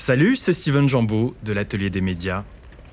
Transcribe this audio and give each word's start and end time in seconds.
Salut, 0.00 0.36
c'est 0.36 0.52
Steven 0.52 0.88
Jambeau 0.88 1.34
de 1.44 1.52
l'Atelier 1.52 1.90
des 1.90 2.00
médias. 2.00 2.44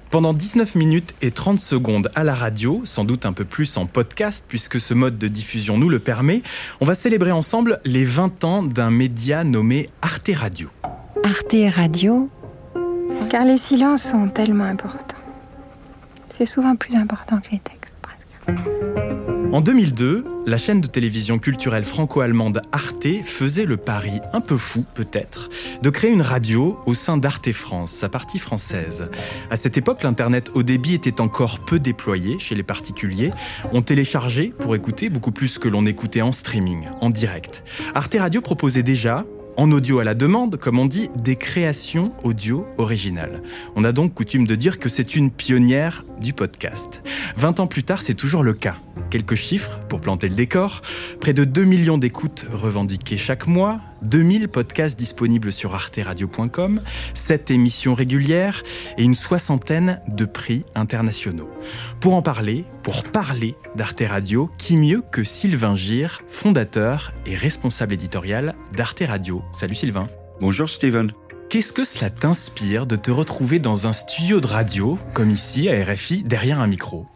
Pendant 0.09 0.33
19 0.33 0.73
minutes 0.73 1.13
et 1.21 1.29
30 1.29 1.59
secondes 1.59 2.09
à 2.15 2.23
la 2.23 2.33
radio, 2.33 2.81
sans 2.83 3.05
doute 3.05 3.27
un 3.27 3.31
peu 3.31 3.45
plus 3.45 3.77
en 3.77 3.85
podcast 3.85 4.43
puisque 4.47 4.79
ce 4.79 4.95
mode 4.95 5.19
de 5.19 5.27
diffusion 5.27 5.77
nous 5.77 5.87
le 5.87 5.99
permet, 5.99 6.41
on 6.81 6.85
va 6.85 6.95
célébrer 6.95 7.31
ensemble 7.31 7.79
les 7.85 8.05
20 8.05 8.43
ans 8.43 8.63
d'un 8.63 8.89
média 8.89 9.43
nommé 9.43 9.91
Arte 10.01 10.31
Radio. 10.33 10.69
Arte 11.23 11.55
Radio, 11.75 12.27
car 13.29 13.45
les 13.45 13.59
silences 13.59 14.01
sont 14.01 14.27
tellement 14.29 14.63
importants. 14.63 15.15
C'est 16.37 16.47
souvent 16.47 16.75
plus 16.75 16.95
important 16.95 17.39
que 17.39 17.51
les 17.51 17.59
textes, 17.59 17.95
presque. 18.01 18.94
En 19.55 19.61
2002, 19.61 20.25
la 20.45 20.57
chaîne 20.57 20.81
de 20.81 20.87
télévision 20.87 21.39
culturelle 21.39 21.85
franco-allemande 21.85 22.61
Arte 22.73 23.07
faisait 23.23 23.63
le 23.63 23.77
pari, 23.77 24.19
un 24.33 24.41
peu 24.41 24.57
fou 24.57 24.83
peut-être, 24.93 25.47
de 25.81 25.89
créer 25.89 26.11
une 26.11 26.21
radio 26.21 26.77
au 26.85 26.93
sein 26.93 27.15
d'Arte 27.15 27.53
France, 27.53 27.93
sa 27.93 28.09
partie 28.09 28.37
française. 28.37 29.07
À 29.49 29.55
cette 29.55 29.77
époque, 29.77 30.03
l'Internet 30.03 30.51
au 30.55 30.63
débit 30.63 30.93
était 30.93 31.21
encore 31.21 31.59
peu 31.59 31.79
déployé 31.79 32.37
chez 32.37 32.53
les 32.53 32.63
particuliers. 32.63 33.31
On 33.71 33.81
téléchargeait 33.81 34.51
pour 34.59 34.75
écouter 34.75 35.07
beaucoup 35.09 35.31
plus 35.31 35.57
que 35.57 35.69
l'on 35.69 35.85
écoutait 35.85 36.21
en 36.21 36.33
streaming, 36.33 36.87
en 36.99 37.09
direct. 37.09 37.63
Arte 37.93 38.17
Radio 38.19 38.41
proposait 38.41 38.83
déjà, 38.83 39.23
en 39.55 39.71
audio 39.71 39.99
à 39.99 40.03
la 40.03 40.15
demande, 40.15 40.57
comme 40.57 40.79
on 40.79 40.85
dit, 40.85 41.09
des 41.15 41.37
créations 41.37 42.11
audio 42.25 42.67
originales. 42.77 43.41
On 43.77 43.85
a 43.85 43.93
donc 43.93 44.15
coutume 44.15 44.47
de 44.47 44.55
dire 44.55 44.79
que 44.79 44.89
c'est 44.89 45.15
une 45.15 45.31
pionnière 45.31 46.03
du 46.19 46.33
podcast. 46.33 47.01
20 47.37 47.61
ans 47.61 47.67
plus 47.67 47.83
tard, 47.83 48.01
c'est 48.01 48.15
toujours 48.15 48.43
le 48.43 48.51
cas. 48.51 48.75
Quelques 49.09 49.35
chiffres 49.35 49.79
pour 49.89 50.01
planter 50.01 50.29
le 50.29 50.35
décor. 50.35 50.81
Près 51.19 51.33
de 51.33 51.43
2 51.43 51.63
millions 51.63 51.97
d'écoutes 51.97 52.45
revendiquées 52.49 53.17
chaque 53.17 53.47
mois, 53.47 53.79
2000 54.03 54.47
podcasts 54.47 54.97
disponibles 54.97 55.51
sur 55.51 55.75
arteradio.com, 55.75 56.81
7 57.13 57.51
émissions 57.51 57.93
régulières 57.93 58.63
et 58.97 59.03
une 59.03 59.15
soixantaine 59.15 60.01
de 60.07 60.25
prix 60.25 60.65
internationaux. 60.75 61.49
Pour 61.99 62.15
en 62.15 62.21
parler, 62.21 62.65
pour 62.83 63.03
parler 63.03 63.55
d'Arte 63.75 64.03
Radio, 64.07 64.49
qui 64.57 64.77
mieux 64.77 65.03
que 65.11 65.23
Sylvain 65.23 65.75
Gire, 65.75 66.21
fondateur 66.27 67.13
et 67.25 67.35
responsable 67.35 67.93
éditorial 67.93 68.55
d'Arte 68.75 69.03
Radio. 69.07 69.43
Salut 69.53 69.75
Sylvain. 69.75 70.07
Bonjour 70.41 70.69
Steven. 70.69 71.11
Qu'est-ce 71.49 71.73
que 71.73 71.85
cela 71.85 72.09
t'inspire 72.09 72.85
de 72.85 72.95
te 72.95 73.11
retrouver 73.11 73.59
dans 73.59 73.87
un 73.87 73.93
studio 73.93 74.41
de 74.41 74.47
radio, 74.47 74.97
comme 75.13 75.29
ici 75.29 75.69
à 75.69 75.83
RFI, 75.85 76.23
derrière 76.23 76.59
un 76.59 76.67
micro? 76.67 77.07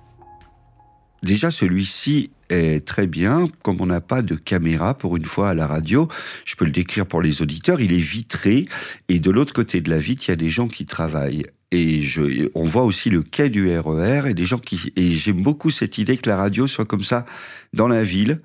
Déjà, 1.24 1.52
celui-ci 1.52 2.32
est 2.50 2.86
très 2.86 3.08
bien, 3.08 3.46
comme 3.62 3.82
on 3.82 3.86
n'a 3.86 4.02
pas 4.02 4.22
de 4.22 4.36
caméra 4.36 4.98
pour 4.98 5.18
une 5.18 5.26
fois 5.26 5.50
à 5.50 5.54
la 5.54 5.68
radio, 5.68 6.08
je 6.46 6.56
peux 6.56 6.66
le 6.66 6.72
décrire 6.72 7.06
pour 7.06 7.22
les 7.22 7.42
auditeurs, 7.42 7.82
il 7.82 7.94
est 7.94 7.98
vitré, 7.98 8.66
et 9.08 9.20
de 9.20 9.32
l'autre 9.32 9.54
côté 9.54 9.82
de 9.82 9.90
la 9.90 10.00
vitre, 10.00 10.24
il 10.28 10.32
y 10.32 10.34
a 10.34 10.38
des 10.38 10.50
gens 10.50 10.68
qui 10.68 10.86
travaillent. 10.86 11.46
Et 11.72 12.02
je, 12.02 12.50
on 12.56 12.64
voit 12.64 12.84
aussi 12.84 13.10
le 13.10 13.22
quai 13.22 13.50
du 13.50 13.78
RER 13.78 14.24
et 14.28 14.34
des 14.34 14.46
gens 14.46 14.58
qui, 14.58 14.92
et 14.96 15.12
j'aime 15.12 15.44
beaucoup 15.44 15.70
cette 15.70 16.00
idée 16.00 16.18
que 16.18 16.28
la 16.28 16.36
radio 16.36 16.66
soit 16.66 16.86
comme 16.86 17.04
ça 17.04 17.26
dans 17.74 17.88
la 17.88 18.04
ville, 18.04 18.42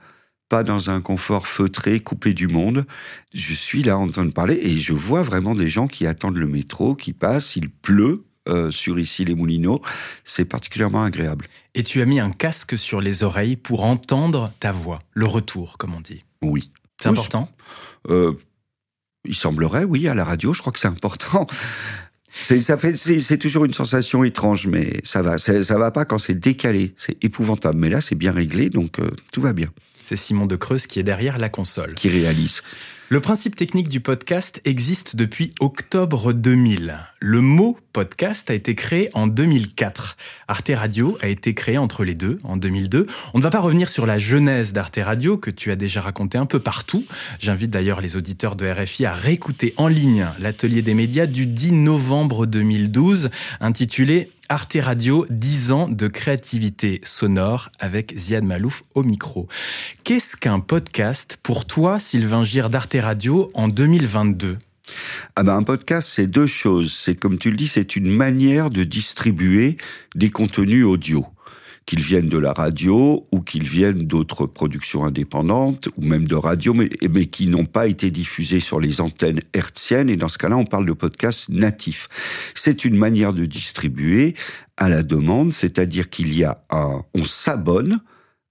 pas 0.50 0.62
dans 0.62 0.91
un 0.91 1.00
confort 1.00 1.47
feutré, 1.47 2.00
coupé 2.00 2.34
du 2.34 2.48
monde. 2.48 2.84
Je 3.33 3.55
suis 3.55 3.83
là 3.83 3.97
en 3.97 4.09
train 4.09 4.27
de 4.27 4.31
parler 4.31 4.59
et 4.62 4.78
je 4.78 4.92
vois 4.92 5.22
vraiment 5.22 5.55
des 5.55 5.70
gens 5.70 5.86
qui 5.86 6.06
attendent 6.06 6.36
le 6.36 6.47
métro, 6.47 6.94
qui 6.94 7.14
passent, 7.14 7.56
il 7.56 7.70
pleut, 7.70 8.25
euh, 8.48 8.70
sur 8.70 8.98
ici 8.98 9.25
les 9.25 9.34
Moulineaux. 9.34 9.81
C'est 10.25 10.45
particulièrement 10.45 11.03
agréable. 11.03 11.47
Et 11.75 11.83
tu 11.83 12.00
as 12.00 12.05
mis 12.05 12.20
un 12.20 12.31
casque 12.31 12.77
sur 12.78 13.00
les 13.00 13.23
oreilles 13.23 13.56
pour 13.56 13.84
entendre 13.84 14.53
ta 14.61 14.73
voix, 14.73 14.98
le 15.12 15.27
retour, 15.27 15.78
comme 15.78 15.95
on 15.95 16.00
dit. 16.00 16.20
Oui. 16.42 16.70
C'est 17.00 17.09
important 17.09 17.48
euh, 18.09 18.33
Il 19.25 19.34
semblerait, 19.34 19.84
oui, 19.84 20.09
à 20.09 20.15
la 20.15 20.25
radio, 20.25 20.53
je 20.53 20.61
crois 20.61 20.72
que 20.72 20.78
c'est 20.78 20.89
important. 20.89 21.47
C'est, 22.41 22.61
ça 22.61 22.77
fait, 22.77 22.97
c'est, 22.97 23.39
toujours 23.39 23.65
une 23.65 23.75
sensation 23.75 24.25
étrange, 24.25 24.67
mais 24.67 25.00
ça 25.05 25.22
va. 25.22 25.39
Ça 25.39 25.78
va 25.78 25.91
pas 25.91 26.05
quand 26.05 26.19
c'est 26.19 26.34
décalé. 26.34 26.92
C'est 26.97 27.22
épouvantable. 27.22 27.78
Mais 27.78 27.89
là, 27.89 28.00
c'est 28.00 28.17
bien 28.17 28.33
réglé, 28.33 28.71
donc 28.71 28.99
euh, 28.99 29.10
tout 29.33 29.41
va 29.41 29.53
bien. 29.53 29.69
C'est 30.03 30.16
Simon 30.16 30.47
de 30.47 30.56
Creuse 30.56 30.87
qui 30.87 31.00
est 31.00 31.04
derrière 31.04 31.38
la 31.38 31.49
console. 31.49 31.94
Qui 31.94 32.09
réalise. 32.09 32.62
Le 33.10 33.20
principe 33.20 33.54
technique 33.54 33.91
du 33.91 34.00
podcast 34.00 34.62
existe 34.65 35.15
depuis 35.15 35.53
octobre 35.60 36.32
2000. 36.32 36.98
Le 37.20 37.41
mot 37.42 37.78
podcast 37.92 38.48
a 38.48 38.54
été 38.54 38.75
créé 38.75 39.10
en 39.12 39.26
2004. 39.26 40.16
Arte 40.48 40.70
Radio 40.75 41.19
a 41.20 41.28
été 41.28 41.53
créé 41.53 41.76
entre 41.76 42.03
les 42.03 42.15
deux, 42.15 42.38
en 42.44 42.56
2002. 42.56 43.06
On 43.34 43.38
ne 43.38 43.42
va 43.42 43.50
pas 43.50 43.60
revenir 43.60 43.91
sur 43.91 44.06
la 44.06 44.19
genèse 44.19 44.72
d'Arte 44.72 44.98
Radio, 45.03 45.37
que 45.37 45.50
tu 45.50 45.70
as 45.70 45.76
déjà 45.76 46.00
raconté 46.00 46.38
un 46.38 46.47
peu 46.47 46.60
partout. 46.60 47.04
J'invite 47.41 47.70
d'ailleurs 47.70 48.00
les 48.00 48.16
auditeurs 48.16 48.56
de 48.56 48.66
RFI 48.66 49.04
à 49.04 49.12
réécouter 49.12 49.75
en 49.76 49.88
ligne 49.88 50.26
l'atelier 50.41 50.81
des 50.81 50.94
médias 50.94 51.26
du 51.26 51.44
10 51.44 51.72
novembre 51.72 52.47
2012, 52.47 53.28
intitulé 53.60 54.31
Arte 54.54 54.78
Radio, 54.81 55.26
10 55.31 55.72
ans 55.72 55.88
de 55.88 56.06
créativité 56.06 57.00
sonore 57.03 57.72
avec 57.81 58.16
Ziad 58.16 58.44
Malouf 58.44 58.84
au 58.94 59.03
micro. 59.03 59.48
Qu'est-ce 60.04 60.37
qu'un 60.37 60.60
podcast 60.60 61.37
pour 61.42 61.66
toi, 61.66 61.98
Sylvain 61.98 62.44
Gire 62.44 62.70
d'Arte 62.70 62.97
Radio, 63.00 63.50
en 63.54 63.66
2022 63.66 64.59
ah 65.34 65.42
ben 65.42 65.56
un 65.56 65.62
podcast, 65.65 66.09
c'est 66.12 66.28
deux 66.28 66.47
choses. 66.47 66.92
C'est 66.92 67.16
comme 67.16 67.38
tu 67.38 67.50
le 67.50 67.56
dis, 67.56 67.66
c'est 67.66 67.97
une 67.97 68.09
manière 68.09 68.70
de 68.70 68.84
distribuer 68.84 69.76
des 70.15 70.31
contenus 70.31 70.84
audio 70.84 71.26
qu'ils 71.87 72.00
viennent 72.00 72.28
de 72.28 72.39
la 72.39 72.53
radio 72.53 73.27
ou 73.31 73.41
qu'ils 73.41 73.69
viennent 73.69 74.06
d'autres 74.06 74.47
productions 74.47 75.05
indépendantes 75.05 75.89
ou 75.97 76.05
même 76.05 76.27
de 76.27 76.34
radio, 76.34 76.75
mais, 76.75 76.91
mais 77.11 77.27
qui 77.27 77.47
n'ont 77.47 77.67
pas 77.67 77.87
été 77.87 78.11
diffusés 78.11 78.61
sur 78.61 78.81
les 78.81 79.00
antennes 79.00 79.41
hertziennes. 79.53 80.09
Et 80.09 80.17
dans 80.17 80.28
ce 80.28 80.39
cas-là, 80.39 80.56
on 80.56 80.65
parle 80.65 80.87
de 80.87 80.93
podcast 80.93 81.49
natif. 81.49 82.09
C'est 82.55 82.84
une 82.84 82.97
manière 82.97 83.33
de 83.33 83.45
distribuer 83.45 84.34
à 84.77 84.89
la 84.89 85.03
demande, 85.03 85.53
c'est-à-dire 85.53 86.09
qu'il 86.09 86.37
y 86.37 86.45
a 86.45 86.65
un, 86.71 87.03
on 87.15 87.25
s'abonne 87.25 88.01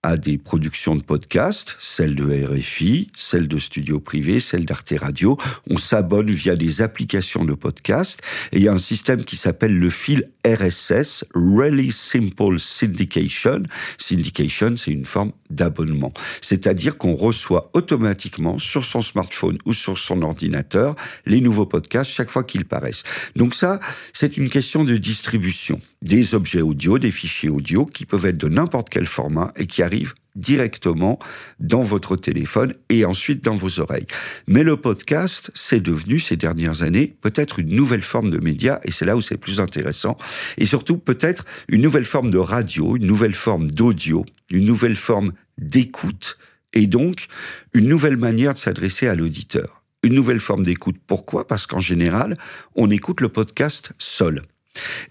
à 0.04 0.18
des 0.18 0.38
productions 0.38 0.96
de 0.96 1.02
podcasts, 1.02 1.78
celles 1.80 2.16
de 2.16 2.46
RFI, 2.46 3.10
celles 3.18 3.48
de 3.48 3.58
studios 3.58 4.02
privés, 4.02 4.42
celles 4.42 4.66
d'Arte 4.66 4.94
Radio. 5.00 5.38
On 5.70 5.78
s'abonne 5.78 6.30
via 6.30 6.56
des 6.56 6.82
applications 6.82 7.46
de 7.46 7.54
podcasts 7.54 8.20
et 8.52 8.58
il 8.58 8.64
y 8.64 8.68
a 8.68 8.74
un 8.74 8.78
système 8.78 9.24
qui 9.24 9.38
s'appelle 9.38 9.78
le 9.78 9.90
fil 9.90 10.30
RSS, 10.46 11.26
Really 11.34 11.92
Simple 11.92 12.60
Syndication. 12.60 13.64
Syndication, 13.98 14.76
c'est 14.76 14.92
une 14.92 15.06
forme 15.06 15.32
d'abonnement. 15.50 16.12
C'est-à-dire 16.42 16.98
qu'on 16.98 17.16
reçoit 17.16 17.70
automatiquement 17.74 18.60
sur 18.60 18.84
son 18.84 19.02
smartphone 19.02 19.58
ou 19.66 19.74
sur 19.74 19.98
son 19.98 20.22
ordinateur 20.22 20.96
les 21.26 21.40
nouveaux 21.40 21.66
podcasts 21.66 22.12
chaque 22.12 22.30
fois 22.30 22.44
qu'ils 22.44 22.66
paraissent. 22.66 23.04
Donc 23.36 23.56
ça, 23.56 23.80
c'est 24.12 24.36
une 24.36 24.50
question 24.50 24.84
de 24.84 24.98
distribution 24.98 25.80
des 26.04 26.36
objets 26.36 26.62
audio, 26.62 27.00
des 27.00 27.12
fichiers 27.12 27.50
audio 27.50 27.86
qui 27.86 28.06
peuvent 28.06 28.26
être 28.26 28.38
de 28.38 28.50
n'importe 28.50 28.90
quel 28.90 29.08
format 29.08 29.54
et 29.56 29.68
qui 29.68 29.82
arrivent 29.82 30.14
directement 30.36 31.18
dans 31.60 31.82
votre 31.82 32.18
téléphone 32.18 32.74
et 32.90 33.06
ensuite 33.06 33.44
dans 33.44 33.56
vos 33.56 33.80
oreilles. 33.80 34.08
Mais 34.48 34.64
le 34.64 34.76
podcast, 34.76 35.50
c'est 35.54 35.80
devenu 35.80 36.20
ces 36.20 36.36
dernières 36.36 36.84
années 36.84 37.16
peut-être 37.22 37.60
une 37.60 37.74
nouvelle 37.74 38.02
forme 38.02 38.32
de 38.32 38.40
média 38.40 38.82
et 38.84 38.92
c'est 38.92 39.06
là 39.06 39.16
où 39.16 39.22
c'est 39.22 39.38
plus 39.38 39.62
intéressant 39.62 40.18
et 40.58 40.66
surtout 40.66 40.98
peut-être 40.98 41.46
une 41.70 41.82
nouvelle 41.82 42.06
forme 42.06 42.32
de 42.32 42.38
radio, 42.38 42.98
une 42.98 43.08
nouvelle 43.08 43.36
forme 43.36 43.72
d'audio, 43.72 44.26
une 44.52 44.66
nouvelle 44.66 44.98
forme 44.98 45.32
d'écoute 45.58 46.38
et 46.74 46.88
donc 46.88 47.28
une 47.74 47.88
nouvelle 47.88 48.18
manière 48.18 48.54
de 48.54 48.60
s'adresser 48.60 49.08
à 49.08 49.16
l'auditeur. 49.16 49.84
Une 50.06 50.16
nouvelle 50.16 50.42
forme 50.42 50.64
d'écoute. 50.64 50.98
Pourquoi? 51.08 51.48
Parce 51.48 51.66
qu'en 51.66 51.80
général, 51.80 52.38
on 52.76 52.90
écoute 52.90 53.22
le 53.22 53.30
podcast 53.30 53.94
seul. 54.00 54.42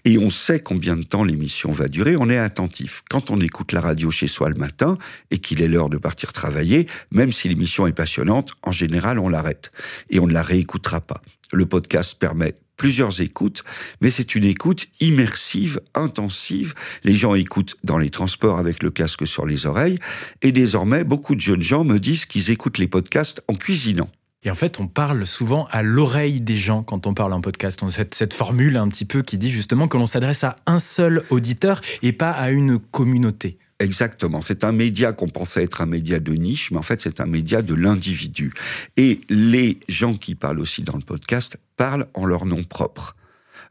Et 0.05 0.17
on 0.17 0.29
sait 0.29 0.59
combien 0.59 0.95
de 0.95 1.03
temps 1.03 1.23
l'émission 1.23 1.71
va 1.71 1.87
durer, 1.87 2.15
on 2.17 2.29
est 2.29 2.37
attentif. 2.37 3.03
Quand 3.09 3.31
on 3.31 3.39
écoute 3.39 3.71
la 3.71 3.81
radio 3.81 4.11
chez 4.11 4.27
soi 4.27 4.49
le 4.49 4.55
matin 4.55 4.97
et 5.31 5.39
qu'il 5.39 5.61
est 5.61 5.67
l'heure 5.67 5.89
de 5.89 5.97
partir 5.97 6.33
travailler, 6.33 6.87
même 7.11 7.31
si 7.31 7.47
l'émission 7.47 7.87
est 7.87 7.93
passionnante, 7.93 8.53
en 8.63 8.71
général 8.71 9.19
on 9.19 9.29
l'arrête 9.29 9.71
et 10.09 10.19
on 10.19 10.27
ne 10.27 10.33
la 10.33 10.43
réécoutera 10.43 11.01
pas. 11.01 11.21
Le 11.53 11.65
podcast 11.65 12.17
permet 12.19 12.55
plusieurs 12.75 13.21
écoutes, 13.21 13.63
mais 14.01 14.09
c'est 14.09 14.35
une 14.35 14.43
écoute 14.43 14.87
immersive, 14.99 15.79
intensive. 15.93 16.73
Les 17.03 17.13
gens 17.13 17.35
écoutent 17.35 17.77
dans 17.83 17.99
les 17.99 18.09
transports 18.09 18.57
avec 18.57 18.81
le 18.81 18.89
casque 18.89 19.27
sur 19.27 19.45
les 19.45 19.67
oreilles, 19.67 19.99
et 20.41 20.51
désormais, 20.51 21.03
beaucoup 21.03 21.35
de 21.35 21.41
jeunes 21.41 21.61
gens 21.61 21.83
me 21.83 21.99
disent 21.99 22.25
qu'ils 22.25 22.49
écoutent 22.49 22.79
les 22.79 22.87
podcasts 22.87 23.41
en 23.47 23.53
cuisinant. 23.53 24.09
Et 24.45 24.51
en 24.51 24.55
fait, 24.55 24.79
on 24.79 24.87
parle 24.87 25.25
souvent 25.25 25.67
à 25.71 25.83
l'oreille 25.83 26.41
des 26.41 26.57
gens 26.57 26.83
quand 26.83 27.07
on 27.07 27.13
parle 27.13 27.33
en 27.33 27.41
podcast. 27.41 27.81
On 27.81 27.87
a 27.87 27.91
cette, 27.91 28.13
cette 28.13 28.33
formule 28.33 28.75
un 28.77 28.89
petit 28.89 29.05
peu 29.05 29.21
qui 29.21 29.37
dit 29.37 29.51
justement 29.51 29.87
que 29.87 29.97
l'on 29.97 30.07
s'adresse 30.07 30.43
à 30.43 30.57
un 30.65 30.79
seul 30.79 31.23
auditeur 31.29 31.79
et 32.01 32.11
pas 32.11 32.31
à 32.31 32.49
une 32.49 32.77
communauté. 32.77 33.57
Exactement. 33.79 34.41
C'est 34.41 34.63
un 34.63 34.71
média 34.71 35.13
qu'on 35.13 35.29
pensait 35.29 35.63
être 35.63 35.81
un 35.81 35.85
média 35.85 36.19
de 36.19 36.33
niche, 36.33 36.71
mais 36.71 36.77
en 36.77 36.83
fait, 36.83 37.01
c'est 37.01 37.19
un 37.19 37.25
média 37.25 37.61
de 37.61 37.73
l'individu. 37.73 38.53
Et 38.97 39.21
les 39.29 39.79
gens 39.89 40.13
qui 40.13 40.35
parlent 40.35 40.59
aussi 40.59 40.83
dans 40.83 40.95
le 40.95 41.01
podcast 41.01 41.57
parlent 41.75 42.07
en 42.13 42.25
leur 42.25 42.45
nom 42.45 42.63
propre. 42.63 43.15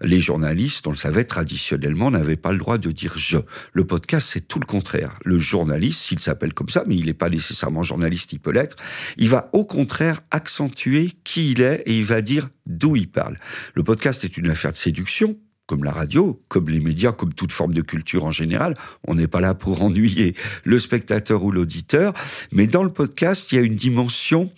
Les 0.02 0.20
journalistes, 0.20 0.86
on 0.86 0.90
le 0.90 0.96
savait, 0.96 1.24
traditionnellement, 1.24 2.10
n'avaient 2.10 2.36
pas 2.36 2.52
le 2.52 2.58
droit 2.58 2.78
de 2.78 2.90
dire 2.90 3.14
je. 3.16 3.38
Le 3.72 3.84
podcast, 3.84 4.28
c'est 4.32 4.48
tout 4.48 4.58
le 4.58 4.66
contraire. 4.66 5.18
Le 5.24 5.38
journaliste, 5.38 6.00
s'il 6.02 6.20
s'appelle 6.20 6.54
comme 6.54 6.68
ça, 6.68 6.84
mais 6.86 6.96
il 6.96 7.06
n'est 7.06 7.14
pas 7.14 7.28
nécessairement 7.28 7.82
journaliste, 7.82 8.32
il 8.32 8.40
peut 8.40 8.50
l'être, 8.50 8.76
il 9.16 9.28
va 9.28 9.48
au 9.52 9.64
contraire 9.64 10.20
accentuer 10.30 11.12
qui 11.24 11.52
il 11.52 11.60
est 11.60 11.82
et 11.86 11.96
il 11.96 12.04
va 12.04 12.20
dire 12.20 12.48
d'où 12.66 12.96
il 12.96 13.08
parle. 13.08 13.38
Le 13.74 13.82
podcast 13.82 14.24
est 14.24 14.36
une 14.36 14.50
affaire 14.50 14.72
de 14.72 14.76
séduction, 14.76 15.36
comme 15.66 15.84
la 15.84 15.92
radio, 15.92 16.42
comme 16.48 16.68
les 16.68 16.80
médias, 16.80 17.12
comme 17.12 17.32
toute 17.32 17.52
forme 17.52 17.72
de 17.72 17.82
culture 17.82 18.24
en 18.24 18.30
général. 18.30 18.76
On 19.06 19.14
n'est 19.14 19.28
pas 19.28 19.40
là 19.40 19.54
pour 19.54 19.82
ennuyer 19.82 20.34
le 20.64 20.78
spectateur 20.78 21.44
ou 21.44 21.52
l'auditeur, 21.52 22.12
mais 22.50 22.66
dans 22.66 22.82
le 22.82 22.92
podcast, 22.92 23.52
il 23.52 23.54
y 23.54 23.58
a 23.58 23.62
une 23.62 23.76
dimension 23.76 24.52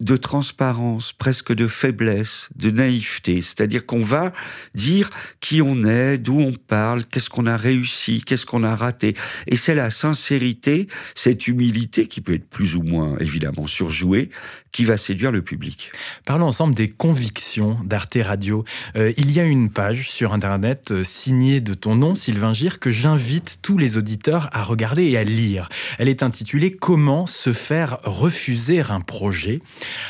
de 0.00 0.16
transparence, 0.16 1.12
presque 1.12 1.52
de 1.52 1.66
faiblesse, 1.66 2.48
de 2.56 2.70
naïveté. 2.70 3.42
C'est-à-dire 3.42 3.86
qu'on 3.86 4.02
va 4.02 4.32
dire 4.74 5.10
qui 5.40 5.62
on 5.62 5.84
est, 5.84 6.18
d'où 6.18 6.38
on 6.38 6.52
parle, 6.52 7.04
qu'est-ce 7.04 7.30
qu'on 7.30 7.46
a 7.46 7.56
réussi, 7.56 8.22
qu'est-ce 8.24 8.46
qu'on 8.46 8.64
a 8.64 8.74
raté. 8.74 9.14
Et 9.46 9.56
c'est 9.56 9.74
la 9.74 9.90
sincérité, 9.90 10.88
cette 11.14 11.46
humilité 11.48 12.06
qui 12.06 12.20
peut 12.20 12.34
être 12.34 12.48
plus 12.48 12.76
ou 12.76 12.82
moins 12.82 13.16
évidemment 13.18 13.66
surjouée, 13.66 14.30
qui 14.72 14.84
va 14.84 14.96
séduire 14.96 15.32
le 15.32 15.42
public. 15.42 15.92
Parlons 16.24 16.46
ensemble 16.46 16.74
des 16.74 16.88
convictions 16.88 17.78
d'Arte 17.84 18.18
Radio. 18.22 18.64
Euh, 18.96 19.12
il 19.16 19.32
y 19.32 19.40
a 19.40 19.44
une 19.44 19.70
page 19.70 20.10
sur 20.10 20.32
Internet 20.32 20.92
euh, 20.92 21.04
signée 21.04 21.60
de 21.60 21.74
ton 21.74 21.96
nom, 21.96 22.14
Sylvain 22.14 22.52
Gire, 22.52 22.78
que 22.78 22.90
j'invite 22.90 23.58
tous 23.62 23.78
les 23.78 23.96
auditeurs 23.96 24.48
à 24.52 24.62
regarder 24.62 25.04
et 25.04 25.18
à 25.18 25.24
lire. 25.24 25.68
Elle 25.98 26.08
est 26.08 26.22
intitulée 26.22 26.76
Comment 26.76 27.26
se 27.26 27.52
faire 27.52 27.98
refuser 28.04 28.80
un 28.88 29.00
projet. 29.00 29.60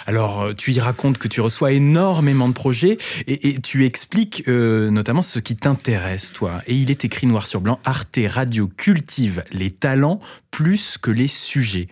Alors, 0.07 0.43
euh, 0.43 0.55
tu 0.55 0.73
y 0.73 0.81
racontes 0.81 1.19
que 1.19 1.29
tu 1.29 1.41
reçois 1.41 1.73
énormément 1.73 2.49
de 2.49 2.55
projets 2.55 2.99
et, 3.27 3.61
tu 3.61 3.85
expliques 3.85 4.45
euh, 4.49 4.91
notamment 4.91 5.23
ce 5.23 5.39
qui 5.39 5.57
t'intéresse, 5.57 6.33
toi. 6.33 6.63
Et 6.67 6.75
il 6.75 6.91
est 6.91 7.05
écrit 7.05 7.27
noir 7.27 7.47
sur 7.47 7.61
blanc, 7.61 7.79
Arte 7.85 8.19
Radio 8.27 8.69
cultive 8.69 9.45
les 9.53 9.71
talents 9.71 10.21
plus 10.51 10.99
que 10.99 11.11
les 11.11 11.29
sujets. 11.29 11.89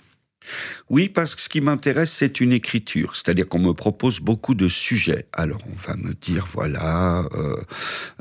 Oui, 0.90 1.08
parce 1.08 1.34
que 1.34 1.40
ce 1.40 1.48
qui 1.48 1.60
m'intéresse, 1.60 2.12
c'est 2.12 2.40
une 2.40 2.52
écriture. 2.52 3.16
C'est-à-dire 3.16 3.48
qu'on 3.48 3.58
me 3.58 3.72
propose 3.72 4.20
beaucoup 4.20 4.54
de 4.54 4.68
sujets. 4.68 5.26
Alors, 5.32 5.60
on 5.66 5.76
va 5.86 5.96
me 5.96 6.14
dire, 6.14 6.46
voilà, 6.52 7.24
euh, 7.34 7.56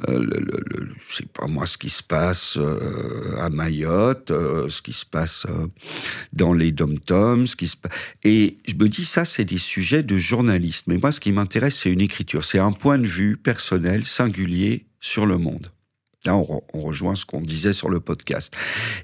euh, 0.07 0.25
pas 1.33 1.47
moi, 1.47 1.65
ce 1.65 1.77
qui 1.77 1.89
se 1.89 2.03
passe 2.03 2.57
euh, 2.57 3.37
à 3.39 3.49
Mayotte, 3.49 4.31
euh, 4.31 4.69
ce 4.69 4.81
qui 4.81 4.93
se 4.93 5.05
passe 5.05 5.45
dans 6.33 6.53
les 6.53 6.71
dom-toms, 6.71 7.47
se 7.47 7.55
Et 8.23 8.57
je 8.67 8.75
me 8.75 8.89
dis, 8.89 9.05
ça, 9.05 9.25
c'est 9.25 9.45
des 9.45 9.57
sujets 9.57 10.03
de 10.03 10.17
journaliste. 10.17 10.85
Mais 10.87 10.97
moi, 10.97 11.11
ce 11.11 11.19
qui 11.19 11.31
m'intéresse, 11.31 11.77
c'est 11.77 11.91
une 11.91 12.01
écriture. 12.01 12.45
C'est 12.45 12.59
un 12.59 12.71
point 12.71 12.97
de 12.97 13.07
vue 13.07 13.37
personnel, 13.37 14.05
singulier 14.05 14.85
sur 14.99 15.25
le 15.25 15.37
monde. 15.37 15.71
Là, 16.27 16.35
on, 16.35 16.61
rejoint 16.73 17.15
ce 17.15 17.25
qu'on 17.25 17.39
disait 17.39 17.71
sur 17.71 17.89
le 17.89 18.01
podcast. 18.01 18.53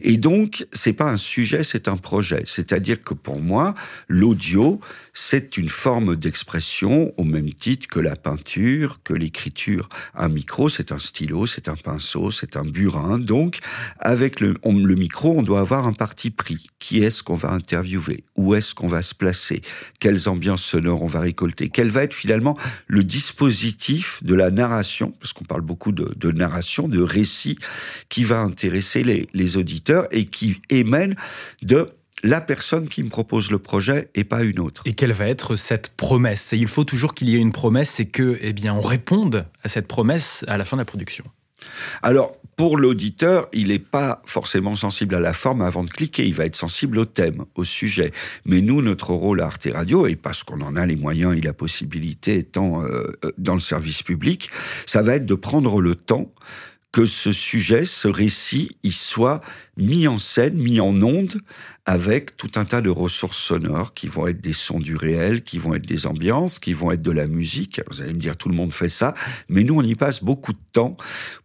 Et 0.02 0.18
donc, 0.18 0.68
c'est 0.74 0.92
pas 0.92 1.10
un 1.10 1.16
sujet, 1.16 1.64
c'est 1.64 1.88
un 1.88 1.96
projet. 1.96 2.44
C'est-à-dire 2.46 3.02
que 3.02 3.14
pour 3.14 3.40
moi, 3.40 3.76
l'audio, 4.10 4.82
c'est 5.14 5.56
une 5.56 5.70
forme 5.70 6.18
d'expression 6.18 7.14
au 7.16 7.24
même 7.24 7.54
titre 7.54 7.88
que 7.88 8.02
la 8.02 8.18
peinture, 8.18 9.00
que 9.06 9.14
l'écriture. 9.14 9.88
Un 10.16 10.28
micro, 10.28 10.68
c'est 10.68 10.92
un 10.92 11.00
stylo, 11.00 11.46
c'est 11.46 11.70
un 11.70 11.76
pinceau, 11.76 12.30
c'est 12.30 12.58
un 12.58 12.66
burin. 12.66 13.20
Donc, 13.20 13.60
avec 14.00 14.42
le, 14.42 14.56
micro, 14.66 15.38
on 15.38 15.44
doit 15.44 15.62
avoir 15.62 15.88
un 15.88 15.94
parti 15.94 16.30
pris. 16.30 16.68
Qui 16.80 17.04
est-ce 17.04 17.24
qu'on 17.24 17.36
va 17.36 17.52
interviewer? 17.52 18.26
Où 18.36 18.54
est-ce 18.56 18.76
qu'on 18.76 18.88
va 18.88 19.02
se 19.02 19.16
placer? 19.16 19.62
Quelles 20.00 20.28
ambiances 20.28 20.64
sonores 20.64 21.04
on 21.04 21.08
va 21.08 21.22
récolter? 21.22 21.70
Quel 21.70 21.90
va 21.90 22.04
être 22.04 22.14
finalement 22.14 22.58
le 22.88 23.06
dispositif 23.06 24.22
de 24.24 24.36
la 24.36 24.52
narration? 24.52 25.12
Parce 25.22 25.32
qu'on 25.32 25.46
parle 25.46 25.62
beaucoup 25.62 25.94
de, 25.94 26.14
de 26.18 26.32
narration, 26.32 26.90
de 26.90 27.02
récit, 27.14 27.58
qui 28.10 28.24
va 28.24 28.40
intéresser 28.40 29.04
les, 29.04 29.28
les 29.34 29.58
auditeurs 29.58 30.08
et 30.12 30.26
qui 30.26 30.62
émène 30.70 31.16
de 31.62 31.90
la 32.24 32.40
personne 32.40 32.88
qui 32.88 33.04
me 33.04 33.10
propose 33.10 33.52
le 33.52 33.60
projet 33.60 34.10
et 34.16 34.24
pas 34.24 34.44
une 34.44 34.60
autre. 34.60 34.84
Et 34.86 34.94
quelle 34.94 35.12
va 35.12 35.28
être 35.28 35.56
cette 35.56 35.90
promesse? 35.90 36.54
Et 36.54 36.58
il 36.58 36.68
faut 36.68 36.86
toujours 36.86 37.14
qu'il 37.14 37.30
y 37.30 37.36
ait 37.36 37.42
une 37.42 37.52
promesse 37.52 38.00
et 38.00 38.06
que, 38.06 38.38
eh 38.42 38.54
bien, 38.54 38.74
on 38.74 38.82
réponde 38.82 39.46
à 39.64 39.68
cette 39.68 39.88
promesse 39.88 40.46
à 40.48 40.58
la 40.58 40.66
fin 40.66 40.78
de 40.78 40.82
la 40.82 40.86
production. 40.86 41.26
Alors, 42.02 42.36
pour 42.56 42.78
l'auditeur, 42.78 43.48
il 43.52 43.70
n'est 43.70 43.80
pas 43.80 44.22
forcément 44.26 44.76
sensible 44.76 45.16
à 45.16 45.20
la 45.20 45.34
forme 45.34 45.62
avant 45.62 45.84
de 45.84 45.90
cliquer. 45.90 46.26
Il 46.26 46.34
va 46.34 46.46
être 46.46 46.56
sensible 46.56 47.00
au 47.00 47.06
thème, 47.06 47.46
au 47.56 47.64
sujet. 47.64 48.12
Mais 48.46 48.62
nous, 48.62 48.82
notre 48.82 49.12
rôle 49.14 49.42
à 49.42 49.46
Arte 49.46 49.68
Radio, 49.74 50.08
et 50.08 50.16
parce 50.16 50.44
qu'on 50.44 50.62
en 50.62 50.76
a 50.76 50.86
les 50.86 50.96
moyens 50.96 51.36
et 51.36 51.42
la 51.42 51.54
possibilité 51.54 52.38
étant 52.38 52.84
euh, 52.84 53.08
euh, 53.26 53.32
dans 53.38 53.56
le 53.56 53.60
service 53.60 54.04
public, 54.04 54.50
ça 54.86 55.02
va 55.02 55.16
être 55.16 55.26
de 55.26 55.36
prendre 55.36 55.82
le 55.82 55.96
temps 55.96 56.32
que 56.94 57.08
ce 57.08 57.32
sujet, 57.32 57.86
ce 57.86 58.08
récit, 58.08 58.78
il 58.84 58.94
soit 58.94 59.42
mis 59.78 60.08
en 60.08 60.20
scène, 60.20 60.54
mis 60.54 60.80
en 60.80 61.02
onde, 61.02 61.42
avec 61.86 62.38
tout 62.38 62.52
un 62.56 62.64
tas 62.64 62.80
de 62.80 62.90
ressources 62.90 63.38
sonores 63.38 63.94
qui 63.94 64.08
vont 64.08 64.28
être 64.28 64.40
des 64.40 64.54
sons 64.54 64.80
du 64.80 64.96
réel, 64.96 65.44
qui 65.44 65.58
vont 65.58 65.74
être 65.74 65.86
des 65.86 66.06
ambiances, 66.06 66.60
qui 66.60 66.72
vont 66.72 66.92
être 66.92 67.02
de 67.02 67.12
la 67.12 67.28
musique. 67.28 67.82
vous 67.90 68.02
allez 68.02 68.14
me 68.14 68.20
dire, 68.20 68.38
tout 68.38 68.48
le 68.48 68.56
monde 68.56 68.72
fait 68.72 68.90
ça, 68.90 69.14
mais 69.50 69.64
nous, 69.64 69.76
on 69.76 69.82
y 69.82 69.96
passe 69.96 70.24
beaucoup 70.24 70.54
de 70.54 70.60
temps 70.72 70.96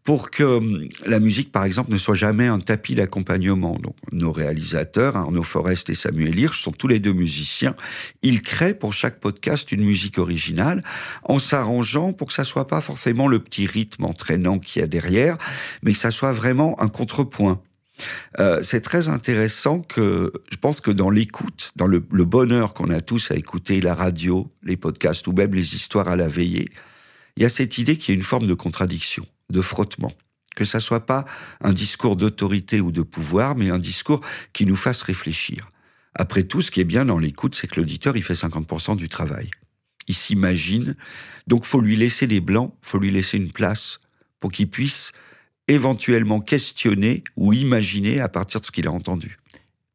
pour 0.05 0.31
que 0.31 0.45
hum, 0.45 0.87
la 1.07 1.19
musique, 1.19 1.51
par 1.51 1.65
exemple, 1.65 1.91
ne 1.91 1.99
soit 1.99 2.15
jamais 2.15 2.47
un 2.47 2.61
tapis 2.61 2.95
d'accompagnement. 2.95 3.79
Donc, 3.83 3.97
nos 4.13 4.31
réalisateurs, 4.31 5.17
Arnaud 5.17 5.43
Forest 5.43 5.91
et 5.91 5.95
Samuel 5.95 6.39
Hirsch, 6.39 6.63
sont 6.63 6.71
tous 6.71 6.89
les 6.89 7.01
deux 7.01 7.13
musiciens. 7.13 7.75
Ils 8.23 8.43
créent 8.43 8.75
pour 8.75 8.93
chaque 8.93 9.19
podcast 9.21 9.73
une 9.73 9.85
musique 9.85 10.19
originale 10.19 10.85
en 11.25 11.39
s'arrangeant 11.39 12.13
pour 12.13 12.29
que 12.29 12.35
ça 12.35 12.45
soit 12.45 12.69
pas 12.69 12.81
forcément 12.81 13.27
le 13.27 13.39
petit 13.39 13.67
rythme 13.67 14.05
entraînant 14.05 14.59
qu'il 14.59 14.81
y 14.81 14.83
a 14.85 14.87
derrière, 14.87 15.38
mais 15.83 15.93
que 15.93 15.99
ça 15.99 16.11
soit 16.11 16.33
vraiment 16.33 16.81
un 16.81 16.89
contrepoint 16.89 17.61
euh, 18.39 18.63
c'est 18.63 18.81
très 18.81 19.09
intéressant 19.09 19.81
que 19.81 20.33
je 20.51 20.57
pense 20.57 20.81
que 20.81 20.91
dans 20.91 21.11
l'écoute, 21.11 21.73
dans 21.77 21.87
le, 21.87 22.01
bonheur 22.01 22.75
qu'on 22.75 22.91
a 22.91 23.01
tous 23.01 23.31
à 23.31 23.35
écouter 23.35 23.81
la 23.81 23.95
radio, 23.95 24.53
les 24.63 24.77
podcasts 24.77 25.27
ou 25.27 25.33
même 25.33 25.55
les 25.55 25.75
histoires 25.75 26.09
à 26.09 26.17
la 26.17 26.29
veillée, 26.29 26.69
il 27.37 27.43
y 27.43 27.47
a 27.47 27.49
cette 27.49 27.79
idée 27.79 27.97
qu'il 27.97 28.15
y 28.15 28.17
a 28.17 28.19
une 28.19 28.25
forme 28.25 28.47
de 28.47 28.55
contradiction, 28.55 29.27
de 29.51 29.61
frottement. 29.61 30.13
Que 30.57 30.65
ça 30.65 30.81
soit 30.81 31.07
pas 31.07 31.25
un 31.61 31.73
discours 31.73 32.17
d'autorité 32.17 32.81
ou 32.81 32.91
de 32.91 33.03
pouvoir, 33.03 33.55
mais 33.55 33.71
un 33.71 33.79
discours 33.79 34.21
qui 34.53 34.67
nous 34.67 34.77
fasse 34.77 35.03
réfléchir. 35.03 35.69
Après 36.15 36.43
tout, 36.43 36.63
ce 36.63 36.73
qui 36.73 36.81
est 36.81 36.85
bien 36.85 37.05
dans 37.05 37.19
l'écoute, 37.19 37.55
c'est 37.55 37.69
que 37.69 37.81
l'auditeur, 37.81 38.17
il 38.17 38.25
fait 38.25 38.35
50% 38.35 38.97
du 38.97 39.09
travail. 39.09 39.51
Il 40.09 40.17
s'imagine. 40.17 40.97
Donc, 41.47 41.65
faut 41.65 41.81
lui 41.81 41.95
laisser 41.95 42.27
des 42.27 42.41
blancs, 42.41 42.75
faut 42.83 42.99
lui 42.99 43.13
laisser 43.13 43.37
une 43.37 43.53
place 43.53 44.01
pour 44.41 44.51
qu'il 44.51 44.69
puisse 44.69 45.13
éventuellement 45.69 46.41
questionner 46.41 47.23
ou 47.37 47.53
imaginer 47.53 48.21
à 48.21 48.29
partir 48.29 48.61
de 48.61 48.67
ce 48.67 48.73
qu'il 48.73 48.87
a 48.89 48.93
entendu. 48.93 49.39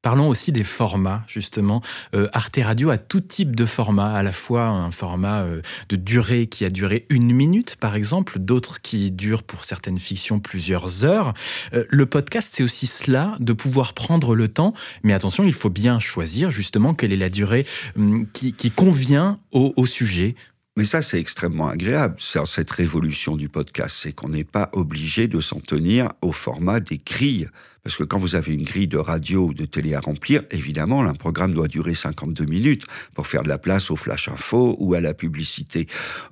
Parlons 0.03 0.27
aussi 0.27 0.51
des 0.51 0.65
formats, 0.65 1.23
justement. 1.27 1.81
Euh, 2.13 2.27
Arte 2.33 2.59
Radio 2.61 2.89
a 2.89 2.97
tout 2.97 3.21
type 3.21 3.55
de 3.55 3.65
format, 3.65 4.13
à 4.13 4.21
la 4.21 4.33
fois 4.33 4.63
un 4.63 4.91
format 4.91 5.43
euh, 5.43 5.61
de 5.87 5.95
durée 5.95 6.47
qui 6.47 6.65
a 6.65 6.69
duré 6.69 7.05
une 7.09 7.31
minute, 7.31 7.77
par 7.77 7.95
exemple, 7.95 8.37
d'autres 8.37 8.81
qui 8.81 9.11
durent 9.11 9.43
pour 9.43 9.63
certaines 9.63 9.99
fictions 9.99 10.41
plusieurs 10.41 11.05
heures. 11.05 11.33
Euh, 11.73 11.85
le 11.89 12.05
podcast, 12.05 12.53
c'est 12.53 12.63
aussi 12.63 12.85
cela, 12.85 13.37
de 13.39 13.53
pouvoir 13.53 13.93
prendre 13.93 14.35
le 14.35 14.49
temps, 14.49 14.73
mais 15.03 15.13
attention, 15.13 15.45
il 15.45 15.53
faut 15.53 15.69
bien 15.69 15.99
choisir 15.99 16.51
justement 16.51 16.93
quelle 16.93 17.13
est 17.13 17.17
la 17.17 17.29
durée 17.29 17.65
hum, 17.95 18.27
qui, 18.33 18.71
convient 18.71 19.39
au 19.53 19.85
sujet. 19.85 20.35
Mais 20.75 20.85
ça, 20.85 21.03
c'est 21.03 21.19
extrêmement 21.19 21.67
agréable, 21.67 22.15
cette 22.47 22.71
révolution 22.71 23.37
du 23.37 23.47
podcast, 23.47 23.95
c'est 23.99 24.13
qu'on 24.13 24.29
n'est 24.29 24.43
pas 24.43 24.69
obligé 24.73 25.27
de 25.27 25.39
s'en 25.39 25.59
tenir 25.59 26.09
au 26.21 26.31
format 26.31 26.79
des 26.79 26.97
grilles 26.97 27.49
parce 27.83 27.97
que 27.97 28.03
quand 28.03 28.17
vous 28.17 28.35
avez 28.35 28.53
une 28.53 28.63
grille 28.63 28.87
de 28.87 28.97
radio 28.97 29.47
ou 29.47 29.53
de 29.53 29.65
télé 29.65 29.93
à 29.93 29.99
remplir, 29.99 30.43
évidemment, 30.51 31.03
un 31.03 31.13
programme 31.13 31.53
doit 31.53 31.67
durer 31.67 31.93
52 31.93 32.45
minutes 32.45 32.85
pour 33.13 33.27
faire 33.27 33.43
de 33.43 33.49
la 33.49 33.57
place 33.57 33.91
au 33.91 33.97
flash 33.97 34.29
info 34.29 34.77
ou 34.79 34.93
à 34.93 35.01
la 35.01 35.13
publicité. 35.13 35.87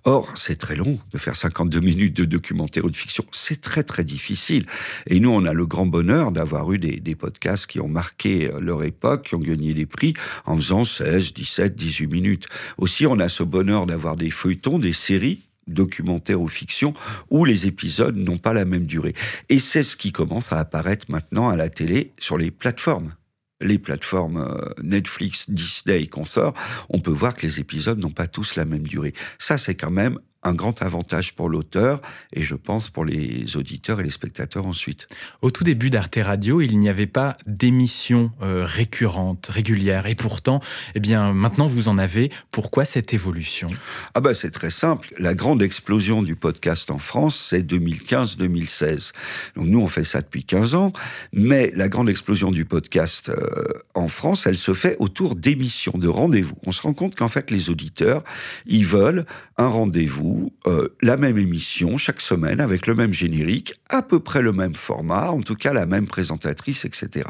Or, 0.05 0.31
c'est 0.35 0.55
très 0.55 0.77
long 0.77 0.97
de 1.11 1.17
faire 1.17 1.35
52 1.35 1.81
minutes 1.81 2.15
de 2.15 2.23
documentaire 2.23 2.85
ou 2.85 2.89
de 2.89 2.95
fiction. 2.95 3.25
C'est 3.31 3.59
très, 3.59 3.83
très 3.83 4.05
difficile. 4.05 4.65
Et 5.07 5.19
nous, 5.19 5.29
on 5.29 5.43
a 5.43 5.51
le 5.51 5.65
grand 5.65 5.85
bonheur 5.85 6.31
d'avoir 6.31 6.71
eu 6.71 6.79
des, 6.79 7.15
podcasts 7.15 7.67
qui 7.67 7.81
ont 7.81 7.89
marqué 7.89 8.49
leur 8.59 8.83
époque, 8.85 9.27
qui 9.27 9.35
ont 9.35 9.39
gagné 9.39 9.73
des 9.73 9.85
prix 9.85 10.13
en 10.45 10.55
faisant 10.55 10.85
16, 10.85 11.33
17, 11.33 11.75
18 11.75 12.07
minutes. 12.07 12.47
Aussi, 12.77 13.05
on 13.05 13.19
a 13.19 13.27
ce 13.27 13.43
bonheur 13.43 13.85
d'avoir 13.85 14.15
des 14.15 14.31
feuilletons, 14.31 14.79
des 14.79 14.93
séries 14.93 15.41
documentaire 15.73 16.41
ou 16.41 16.47
fiction, 16.47 16.93
où 17.29 17.45
les 17.45 17.67
épisodes 17.67 18.15
n'ont 18.15 18.37
pas 18.37 18.53
la 18.53 18.65
même 18.65 18.85
durée. 18.85 19.15
Et 19.49 19.59
c'est 19.59 19.83
ce 19.83 19.95
qui 19.95 20.11
commence 20.11 20.51
à 20.51 20.59
apparaître 20.59 21.05
maintenant 21.09 21.49
à 21.49 21.55
la 21.55 21.69
télé 21.69 22.13
sur 22.19 22.37
les 22.37 22.51
plateformes. 22.51 23.13
Les 23.61 23.77
plateformes 23.77 24.37
euh, 24.37 24.69
Netflix, 24.81 25.49
Disney 25.49 26.01
et 26.01 26.07
consorts, 26.07 26.53
on 26.89 26.99
peut 26.99 27.11
voir 27.11 27.35
que 27.35 27.45
les 27.45 27.59
épisodes 27.59 27.99
n'ont 27.99 28.09
pas 28.09 28.27
tous 28.27 28.55
la 28.55 28.65
même 28.65 28.87
durée. 28.87 29.13
Ça, 29.37 29.57
c'est 29.57 29.75
quand 29.75 29.91
même 29.91 30.17
un 30.43 30.53
grand 30.53 30.81
avantage 30.81 31.35
pour 31.35 31.49
l'auteur 31.49 32.01
et 32.33 32.43
je 32.43 32.55
pense 32.55 32.89
pour 32.89 33.05
les 33.05 33.57
auditeurs 33.57 33.99
et 33.99 34.03
les 34.03 34.09
spectateurs 34.09 34.65
ensuite. 34.65 35.07
Au 35.41 35.51
tout 35.51 35.63
début 35.63 35.89
d'Arte 35.89 36.17
Radio, 36.21 36.61
il 36.61 36.79
n'y 36.79 36.89
avait 36.89 37.07
pas 37.07 37.37
d'émission 37.45 38.31
euh, 38.41 38.63
récurrente, 38.65 39.47
régulière 39.47 40.07
et 40.07 40.15
pourtant, 40.15 40.59
eh 40.95 40.99
bien 40.99 41.33
maintenant 41.33 41.67
vous 41.67 41.89
en 41.89 41.97
avez. 41.97 42.31
Pourquoi 42.51 42.85
cette 42.85 43.13
évolution? 43.13 43.67
Ah 44.13 44.21
ben 44.21 44.33
c'est 44.33 44.51
très 44.51 44.71
simple, 44.71 45.13
la 45.19 45.35
grande 45.35 45.61
explosion 45.61 46.23
du 46.23 46.35
podcast 46.35 46.89
en 46.89 46.99
France, 46.99 47.47
c'est 47.49 47.61
2015-2016. 47.61 49.11
Donc 49.55 49.67
nous 49.67 49.79
on 49.79 49.87
fait 49.87 50.03
ça 50.03 50.21
depuis 50.21 50.43
15 50.43 50.75
ans, 50.75 50.91
mais 51.33 51.71
la 51.75 51.87
grande 51.87 52.09
explosion 52.09 52.51
du 52.51 52.65
podcast 52.65 53.29
euh, 53.29 53.63
en 53.93 54.07
France, 54.07 54.47
elle 54.47 54.57
se 54.57 54.73
fait 54.73 54.95
autour 54.99 55.35
d'émissions, 55.35 55.93
de 55.95 56.07
rendez-vous. 56.07 56.55
On 56.65 56.71
se 56.71 56.81
rend 56.81 56.93
compte 56.93 57.15
qu'en 57.15 57.29
fait 57.29 57.51
les 57.51 57.69
auditeurs, 57.69 58.23
ils 58.65 58.85
veulent 58.85 59.25
un 59.57 59.67
rendez-vous, 59.67 60.30
euh, 60.67 60.89
la 61.01 61.17
même 61.17 61.37
émission 61.37 61.97
chaque 61.97 62.21
semaine 62.21 62.59
avec 62.59 62.87
le 62.87 62.95
même 62.95 63.13
générique, 63.13 63.73
à 63.89 64.01
peu 64.01 64.19
près 64.19 64.41
le 64.41 64.51
même 64.51 64.75
format, 64.75 65.29
en 65.31 65.41
tout 65.41 65.55
cas 65.55 65.73
la 65.73 65.85
même 65.85 66.07
présentatrice, 66.07 66.85
etc. 66.85 67.29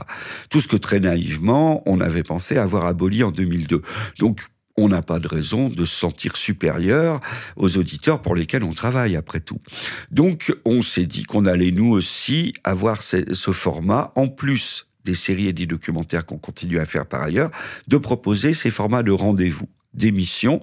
Tout 0.50 0.62
ce 0.62 0.68
que 0.68 0.78
très 0.78 1.00
naïvement 1.00 1.84
on 1.86 2.00
avait 2.00 2.24
pensé 2.24 2.58
avoir 2.58 2.86
aboli 2.86 3.24
en 3.24 3.32
2002. 3.32 3.82
Donc 4.20 4.42
on 4.78 4.90
n'a 4.90 5.02
pas 5.02 5.20
de 5.20 5.28
raison 5.28 5.70
de 5.70 5.86
se 5.86 5.96
sentir 5.96 6.38
supérieur 6.38 7.20
aux 7.56 7.78
auditeurs 7.78 8.22
pour 8.22 8.36
lesquels 8.36 8.64
on 8.64 8.74
travaille, 8.74 9.16
après 9.16 9.42
tout. 9.42 9.60
Donc, 10.12 10.56
on 10.66 10.82
s'est 10.82 11.06
dit 11.06 11.24
qu'on 11.24 11.46
allait 11.46 11.72
nous 11.72 11.92
aussi 11.92 12.54
avoir 12.64 13.04
ce, 13.04 13.34
ce 13.34 13.52
format, 13.52 14.12
en 14.16 14.28
plus 14.28 14.88
des 15.04 15.16
séries 15.16 15.48
et 15.48 15.54
des 15.54 15.66
documentaires 15.66 16.26
qu'on 16.26 16.38
continue 16.38 16.80
à 16.80 16.86
faire 16.86 17.06
par 17.06 17.24
ailleurs, 17.24 17.52
de 17.88 17.98
proposer 17.98 18.54
ces 18.54 18.70
formats 18.70 19.04
de 19.04 19.12
rendez-vous 19.12 19.68
d'émissions, 19.94 20.62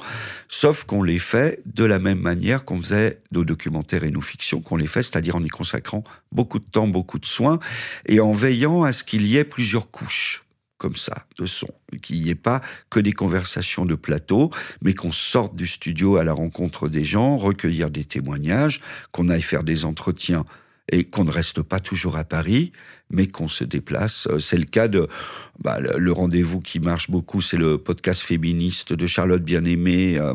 sauf 0.48 0.84
qu'on 0.84 1.02
les 1.02 1.18
fait 1.18 1.60
de 1.66 1.84
la 1.84 1.98
même 1.98 2.20
manière 2.20 2.64
qu'on 2.64 2.78
faisait 2.80 3.20
nos 3.32 3.44
documentaires 3.44 4.04
et 4.04 4.10
nos 4.10 4.20
fictions, 4.20 4.60
qu'on 4.60 4.76
les 4.76 4.86
fait, 4.86 5.02
c'est-à-dire 5.02 5.36
en 5.36 5.44
y 5.44 5.48
consacrant 5.48 6.04
beaucoup 6.32 6.58
de 6.58 6.64
temps, 6.64 6.86
beaucoup 6.86 7.18
de 7.18 7.26
soins, 7.26 7.58
et 8.06 8.20
en 8.20 8.32
veillant 8.32 8.82
à 8.82 8.92
ce 8.92 9.04
qu'il 9.04 9.26
y 9.26 9.36
ait 9.36 9.44
plusieurs 9.44 9.90
couches 9.90 10.44
comme 10.78 10.96
ça, 10.96 11.26
de 11.38 11.46
son, 11.46 11.68
qu'il 12.02 12.20
n'y 12.22 12.30
ait 12.30 12.36
pas 12.36 12.60
que 12.88 13.00
des 13.00 13.12
conversations 13.12 13.84
de 13.84 13.96
plateau, 13.96 14.50
mais 14.80 14.94
qu'on 14.94 15.12
sorte 15.12 15.56
du 15.56 15.66
studio 15.66 16.16
à 16.16 16.24
la 16.24 16.32
rencontre 16.32 16.88
des 16.88 17.04
gens, 17.04 17.36
recueillir 17.36 17.90
des 17.90 18.04
témoignages, 18.04 18.80
qu'on 19.10 19.28
aille 19.28 19.42
faire 19.42 19.64
des 19.64 19.84
entretiens 19.84 20.44
et 20.90 21.04
qu'on 21.04 21.24
ne 21.24 21.30
reste 21.30 21.62
pas 21.62 21.80
toujours 21.80 22.16
à 22.16 22.24
Paris, 22.24 22.72
mais 23.10 23.26
qu'on 23.26 23.48
se 23.48 23.64
déplace. 23.64 24.28
C'est 24.38 24.58
le 24.58 24.64
cas 24.64 24.88
de 24.88 25.08
bah, 25.62 25.78
le 25.80 26.12
rendez-vous 26.12 26.60
qui 26.60 26.80
marche 26.80 27.10
beaucoup, 27.10 27.40
c'est 27.40 27.56
le 27.56 27.78
podcast 27.78 28.20
féministe 28.20 28.92
de 28.92 29.06
Charlotte 29.06 29.42
Bien-Aimée, 29.42 30.18
euh, 30.18 30.34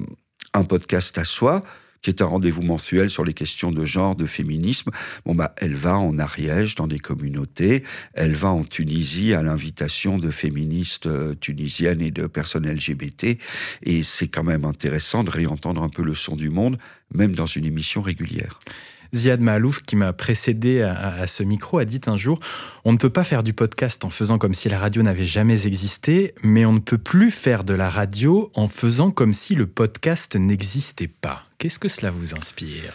un 0.53 0.63
podcast 0.63 1.17
à 1.17 1.23
soi 1.23 1.63
qui 2.03 2.09
est 2.09 2.21
un 2.21 2.25
rendez-vous 2.25 2.61
mensuel 2.61 3.09
sur 3.09 3.23
les 3.23 3.33
questions 3.33 3.71
de 3.71 3.85
genre, 3.85 4.15
de 4.15 4.25
féminisme. 4.25 4.91
Bon, 5.25 5.33
bah, 5.33 5.55
elle 5.57 5.73
va 5.73 5.97
en 5.97 6.19
Ariège, 6.19 6.75
dans 6.75 6.85
des 6.85 6.99
communautés. 6.99 7.83
Elle 8.13 8.33
va 8.33 8.49
en 8.49 8.63
Tunisie 8.63 9.33
à 9.33 9.41
l'invitation 9.41 10.17
de 10.17 10.29
féministes 10.29 11.07
euh, 11.07 11.33
tunisiennes 11.33 12.01
et 12.01 12.11
de 12.11 12.27
personnes 12.27 12.69
LGBT. 12.69 13.37
Et 13.83 14.03
c'est 14.03 14.27
quand 14.27 14.43
même 14.43 14.65
intéressant 14.65 15.23
de 15.23 15.29
réentendre 15.29 15.81
un 15.81 15.89
peu 15.89 16.03
le 16.03 16.13
son 16.13 16.35
du 16.35 16.49
monde, 16.49 16.77
même 17.13 17.33
dans 17.33 17.47
une 17.47 17.65
émission 17.65 18.01
régulière. 18.01 18.59
Ziad 19.13 19.41
Mahalouf, 19.41 19.83
qui 19.83 19.95
m'a 19.95 20.13
précédé 20.13 20.81
à, 20.81 21.13
à, 21.13 21.27
ce 21.27 21.43
micro, 21.43 21.77
a 21.77 21.85
dit 21.85 22.01
un 22.07 22.17
jour 22.17 22.39
On 22.83 22.93
ne 22.93 22.97
peut 22.97 23.09
pas 23.09 23.23
faire 23.23 23.43
du 23.43 23.53
podcast 23.53 24.03
en 24.05 24.09
faisant 24.09 24.37
comme 24.37 24.53
si 24.53 24.69
la 24.69 24.79
radio 24.79 25.03
n'avait 25.03 25.25
jamais 25.25 25.67
existé, 25.67 26.33
mais 26.43 26.65
on 26.65 26.73
ne 26.73 26.79
peut 26.79 26.97
plus 26.97 27.31
faire 27.31 27.63
de 27.63 27.73
la 27.73 27.89
radio 27.89 28.51
en 28.55 28.67
faisant 28.67 29.11
comme 29.11 29.33
si 29.33 29.55
le 29.55 29.67
podcast 29.67 30.35
n'existait 30.35 31.07
pas. 31.07 31.43
Qu'est-ce 31.57 31.79
que 31.79 31.87
cela 31.87 32.11
vous 32.11 32.35
inspire? 32.35 32.93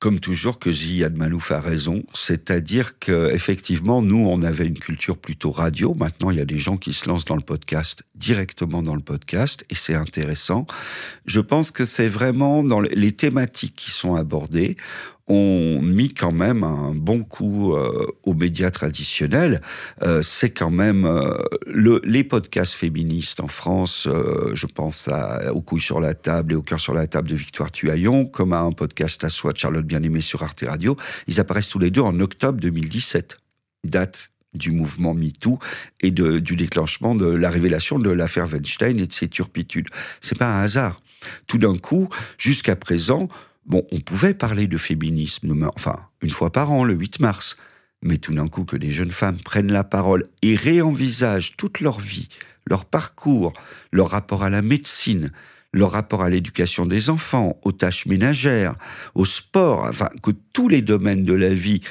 Comme 0.00 0.20
toujours 0.20 0.60
que 0.60 0.70
Ziad 0.70 1.16
Malouf 1.16 1.50
a 1.50 1.60
raison, 1.60 2.04
c'est-à-dire 2.14 3.00
que 3.00 3.32
effectivement 3.32 4.00
nous 4.00 4.28
on 4.28 4.42
avait 4.42 4.66
une 4.66 4.78
culture 4.78 5.18
plutôt 5.18 5.50
radio, 5.50 5.92
maintenant 5.94 6.30
il 6.30 6.36
y 6.36 6.40
a 6.40 6.44
des 6.44 6.56
gens 6.56 6.76
qui 6.76 6.92
se 6.92 7.08
lancent 7.08 7.24
dans 7.24 7.34
le 7.34 7.42
podcast 7.42 8.04
directement 8.14 8.84
dans 8.84 8.94
le 8.94 9.00
podcast 9.00 9.64
et 9.70 9.74
c'est 9.74 9.96
intéressant. 9.96 10.68
Je 11.26 11.40
pense 11.40 11.72
que 11.72 11.84
c'est 11.84 12.06
vraiment 12.06 12.62
dans 12.62 12.78
les 12.80 13.10
thématiques 13.10 13.74
qui 13.74 13.90
sont 13.90 14.14
abordées, 14.14 14.76
ont 15.28 15.80
mis 15.82 16.14
quand 16.14 16.32
même 16.32 16.64
un 16.64 16.94
bon 16.94 17.22
coup 17.22 17.74
euh, 17.74 18.06
aux 18.24 18.34
médias 18.34 18.70
traditionnels. 18.70 19.60
Euh, 20.02 20.22
c'est 20.22 20.50
quand 20.50 20.70
même 20.70 21.04
euh, 21.04 21.36
le, 21.66 22.00
les 22.04 22.24
podcasts 22.24 22.72
féministes 22.72 23.40
en 23.40 23.48
France. 23.48 24.08
Je 24.08 24.66
pense 24.66 25.08
à, 25.08 25.52
aux 25.52 25.60
couilles 25.60 25.80
sur 25.80 26.00
la 26.00 26.14
table 26.14 26.52
et 26.52 26.56
au 26.56 26.62
cœur 26.62 26.80
sur 26.80 26.94
la 26.94 27.06
table 27.06 27.28
de 27.28 27.36
Victoire 27.36 27.70
Tuaillon, 27.70 28.24
comme 28.26 28.52
à 28.52 28.60
un 28.60 28.72
podcast 28.72 29.22
à 29.24 29.28
soi 29.28 29.52
de 29.52 29.58
Charlotte 29.58 29.86
Bien-Aimée 29.86 30.20
sur 30.20 30.42
Arte 30.42 30.64
Radio. 30.66 30.96
Ils 31.26 31.40
apparaissent 31.40 31.68
tous 31.68 31.78
les 31.78 31.90
deux 31.90 32.00
en 32.00 32.18
octobre 32.20 32.58
2017, 32.60 33.36
date 33.84 34.30
du 34.54 34.70
mouvement 34.70 35.14
MeToo 35.14 35.58
et 36.00 36.10
du 36.10 36.56
déclenchement 36.56 37.14
de 37.14 37.26
la 37.26 37.50
révélation 37.50 37.98
de 37.98 38.10
l'affaire 38.10 38.46
Weinstein 38.50 38.98
et 38.98 39.06
de 39.06 39.12
ses 39.12 39.28
turpitudes. 39.28 39.88
C'est 40.20 40.38
pas 40.38 40.52
un 40.52 40.62
hasard. 40.62 41.00
Tout 41.46 41.58
d'un 41.58 41.76
coup, 41.76 42.08
jusqu'à 42.38 42.76
présent, 42.76 43.28
Bon, 43.68 43.86
on 43.92 44.00
pouvait 44.00 44.32
parler 44.32 44.66
de 44.66 44.78
féminisme, 44.78 45.68
enfin, 45.76 45.96
une 46.22 46.30
fois 46.30 46.50
par 46.50 46.72
an, 46.72 46.84
le 46.84 46.94
8 46.94 47.20
mars. 47.20 47.58
Mais 48.02 48.16
tout 48.16 48.32
d'un 48.32 48.48
coup, 48.48 48.64
que 48.64 48.76
des 48.76 48.92
jeunes 48.92 49.10
femmes 49.10 49.36
prennent 49.36 49.72
la 49.72 49.84
parole 49.84 50.24
et 50.40 50.56
réenvisagent 50.56 51.56
toute 51.56 51.80
leur 51.80 52.00
vie, 52.00 52.28
leur 52.66 52.86
parcours, 52.86 53.52
leur 53.92 54.08
rapport 54.08 54.42
à 54.42 54.48
la 54.48 54.62
médecine, 54.62 55.32
leur 55.74 55.90
rapport 55.90 56.22
à 56.22 56.30
l'éducation 56.30 56.86
des 56.86 57.10
enfants, 57.10 57.58
aux 57.62 57.72
tâches 57.72 58.06
ménagères, 58.06 58.74
au 59.14 59.26
sport, 59.26 59.84
enfin, 59.84 60.08
que 60.22 60.30
tous 60.52 60.68
les 60.68 60.80
domaines 60.80 61.26
de 61.26 61.34
la 61.34 61.52
vie 61.52 61.82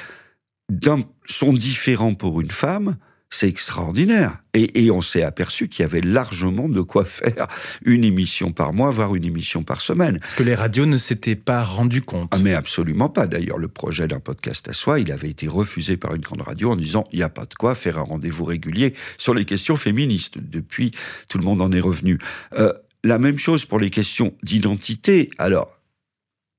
sont 1.26 1.52
différents 1.52 2.14
pour 2.14 2.40
une 2.40 2.50
femme, 2.50 2.96
c'est 3.30 3.48
extraordinaire. 3.48 4.38
Et, 4.54 4.84
et 4.84 4.90
on 4.90 5.02
s'est 5.02 5.22
aperçu 5.22 5.68
qu'il 5.68 5.82
y 5.82 5.84
avait 5.84 6.00
largement 6.00 6.68
de 6.68 6.80
quoi 6.80 7.04
faire 7.04 7.46
une 7.84 8.04
émission 8.04 8.50
par 8.50 8.72
mois, 8.72 8.90
voire 8.90 9.14
une 9.14 9.24
émission 9.24 9.62
par 9.62 9.80
semaine. 9.80 10.18
Parce 10.18 10.34
que 10.34 10.42
les 10.42 10.54
radios 10.54 10.86
ne 10.86 10.96
s'étaient 10.96 11.36
pas 11.36 11.62
rendu 11.62 12.02
compte. 12.02 12.30
Ah 12.32 12.38
mais 12.38 12.54
absolument 12.54 13.08
pas. 13.08 13.26
D'ailleurs, 13.26 13.58
le 13.58 13.68
projet 13.68 14.08
d'un 14.08 14.20
podcast 14.20 14.68
à 14.68 14.72
soi, 14.72 15.00
il 15.00 15.12
avait 15.12 15.30
été 15.30 15.46
refusé 15.46 15.96
par 15.96 16.14
une 16.14 16.22
grande 16.22 16.42
radio 16.42 16.72
en 16.72 16.76
disant 16.76 17.04
il 17.12 17.18
n'y 17.18 17.22
a 17.22 17.28
pas 17.28 17.44
de 17.44 17.54
quoi 17.54 17.74
faire 17.74 17.98
un 17.98 18.02
rendez-vous 18.02 18.44
régulier 18.44 18.94
sur 19.18 19.34
les 19.34 19.44
questions 19.44 19.76
féministes. 19.76 20.38
Depuis, 20.38 20.92
tout 21.28 21.38
le 21.38 21.44
monde 21.44 21.60
en 21.60 21.70
est 21.72 21.80
revenu. 21.80 22.18
Euh, 22.54 22.72
la 23.04 23.18
même 23.18 23.38
chose 23.38 23.64
pour 23.64 23.78
les 23.78 23.90
questions 23.90 24.34
d'identité. 24.42 25.30
Alors, 25.38 25.78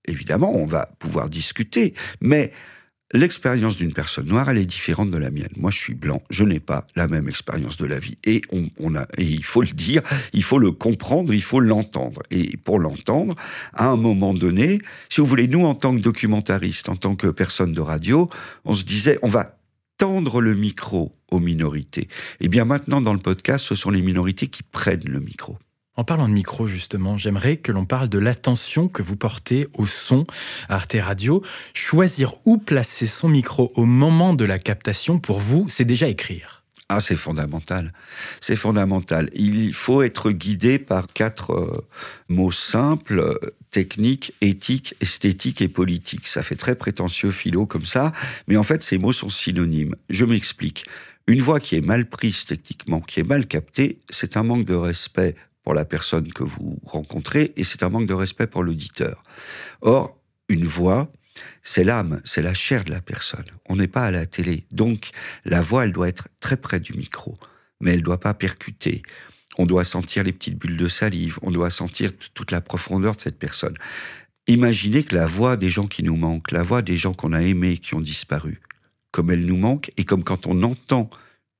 évidemment, 0.06 0.56
on 0.56 0.66
va 0.66 0.90
pouvoir 1.00 1.30
discuter, 1.30 1.94
mais 2.22 2.52
L'expérience 3.12 3.78
d'une 3.78 3.92
personne 3.92 4.28
noire, 4.28 4.50
elle 4.50 4.60
est 4.60 4.66
différente 4.66 5.10
de 5.10 5.18
la 5.18 5.32
mienne. 5.32 5.50
Moi, 5.58 5.72
je 5.72 5.80
suis 5.80 5.96
blanc, 5.96 6.22
je 6.30 6.44
n'ai 6.44 6.60
pas 6.60 6.86
la 6.96 7.08
même 7.08 7.28
expérience 7.28 7.78
de 7.78 7.86
la 7.86 7.98
vie. 7.98 8.18
Et, 8.24 8.44
on, 8.51 8.70
on, 8.80 8.96
a, 8.96 9.08
et 9.18 9.24
il 9.24 9.44
faut 9.44 9.63
le 9.63 9.70
dire, 9.70 10.04
il 10.32 10.44
faut 10.44 10.60
le 10.60 10.72
comprendre, 10.72 11.34
il 11.34 11.42
faut 11.42 11.60
l'entendre. 11.60 12.22
Et 12.30 12.56
pour 12.58 12.78
l'entendre, 12.80 13.36
à 13.74 13.88
un 13.88 13.96
moment 13.96 14.36
donné, 14.36 14.80
si 15.10 15.22
vous 15.22 15.28
voulez, 15.28 15.48
nous, 15.48 15.66
en 15.66 15.74
tant 15.74 15.96
que 15.96 16.01
documentaristes, 16.01 16.88
en 16.88 16.96
tant 16.96 17.16
que 17.16 17.28
personnes 17.28 17.74
de 17.74 17.82
radio, 17.82 18.30
on 18.63 18.75
se 18.75 18.84
disait, 18.84 19.18
on 19.24 19.28
va 19.28 19.58
tendre 19.98 20.39
le 20.39 20.54
micro 20.54 21.16
aux 21.32 21.39
minorités. 21.39 22.10
Et 22.39 22.48
bien 22.48 22.66
maintenant, 22.66 23.01
dans 23.01 23.13
le 23.13 23.20
podcast, 23.20 23.66
ce 23.66 23.75
sont 23.75 23.89
les 23.89 24.01
minorités 24.01 24.48
qui 24.48 24.62
prennent 24.62 25.06
le 25.06 25.20
micro. 25.20 25.58
En 26.00 26.06
parlant 26.06 26.29
de 26.29 26.34
micro, 26.34 26.65
justement, 26.65 27.18
j'aimerais 27.18 27.58
que 27.58 27.74
l'on 27.74 27.84
parle 27.84 28.08
de 28.08 28.20
l'attention 28.20 28.88
que 28.88 29.01
vous 29.01 29.18
portez 29.18 29.68
au 29.74 29.86
son 29.86 30.25
à 30.70 30.75
Arte 30.75 30.96
Radio. 30.98 31.44
Choisir 31.74 32.36
où 32.46 32.58
placer 32.58 33.06
son 33.06 33.27
micro 33.27 33.74
au 33.75 33.84
moment 33.84 34.34
de 34.34 34.46
la 34.46 34.60
captation, 34.60 35.20
pour 35.20 35.39
vous, 35.39 35.68
c'est 35.68 35.84
déjà 35.84 36.08
écrire. 36.08 36.63
Ah, 36.88 37.01
c'est 37.01 37.18
fondamental. 37.18 37.91
C'est 38.39 38.56
fondamental. 38.56 39.29
Il 39.34 39.74
faut 39.74 40.01
être 40.01 40.32
guidé 40.32 40.79
par 40.79 41.08
quatre 41.12 41.51
euh, 41.51 41.86
mots 42.29 42.50
simples 42.50 43.38
technique, 43.70 44.34
éthique, 44.39 44.96
esthétique 45.01 45.62
et 45.62 45.68
politique. 45.68 46.27
Ça 46.27 46.44
fait 46.44 46.56
très 46.56 46.75
prétentieux 46.75 47.32
philo 47.32 47.65
comme 47.65 47.86
ça, 47.86 48.13
mais 48.48 48.56
en 48.56 48.63
fait, 48.63 48.84
ces 48.84 48.98
mots 48.98 49.12
sont 49.12 49.29
synonymes. 49.29 49.98
Je 50.10 50.24
m'explique. 50.24 50.86
Une 51.27 51.41
voix 51.41 51.60
qui 51.60 51.75
est 51.75 51.82
mal 51.82 52.08
prise 52.08 52.46
techniquement, 52.46 53.01
qui 53.01 53.20
est 53.20 53.24
mal 53.24 53.46
captée, 53.46 54.00
c'est 54.10 54.38
un 54.38 54.44
manque 54.44 54.65
de 54.65 54.74
respect 54.74 55.36
pour 55.70 55.76
la 55.76 55.86
personne 55.86 56.34
que 56.34 56.42
vous 56.42 56.80
rencontrez 56.84 57.54
et 57.56 57.64
c'est 57.64 57.84
un 57.84 57.90
manque 57.90 58.08
de 58.08 58.14
respect 58.16 58.48
pour 58.48 58.64
l'auditeur. 58.64 59.24
Or, 59.82 60.20
une 60.48 60.66
voix, 60.66 61.14
c'est 61.62 61.84
l'âme, 61.84 62.22
c'est 62.26 62.42
la 62.42 62.56
chair 62.56 62.86
de 62.86 62.90
la 62.90 63.02
personne. 63.02 63.46
On 63.68 63.76
n'est 63.76 63.88
pas 63.88 64.06
à 64.06 64.10
la 64.10 64.26
télé. 64.26 64.66
Donc, 64.72 65.12
la 65.46 65.62
voix, 65.62 65.84
elle 65.84 65.92
doit 65.92 66.08
être 66.08 66.28
très 66.40 66.58
près 66.58 66.80
du 66.80 66.94
micro, 66.94 67.38
mais 67.82 67.92
elle 67.92 68.02
doit 68.02 68.20
pas 68.20 68.34
percuter. 68.34 69.04
On 69.60 69.68
doit 69.68 69.84
sentir 69.84 70.24
les 70.24 70.34
petites 70.34 70.58
bulles 70.58 70.76
de 70.76 70.88
salive, 70.88 71.38
on 71.44 71.52
doit 71.52 71.70
sentir 71.70 72.14
toute 72.34 72.50
la 72.50 72.62
profondeur 72.62 73.16
de 73.16 73.22
cette 73.22 73.38
personne. 73.38 73.76
Imaginez 74.48 75.04
que 75.04 75.14
la 75.14 75.28
voix 75.28 75.56
des 75.56 75.70
gens 75.70 75.86
qui 75.86 76.02
nous 76.02 76.16
manquent, 76.16 76.50
la 76.50 76.64
voix 76.64 76.82
des 76.82 76.98
gens 76.98 77.14
qu'on 77.14 77.32
a 77.32 77.44
aimés, 77.44 77.78
qui 77.78 77.94
ont 77.94 78.02
disparu, 78.02 78.60
comme 79.12 79.30
elle 79.30 79.46
nous 79.46 79.58
manque, 79.58 79.92
et 79.98 80.04
comme 80.04 80.24
quand 80.24 80.48
on 80.48 80.64
entend 80.64 81.12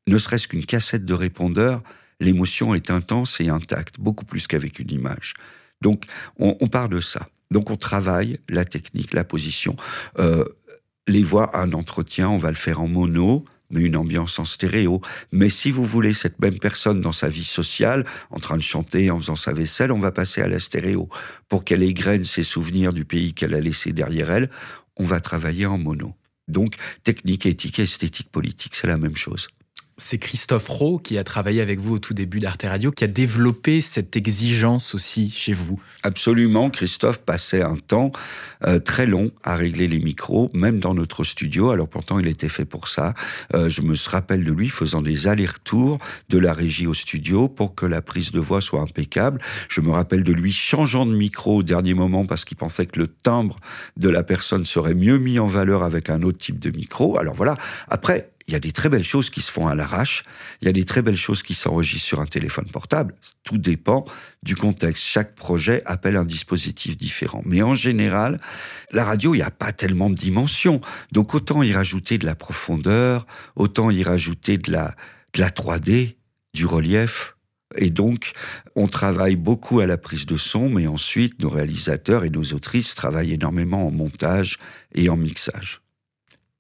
ne 0.08 0.18
serait-ce 0.18 0.48
qu'une 0.48 0.66
cassette 0.66 1.06
de 1.06 1.14
répondeur, 1.14 1.84
l'émotion 2.20 2.76
est 2.76 2.92
intense 2.92 3.40
et 3.42 3.50
intacte, 3.50 4.00
beaucoup 4.00 4.26
plus 4.26 4.48
qu'avec 4.48 4.80
une 4.80 4.92
image. 4.92 5.34
Donc, 5.82 6.06
on, 6.38 6.58
on 6.60 6.68
part 6.68 6.90
de 6.90 7.00
ça. 7.00 7.28
Donc 7.52 7.72
on 7.72 7.76
travaille 7.76 8.40
la 8.48 8.66
technique, 8.66 9.14
la 9.14 9.24
position. 9.24 9.76
Euh, 10.20 10.46
les 11.08 11.24
voix, 11.24 11.58
un 11.58 11.74
entretien, 11.74 12.30
on 12.30 12.38
va 12.38 12.50
le 12.50 12.56
faire 12.56 12.82
en 12.82 12.88
mono, 12.88 13.44
mais 13.72 13.82
une 13.82 13.96
ambiance 13.96 14.38
en 14.38 14.46
stéréo. 14.46 15.02
Mais 15.32 15.50
si 15.50 15.72
vous 15.72 15.84
voulez 15.84 16.14
cette 16.14 16.40
même 16.40 16.60
personne 16.60 17.02
dans 17.02 17.12
sa 17.12 17.28
vie 17.28 17.44
sociale, 17.44 18.06
en 18.30 18.40
train 18.40 18.58
de 18.58 18.62
chanter, 18.62 19.10
en 19.10 19.20
faisant 19.20 19.36
sa 19.36 19.54
vaisselle, 19.54 19.92
on 19.92 20.00
va 20.00 20.12
passer 20.12 20.42
à 20.42 20.48
la 20.48 20.60
stéréo. 20.60 21.10
Pour 21.48 21.64
qu'elle 21.64 21.84
égrène 21.84 22.24
ses 22.24 22.44
souvenirs 22.44 22.94
du 22.94 23.06
pays 23.06 23.34
qu'elle 23.34 23.56
a 23.56 23.60
laissé 23.60 23.92
derrière 23.92 24.30
elle, 24.32 24.50
on 24.98 25.04
va 25.04 25.20
travailler 25.20 25.66
en 25.66 25.78
mono. 25.80 26.16
Donc, 26.48 26.76
technique, 27.04 27.46
éthique, 27.46 27.80
esthétique, 27.80 28.30
politique, 28.32 28.76
c'est 28.76 28.88
la 28.88 28.98
même 28.98 29.16
chose. 29.16 29.50
C'est 30.00 30.18
Christophe 30.18 30.68
Rowe 30.70 30.98
qui 30.98 31.18
a 31.18 31.26
travaillé 31.26 31.62
avec 31.62 31.80
vous 31.80 31.96
au 31.96 32.00
tout 32.00 32.14
début 32.14 32.40
d'Arte 32.40 32.64
Radio, 32.64 32.90
qui 32.90 33.04
a 33.04 33.08
développé 33.08 33.82
cette 33.82 34.16
exigence 34.16 34.96
aussi 34.96 35.30
chez 35.30 35.52
vous. 35.52 35.78
Absolument, 36.04 36.70
Christophe 36.70 37.20
passait 37.20 37.62
un 37.62 37.76
temps 37.76 38.14
euh, 38.66 38.80
très 38.80 39.06
long 39.06 39.30
à 39.44 39.58
régler 39.58 39.90
les 39.90 40.00
micros, 40.00 40.50
même 40.54 40.80
dans 40.80 40.94
notre 40.94 41.26
studio. 41.26 41.72
Alors 41.72 41.90
pourtant, 41.90 42.18
il 42.18 42.28
était 42.28 42.48
fait 42.48 42.64
pour 42.64 42.88
ça. 42.88 43.14
Euh, 43.54 43.70
je 43.70 43.82
me 43.82 43.94
rappelle 44.10 44.46
de 44.46 44.54
lui 44.54 44.70
faisant 44.70 45.02
des 45.02 45.28
allers-retours 45.28 46.00
de 46.30 46.38
la 46.38 46.54
régie 46.54 46.88
au 46.88 46.94
studio 46.94 47.50
pour 47.50 47.76
que 47.76 47.86
la 47.86 48.02
prise 48.02 48.32
de 48.32 48.40
voix 48.40 48.62
soit 48.62 48.82
impeccable. 48.82 49.42
Je 49.68 49.82
me 49.82 49.92
rappelle 49.92 50.24
de 50.24 50.34
lui 50.34 50.54
changeant 50.54 51.06
de 51.06 51.14
micro 51.14 51.58
au 51.58 51.64
dernier 51.64 51.94
moment 51.94 52.26
parce 52.26 52.46
qu'il 52.46 52.58
pensait 52.58 52.86
que 52.86 53.00
le 53.00 53.08
timbre 53.08 53.58
de 53.98 54.08
la 54.08 54.24
personne 54.24 54.66
serait 54.66 54.96
mieux 54.96 55.18
mis 55.18 55.40
en 55.40 55.48
valeur 55.48 55.84
avec 55.84 56.10
un 56.10 56.24
autre 56.24 56.38
type 56.38 56.60
de 56.60 56.72
micro. 56.72 57.18
Alors 57.20 57.36
voilà. 57.36 57.58
Après, 57.90 58.30
il 58.50 58.54
y 58.54 58.56
a 58.56 58.60
des 58.60 58.72
très 58.72 58.90
belles 58.90 59.04
choses 59.04 59.30
qui 59.30 59.42
se 59.42 59.52
font 59.52 59.68
à 59.68 59.76
l'arrache, 59.76 60.24
il 60.62 60.66
y 60.66 60.70
a 60.70 60.72
des 60.72 60.84
très 60.84 61.04
belles 61.04 61.16
choses 61.16 61.44
qui 61.44 61.54
s'enregistrent 61.54 62.08
sur 62.08 62.20
un 62.20 62.26
téléphone 62.26 62.66
portable. 62.66 63.14
Tout 63.44 63.60
dépend 63.60 64.06
du 64.42 64.56
contexte. 64.56 65.04
Chaque 65.04 65.36
projet 65.36 65.84
appelle 65.86 66.18
un 66.18 66.26
dispositif 66.26 66.98
différent. 66.98 67.44
Mais 67.46 67.62
en 67.62 67.76
général, 67.76 68.42
la 68.92 69.04
radio, 69.04 69.36
il 69.36 69.38
n'y 69.38 69.44
a 69.44 69.52
pas 69.52 69.72
tellement 69.72 70.10
de 70.10 70.16
dimensions. 70.16 70.82
Donc 71.12 71.36
autant 71.36 71.62
y 71.62 71.74
rajouter 71.74 72.18
de 72.18 72.26
la 72.26 72.34
profondeur, 72.34 73.28
autant 73.56 73.92
y 73.92 74.02
rajouter 74.02 74.58
de 74.58 74.72
la, 74.72 74.96
de 75.36 75.42
la 75.42 75.52
3D, 75.52 76.16
du 76.56 76.66
relief. 76.66 77.36
Et 77.78 77.92
donc, 77.92 78.32
on 78.76 78.88
travaille 78.88 79.36
beaucoup 79.36 79.80
à 79.80 79.86
la 79.86 80.00
prise 80.00 80.26
de 80.26 80.38
son, 80.38 80.72
mais 80.72 80.88
ensuite, 80.88 81.40
nos 81.40 81.50
réalisateurs 81.50 82.24
et 82.24 82.32
nos 82.32 82.46
autrices 82.54 82.96
travaillent 82.96 83.34
énormément 83.34 83.86
en 83.86 83.92
montage 83.92 84.58
et 84.96 85.08
en 85.08 85.18
mixage 85.18 85.84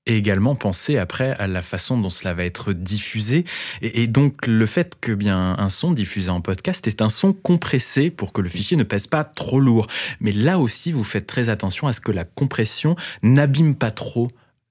et 0.06 0.18
également 0.18 0.56
penser 0.56 0.98
après 0.98 1.32
à 1.38 1.48
la 1.48 1.62
façon 1.62 1.98
dont 1.98 2.10
cela 2.10 2.34
va 2.34 2.44
être 2.44 2.74
diffusé. 2.74 3.46
Et, 3.82 4.08
donc 4.08 4.48
le 4.48 4.66
fait 4.66 4.98
que 5.00 5.12
bien 5.12 5.56
un 5.58 5.70
son 5.70 5.92
diffusé 5.92 6.30
en 6.30 6.42
podcast 6.42 6.88
est 6.88 7.02
un 7.02 7.10
son 7.10 7.34
compressé 7.34 8.10
pour 8.10 8.34
que 8.34 8.42
le 8.42 8.50
fichier 8.50 8.78
ne 8.78 8.84
pèse 8.84 9.08
pas 9.08 9.24
trop 9.24 9.60
lourd. 9.60 9.88
Mais 10.20 10.32
là 10.32 10.60
aussi, 10.60 10.92
vous 10.92 11.04
faites 11.04 11.28
très 11.28 11.50
attention 11.50 11.88
à 11.88 11.94
ce 11.94 12.02
que 12.02 12.12
la 12.12 12.24
compression 12.24 12.96
n'abîme 13.22 13.76
pas 13.76 13.92
trop 13.92 14.30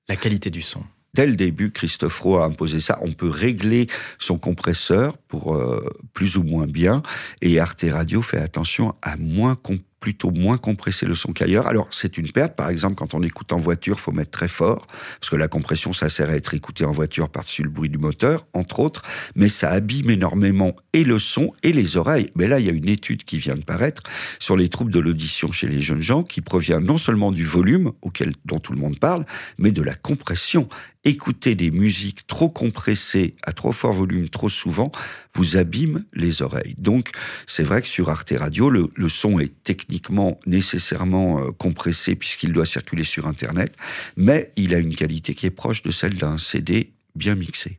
la 0.08 0.16
qualité 0.16 0.50
du 0.50 0.62
son. 0.62 0.82
Dès 1.14 1.26
le 1.26 1.36
début, 1.36 1.70
Christophe 1.70 2.20
Rowe 2.20 2.38
a 2.38 2.44
imposé 2.44 2.80
ça. 2.80 2.98
On 3.02 3.12
peut 3.12 3.30
régler 3.30 3.88
son 4.18 4.38
compresseur 4.38 5.16
pour 5.18 5.54
euh, 5.54 5.88
plus 6.12 6.36
ou 6.36 6.42
moins 6.42 6.66
bien. 6.66 7.02
Et 7.40 7.58
Arte 7.58 7.86
Radio 7.90 8.22
fait 8.22 8.38
attention 8.38 8.94
à 9.02 9.16
moins 9.16 9.54
compresser 9.54 9.88
plutôt 10.00 10.30
moins 10.30 10.58
compressé 10.58 11.06
le 11.06 11.14
son 11.14 11.32
qu'ailleurs. 11.32 11.66
Alors 11.66 11.88
c'est 11.90 12.18
une 12.18 12.30
perte, 12.30 12.54
par 12.56 12.68
exemple 12.68 12.94
quand 12.94 13.14
on 13.14 13.22
écoute 13.22 13.52
en 13.52 13.58
voiture, 13.58 14.00
faut 14.00 14.12
mettre 14.12 14.30
très 14.30 14.48
fort 14.48 14.86
parce 15.20 15.30
que 15.30 15.36
la 15.36 15.48
compression 15.48 15.92
ça 15.92 16.08
sert 16.08 16.30
à 16.30 16.34
être 16.34 16.54
écouté 16.54 16.84
en 16.84 16.92
voiture 16.92 17.28
par-dessus 17.28 17.62
le 17.62 17.70
bruit 17.70 17.88
du 17.88 17.98
moteur, 17.98 18.46
entre 18.52 18.80
autres, 18.80 19.02
mais 19.34 19.48
ça 19.48 19.70
abîme 19.70 20.10
énormément 20.10 20.76
et 20.92 21.04
le 21.04 21.18
son 21.18 21.52
et 21.62 21.72
les 21.72 21.96
oreilles. 21.96 22.30
Mais 22.34 22.46
là 22.46 22.60
il 22.60 22.66
y 22.66 22.68
a 22.68 22.72
une 22.72 22.88
étude 22.88 23.24
qui 23.24 23.38
vient 23.38 23.54
de 23.54 23.64
paraître 23.64 24.02
sur 24.38 24.56
les 24.56 24.68
troubles 24.68 24.92
de 24.92 25.00
l'audition 25.00 25.52
chez 25.52 25.68
les 25.68 25.80
jeunes 25.80 26.02
gens 26.02 26.22
qui 26.22 26.40
provient 26.40 26.80
non 26.80 26.98
seulement 26.98 27.32
du 27.32 27.44
volume 27.44 27.92
auquel 28.02 28.34
dont 28.44 28.58
tout 28.58 28.72
le 28.72 28.78
monde 28.78 28.98
parle, 28.98 29.24
mais 29.58 29.72
de 29.72 29.82
la 29.82 29.94
compression. 29.94 30.68
Écouter 31.04 31.54
des 31.54 31.70
musiques 31.70 32.26
trop 32.26 32.50
compressées 32.50 33.36
à 33.44 33.52
trop 33.52 33.72
fort 33.72 33.92
volume 33.92 34.28
trop 34.28 34.48
souvent 34.48 34.90
vous 35.38 35.56
abîme 35.56 36.04
les 36.12 36.42
oreilles. 36.42 36.74
Donc 36.78 37.12
c'est 37.46 37.62
vrai 37.62 37.80
que 37.80 37.88
sur 37.88 38.10
Arte 38.10 38.34
Radio 38.36 38.70
le, 38.70 38.90
son 39.08 39.38
est 39.38 39.54
technique 39.64 39.78
techniquement 39.88 40.40
nécessairement 40.44 41.40
euh, 41.40 41.52
compressé 41.52 42.16
puisqu'il 42.16 42.52
doit 42.52 42.66
circuler 42.66 43.04
sur 43.04 43.26
Internet, 43.26 43.74
mais 44.16 44.52
il 44.56 44.74
a 44.74 44.78
une 44.78 44.94
qualité 44.94 45.34
qui 45.34 45.46
est 45.46 45.50
proche 45.50 45.82
de 45.82 45.90
celle 45.90 46.14
d'un 46.14 46.36
CD 46.36 46.92
bien 47.14 47.34
mixé. 47.34 47.78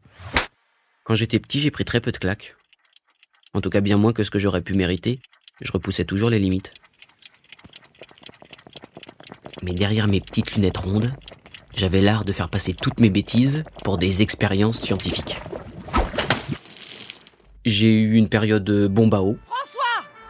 Quand 1.03 1.15
j'étais 1.15 1.39
petit, 1.39 1.59
j'ai 1.59 1.71
pris 1.71 1.85
très 1.85 1.99
peu 1.99 2.11
de 2.11 2.17
claques. 2.17 2.55
En 3.53 3.61
tout 3.61 3.69
cas, 3.69 3.81
bien 3.81 3.97
moins 3.97 4.13
que 4.13 4.23
ce 4.23 4.31
que 4.31 4.39
j'aurais 4.39 4.61
pu 4.61 4.73
mériter. 4.73 5.19
Je 5.61 5.71
repoussais 5.71 6.05
toujours 6.05 6.29
les 6.29 6.39
limites. 6.39 6.73
Mais 9.61 9.73
derrière 9.73 10.07
mes 10.07 10.21
petites 10.21 10.55
lunettes 10.55 10.77
rondes, 10.77 11.13
j'avais 11.75 12.01
l'art 12.01 12.25
de 12.25 12.31
faire 12.31 12.49
passer 12.49 12.73
toutes 12.73 12.99
mes 12.99 13.09
bêtises 13.09 13.63
pour 13.83 13.97
des 13.97 14.21
expériences 14.21 14.79
scientifiques. 14.79 15.37
J'ai 17.65 17.91
eu 17.91 18.15
une 18.15 18.29
période 18.29 18.87
bombe 18.87 19.13
à 19.13 19.21
eau, 19.21 19.37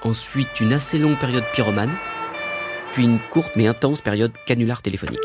ensuite 0.04 0.60
une 0.60 0.74
assez 0.74 0.98
longue 0.98 1.18
période 1.20 1.44
pyromane, 1.54 1.96
puis 2.94 3.04
une 3.04 3.20
courte 3.32 3.52
mais 3.56 3.68
intense 3.68 4.02
période 4.02 4.32
canular 4.48 4.82
téléphonique. 4.82 5.20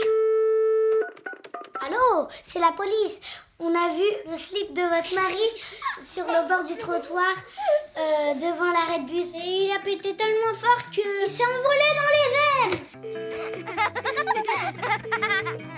Allô, 1.81 2.29
c'est 2.43 2.61
la 2.61 2.73
police. 2.73 3.21
On 3.59 3.69
a 3.69 3.89
vu 3.95 4.05
le 4.31 4.37
slip 4.37 4.75
de 4.75 4.83
votre 4.83 5.15
mari 5.15 5.49
sur 6.03 6.25
le 6.25 6.49
bord 6.49 6.65
du 6.65 6.77
trottoir 6.77 7.35
euh, 7.97 8.35
devant 8.35 8.71
l'arrêt 8.71 8.99
de 9.01 9.07
bus. 9.07 9.33
Et 9.35 9.67
il 9.67 9.73
a 9.75 9.79
pété 9.79 10.15
tellement 10.15 10.55
fort 10.55 10.91
que... 10.91 11.25
Il 11.25 11.31
s'est 11.31 11.45
envolé 11.45 11.89
dans 12.01 12.11
les 12.17 12.29
airs 15.57 15.69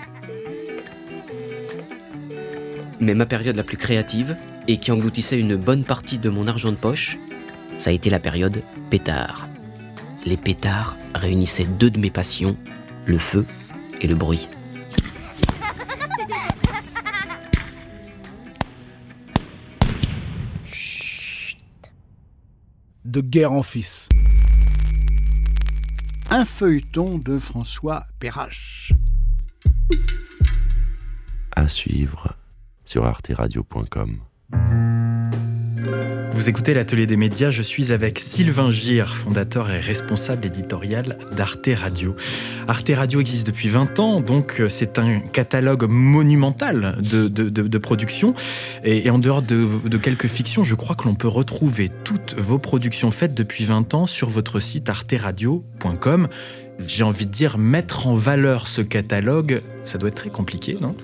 Mais 3.07 3.13
ma 3.13 3.25
période 3.25 3.55
la 3.55 3.63
plus 3.63 3.77
créative, 3.77 4.35
et 4.67 4.79
qui 4.79 4.91
engloutissait 4.91 5.39
une 5.39 5.55
bonne 5.55 5.85
partie 5.85 6.17
de 6.17 6.29
mon 6.29 6.45
argent 6.45 6.73
de 6.73 6.75
poche, 6.75 7.17
ça 7.77 7.89
a 7.89 7.93
été 7.93 8.09
la 8.09 8.19
période 8.19 8.61
pétard. 8.89 9.47
Les 10.25 10.35
pétards 10.35 10.97
réunissaient 11.15 11.63
deux 11.63 11.89
de 11.89 11.99
mes 11.99 12.09
passions, 12.09 12.57
le 13.05 13.17
feu 13.17 13.45
et 14.01 14.07
le 14.07 14.15
bruit. 14.15 14.49
Chut. 20.65 21.59
De 23.05 23.21
guerre 23.21 23.53
en 23.53 23.63
fils. 23.63 24.09
Un 26.29 26.43
feuilleton 26.43 27.19
de 27.19 27.39
François 27.39 28.05
Perrache. 28.19 28.91
À 31.55 31.69
suivre 31.69 32.35
sur 32.87 33.05
arteradio.com. 33.05 34.21
Vous 36.31 36.49
écoutez 36.49 36.73
l'atelier 36.73 37.07
des 37.07 37.17
médias, 37.17 37.49
je 37.49 37.61
suis 37.61 37.91
avec 37.91 38.19
Sylvain 38.19 38.69
Gire, 38.71 39.15
fondateur 39.15 39.71
et 39.71 39.79
responsable 39.79 40.45
éditorial 40.45 41.17
d'Arte 41.35 41.69
Radio. 41.75 42.15
Arte 42.67 42.91
Radio 42.95 43.19
existe 43.19 43.45
depuis 43.47 43.69
20 43.69 43.99
ans, 43.99 44.21
donc 44.21 44.61
euh, 44.61 44.69
c'est 44.69 44.99
un 44.99 45.19
catalogue 45.19 45.85
monumental 45.89 46.97
de, 47.01 47.27
de, 47.27 47.77
productions. 47.79 48.33
Et, 48.83 49.09
en 49.09 49.19
dehors 49.19 49.41
de, 49.41 49.97
quelques 49.97 50.27
fictions, 50.27 50.63
je 50.63 50.75
crois 50.75 50.95
que 50.95 51.05
l'on 51.05 51.15
peut 51.15 51.27
retrouver 51.27 51.89
toutes 52.03 52.35
vos 52.37 52.59
productions 52.59 53.11
faites 53.11 53.33
depuis 53.33 53.65
20 53.65 53.95
ans 53.95 54.05
sur 54.05 54.29
votre 54.29 54.59
site 54.59 54.89
arteradio.com. 54.89 56.27
J'ai 56.87 57.03
envie 57.03 57.25
de 57.25 57.31
dire, 57.31 57.57
mettre 57.57 58.05
en 58.07 58.15
valeur 58.15 58.67
ce 58.67 58.81
catalogue, 58.81 59.61
ça 59.83 59.97
doit 59.97 60.09
être 60.09 60.15
très 60.15 60.29
compliqué, 60.29 60.77
non? 60.79 60.95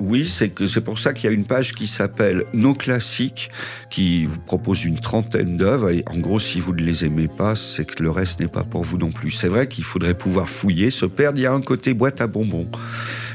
Oui, 0.00 0.26
c'est 0.26 0.80
pour 0.80 0.98
ça 0.98 1.12
qu'il 1.12 1.28
y 1.28 1.32
a 1.32 1.36
une 1.36 1.44
page 1.44 1.74
qui 1.74 1.86
s'appelle 1.86 2.44
Nos 2.54 2.72
classiques, 2.72 3.50
qui 3.90 4.24
vous 4.24 4.40
propose 4.40 4.84
une 4.84 4.98
trentaine 4.98 5.58
d'œuvres. 5.58 5.90
Et 5.90 6.04
en 6.10 6.16
gros, 6.16 6.40
si 6.40 6.58
vous 6.58 6.72
ne 6.72 6.80
les 6.80 7.04
aimez 7.04 7.28
pas, 7.28 7.54
c'est 7.54 7.84
que 7.84 8.02
le 8.02 8.10
reste 8.10 8.40
n'est 8.40 8.48
pas 8.48 8.64
pour 8.64 8.82
vous 8.82 8.96
non 8.96 9.10
plus. 9.10 9.30
C'est 9.30 9.48
vrai 9.48 9.68
qu'il 9.68 9.84
faudrait 9.84 10.14
pouvoir 10.14 10.48
fouiller, 10.48 10.90
se 10.90 11.04
perdre. 11.04 11.38
Il 11.38 11.42
y 11.42 11.46
a 11.46 11.52
un 11.52 11.60
côté 11.60 11.92
boîte 11.92 12.22
à 12.22 12.26
bonbons. 12.26 12.70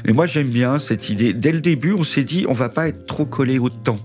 Et 0.04 0.12
moi, 0.12 0.26
j'aime 0.26 0.50
bien 0.50 0.80
cette 0.80 1.08
idée. 1.08 1.32
Dès 1.32 1.52
le 1.52 1.60
début, 1.60 1.92
on 1.92 2.04
s'est 2.04 2.24
dit, 2.24 2.46
on 2.48 2.52
va 2.52 2.68
pas 2.68 2.88
être 2.88 3.06
trop 3.06 3.26
collé 3.26 3.60
au 3.60 3.68
temps. 3.68 4.00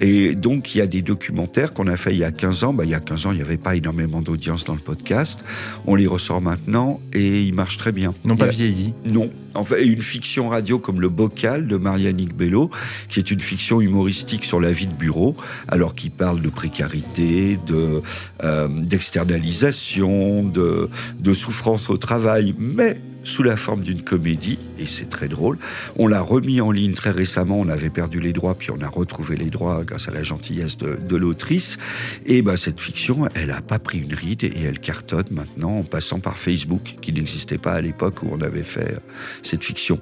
Et 0.00 0.34
donc, 0.34 0.74
il 0.74 0.78
y 0.78 0.80
a 0.80 0.86
des 0.86 1.02
documentaires 1.02 1.72
qu'on 1.72 1.86
a 1.86 1.96
fait 1.96 2.12
il 2.12 2.18
y 2.18 2.24
a 2.24 2.32
15 2.32 2.64
ans. 2.64 2.74
Bah, 2.74 2.84
il 2.84 2.90
y 2.90 2.94
a 2.94 3.00
15 3.00 3.26
ans, 3.26 3.32
il 3.32 3.36
n'y 3.36 3.42
avait 3.42 3.56
pas 3.56 3.76
énormément 3.76 4.20
d'audience 4.20 4.64
dans 4.64 4.74
le 4.74 4.80
podcast. 4.80 5.40
On 5.86 5.94
les 5.94 6.06
ressort 6.06 6.40
maintenant 6.40 7.00
et 7.12 7.42
ils 7.42 7.54
marchent 7.54 7.78
très 7.78 7.92
bien. 7.92 8.12
N'ont 8.24 8.36
pas 8.36 8.46
vieilli 8.46 8.92
Non. 9.04 9.30
En 9.54 9.64
fait, 9.64 9.86
une 9.86 10.02
fiction 10.02 10.50
radio 10.50 10.78
comme 10.78 11.00
Le 11.00 11.08
Bocal 11.08 11.66
de 11.66 11.76
Marianique 11.78 12.36
Bello, 12.36 12.70
qui 13.08 13.20
est 13.20 13.30
une 13.30 13.40
fiction 13.40 13.80
humoristique 13.80 14.44
sur 14.44 14.60
la 14.60 14.70
vie 14.70 14.86
de 14.86 14.92
bureau, 14.92 15.34
alors 15.66 15.94
qu'il 15.94 16.10
parle 16.10 16.42
de 16.42 16.50
précarité, 16.50 17.58
de 17.66 18.02
euh, 18.44 18.68
d'externalisation, 18.68 20.44
de, 20.44 20.90
de 21.18 21.34
souffrance 21.34 21.88
au 21.88 21.96
travail, 21.96 22.54
mais 22.58 23.00
sous 23.26 23.42
la 23.42 23.56
forme 23.56 23.82
d'une 23.82 24.02
comédie, 24.02 24.58
et 24.78 24.86
c'est 24.86 25.08
très 25.08 25.28
drôle. 25.28 25.58
On 25.96 26.06
l'a 26.06 26.20
remis 26.20 26.60
en 26.60 26.70
ligne 26.70 26.94
très 26.94 27.10
récemment, 27.10 27.58
on 27.58 27.68
avait 27.68 27.90
perdu 27.90 28.20
les 28.20 28.32
droits, 28.32 28.54
puis 28.54 28.70
on 28.70 28.80
a 28.80 28.88
retrouvé 28.88 29.36
les 29.36 29.50
droits 29.50 29.82
grâce 29.84 30.08
à 30.08 30.12
la 30.12 30.22
gentillesse 30.22 30.78
de, 30.78 31.16
l'autrice. 31.16 31.78
Et 32.26 32.42
bah, 32.42 32.56
cette 32.56 32.80
fiction, 32.80 33.28
elle 33.34 33.48
n'a 33.48 33.62
pas 33.62 33.78
pris 33.78 33.98
une 33.98 34.14
ride 34.14 34.44
et 34.44 34.62
elle 34.64 34.78
cartonne 34.78 35.26
maintenant 35.30 35.78
en 35.78 35.82
passant 35.82 36.20
par 36.20 36.38
Facebook, 36.38 36.96
qui 37.00 37.12
n'existait 37.12 37.58
pas 37.58 37.72
à 37.72 37.80
l'époque 37.80 38.22
où 38.22 38.28
on 38.30 38.40
avait 38.40 38.62
fait 38.62 38.92
euh, 38.92 38.98
cette 39.42 39.64
fiction. 39.64 39.98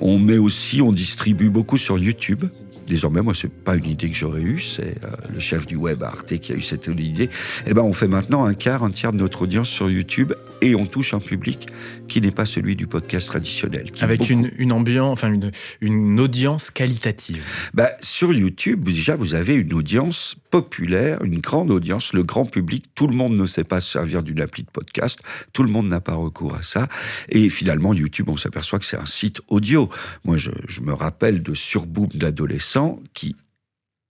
On 0.00 0.18
met 0.18 0.38
aussi, 0.38 0.82
on 0.82 0.92
distribue 0.92 1.50
beaucoup 1.50 1.78
sur 1.78 1.98
YouTube. 1.98 2.44
Désormais, 2.86 3.20
moi, 3.20 3.34
c'est 3.34 3.52
pas 3.52 3.74
une 3.74 3.84
idée 3.84 4.08
que 4.08 4.16
j'aurais 4.16 4.42
eue, 4.42 4.60
c'est 4.60 5.04
euh, 5.04 5.08
le 5.32 5.40
chef 5.40 5.66
du 5.66 5.76
web 5.76 6.02
Arte 6.02 6.38
qui 6.38 6.52
a 6.52 6.56
eu 6.56 6.62
cette 6.62 6.86
idée. 6.86 7.28
Eh 7.66 7.74
ben, 7.74 7.82
on 7.82 7.92
fait 7.92 8.08
maintenant 8.08 8.44
un 8.44 8.54
quart, 8.54 8.82
un 8.82 8.90
tiers 8.90 9.12
de 9.12 9.18
notre 9.18 9.42
audience 9.42 9.68
sur 9.68 9.90
YouTube 9.90 10.32
et 10.60 10.74
on 10.74 10.86
touche 10.86 11.14
un 11.14 11.20
public 11.20 11.68
qui 12.08 12.20
n'est 12.20 12.30
pas 12.30 12.46
celui 12.46 12.76
du 12.76 12.86
podcast 12.86 13.28
traditionnel. 13.28 13.90
Avec 14.00 14.30
une, 14.30 14.50
une, 14.58 14.72
ambiance, 14.72 15.12
enfin 15.12 15.32
une, 15.32 15.50
une 15.80 16.20
audience 16.20 16.70
qualitative. 16.70 17.42
Bah, 17.74 17.90
sur 18.00 18.32
YouTube, 18.32 18.84
déjà, 18.84 19.16
vous 19.16 19.34
avez 19.34 19.54
une 19.54 19.72
audience 19.74 20.36
populaire, 20.50 21.22
une 21.22 21.40
grande 21.40 21.70
audience, 21.70 22.12
le 22.12 22.22
grand 22.22 22.46
public. 22.46 22.86
Tout 22.94 23.06
le 23.06 23.16
monde 23.16 23.36
ne 23.36 23.46
sait 23.46 23.64
pas 23.64 23.80
se 23.80 23.90
servir 23.90 24.22
d'une 24.22 24.40
appli 24.40 24.62
de 24.64 24.70
podcast. 24.70 25.18
Tout 25.52 25.62
le 25.62 25.70
monde 25.70 25.88
n'a 25.88 26.00
pas 26.00 26.14
recours 26.14 26.54
à 26.54 26.62
ça. 26.62 26.88
Et 27.28 27.48
finalement, 27.48 27.92
YouTube, 27.92 28.28
on 28.28 28.36
s'aperçoit 28.36 28.78
que 28.78 28.84
c'est 28.84 28.98
un 28.98 29.06
site 29.06 29.40
audio. 29.48 29.90
Moi, 30.24 30.36
je, 30.36 30.50
je 30.68 30.80
me 30.80 30.92
rappelle 30.92 31.42
de 31.42 31.54
surboom 31.54 32.08
d'adolescents 32.14 33.00
qui 33.14 33.36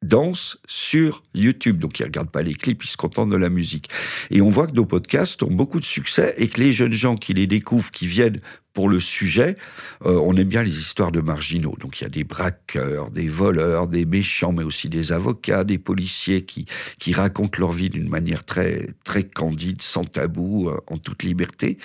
dansent 0.06 0.58
sur 0.66 1.22
YouTube. 1.34 1.78
Donc 1.78 1.98
ils 2.00 2.04
regardent 2.04 2.30
pas 2.30 2.42
les 2.42 2.54
clips, 2.54 2.84
ils 2.84 2.88
se 2.88 2.96
contentent 2.96 3.30
de 3.30 3.36
la 3.36 3.48
musique. 3.48 3.88
Et 4.30 4.40
on 4.40 4.50
voit 4.50 4.66
que 4.66 4.72
nos 4.72 4.86
podcasts 4.86 5.42
ont 5.42 5.52
beaucoup 5.52 5.80
de 5.80 5.84
succès 5.84 6.34
et 6.38 6.48
que 6.48 6.60
les 6.60 6.72
jeunes 6.72 6.92
gens 6.92 7.16
qui 7.16 7.34
les 7.34 7.46
découvrent, 7.46 7.90
qui 7.90 8.06
viennent 8.06 8.40
pour 8.76 8.90
le 8.90 9.00
sujet, 9.00 9.56
euh, 10.04 10.20
on 10.22 10.36
aime 10.36 10.48
bien 10.48 10.62
les 10.62 10.78
histoires 10.78 11.10
de 11.10 11.22
marginaux. 11.22 11.74
Donc 11.80 11.98
il 11.98 12.02
y 12.02 12.06
a 12.06 12.10
des 12.10 12.24
braqueurs, 12.24 13.10
des 13.10 13.26
voleurs, 13.26 13.88
des 13.88 14.04
méchants, 14.04 14.52
mais 14.52 14.64
aussi 14.64 14.90
des 14.90 15.12
avocats, 15.12 15.64
des 15.64 15.78
policiers 15.78 16.44
qui, 16.44 16.66
qui 16.98 17.14
racontent 17.14 17.58
leur 17.58 17.72
vie 17.72 17.88
d'une 17.88 18.10
manière 18.10 18.44
très, 18.44 18.86
très 19.02 19.22
candide, 19.22 19.80
sans 19.80 20.04
tabou, 20.04 20.68
euh, 20.68 20.78
en 20.88 20.98
toute 20.98 21.22
liberté. 21.22 21.78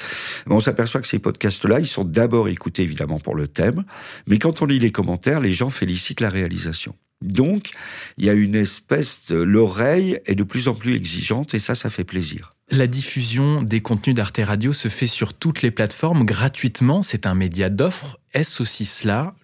on 0.48 0.60
s'aperçoit 0.60 1.00
que 1.00 1.08
ces 1.08 1.20
podcasts-là, 1.20 1.80
ils 1.80 1.88
sont 1.88 2.04
d'abord 2.04 2.50
écoutés 2.50 2.84
évidemment 2.84 3.20
pour 3.20 3.36
le 3.36 3.48
thème, 3.48 3.86
mais 4.28 4.38
quand 4.38 4.62
on 4.62 4.66
lit 4.66 4.80
les 4.80 4.92
commentaires, 4.92 5.40
les 5.40 5.54
gens 5.54 5.70
félicitent 5.70 6.20
la 6.20 6.30
réalisation. 6.30 6.94
Donc, 7.22 7.72
il 8.18 8.26
y 8.26 8.30
a 8.30 8.34
une 8.34 8.56
espèce 8.56 9.22
de... 9.30 9.36
L'oreille 9.36 10.20
est 10.26 10.36
de 10.36 10.44
plus 10.44 10.68
en 10.68 10.74
plus 10.74 10.96
exigeante 10.96 11.54
et 11.54 11.60
ça, 11.60 11.76
ça 11.76 11.90
fait 11.90 12.04
plaisir. 12.04 12.52
La 12.70 12.88
diffusion 12.88 13.62
des 13.62 13.82
contenus 13.82 14.16
d'Arte 14.16 14.40
Radio 14.44 14.74
se 14.74 14.88
fait 14.88 15.08
sur 15.08 15.34
toutes 15.34 15.62
les 15.62 15.72
plateformes 15.72 16.26
gratuitement. 16.26 17.04
C'est 17.04 17.26
un 17.26 17.36
média 17.36 17.70
d'offre. 17.70 18.20
Est-ce 18.34 18.62
aussi 18.62 18.86
cela 18.86 19.36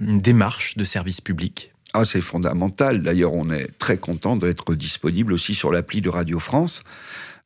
une 0.00 0.20
démarche 0.20 0.76
de 0.76 0.84
service 0.84 1.20
public? 1.20 1.72
Ah, 1.94 2.04
c'est 2.04 2.20
fondamental. 2.20 3.02
D'ailleurs, 3.02 3.32
on 3.32 3.50
est 3.50 3.68
très 3.78 3.96
content 3.96 4.36
d'être 4.36 4.74
disponible 4.74 5.32
aussi 5.32 5.54
sur 5.54 5.72
l'appli 5.72 6.02
de 6.02 6.10
Radio 6.10 6.38
France 6.38 6.82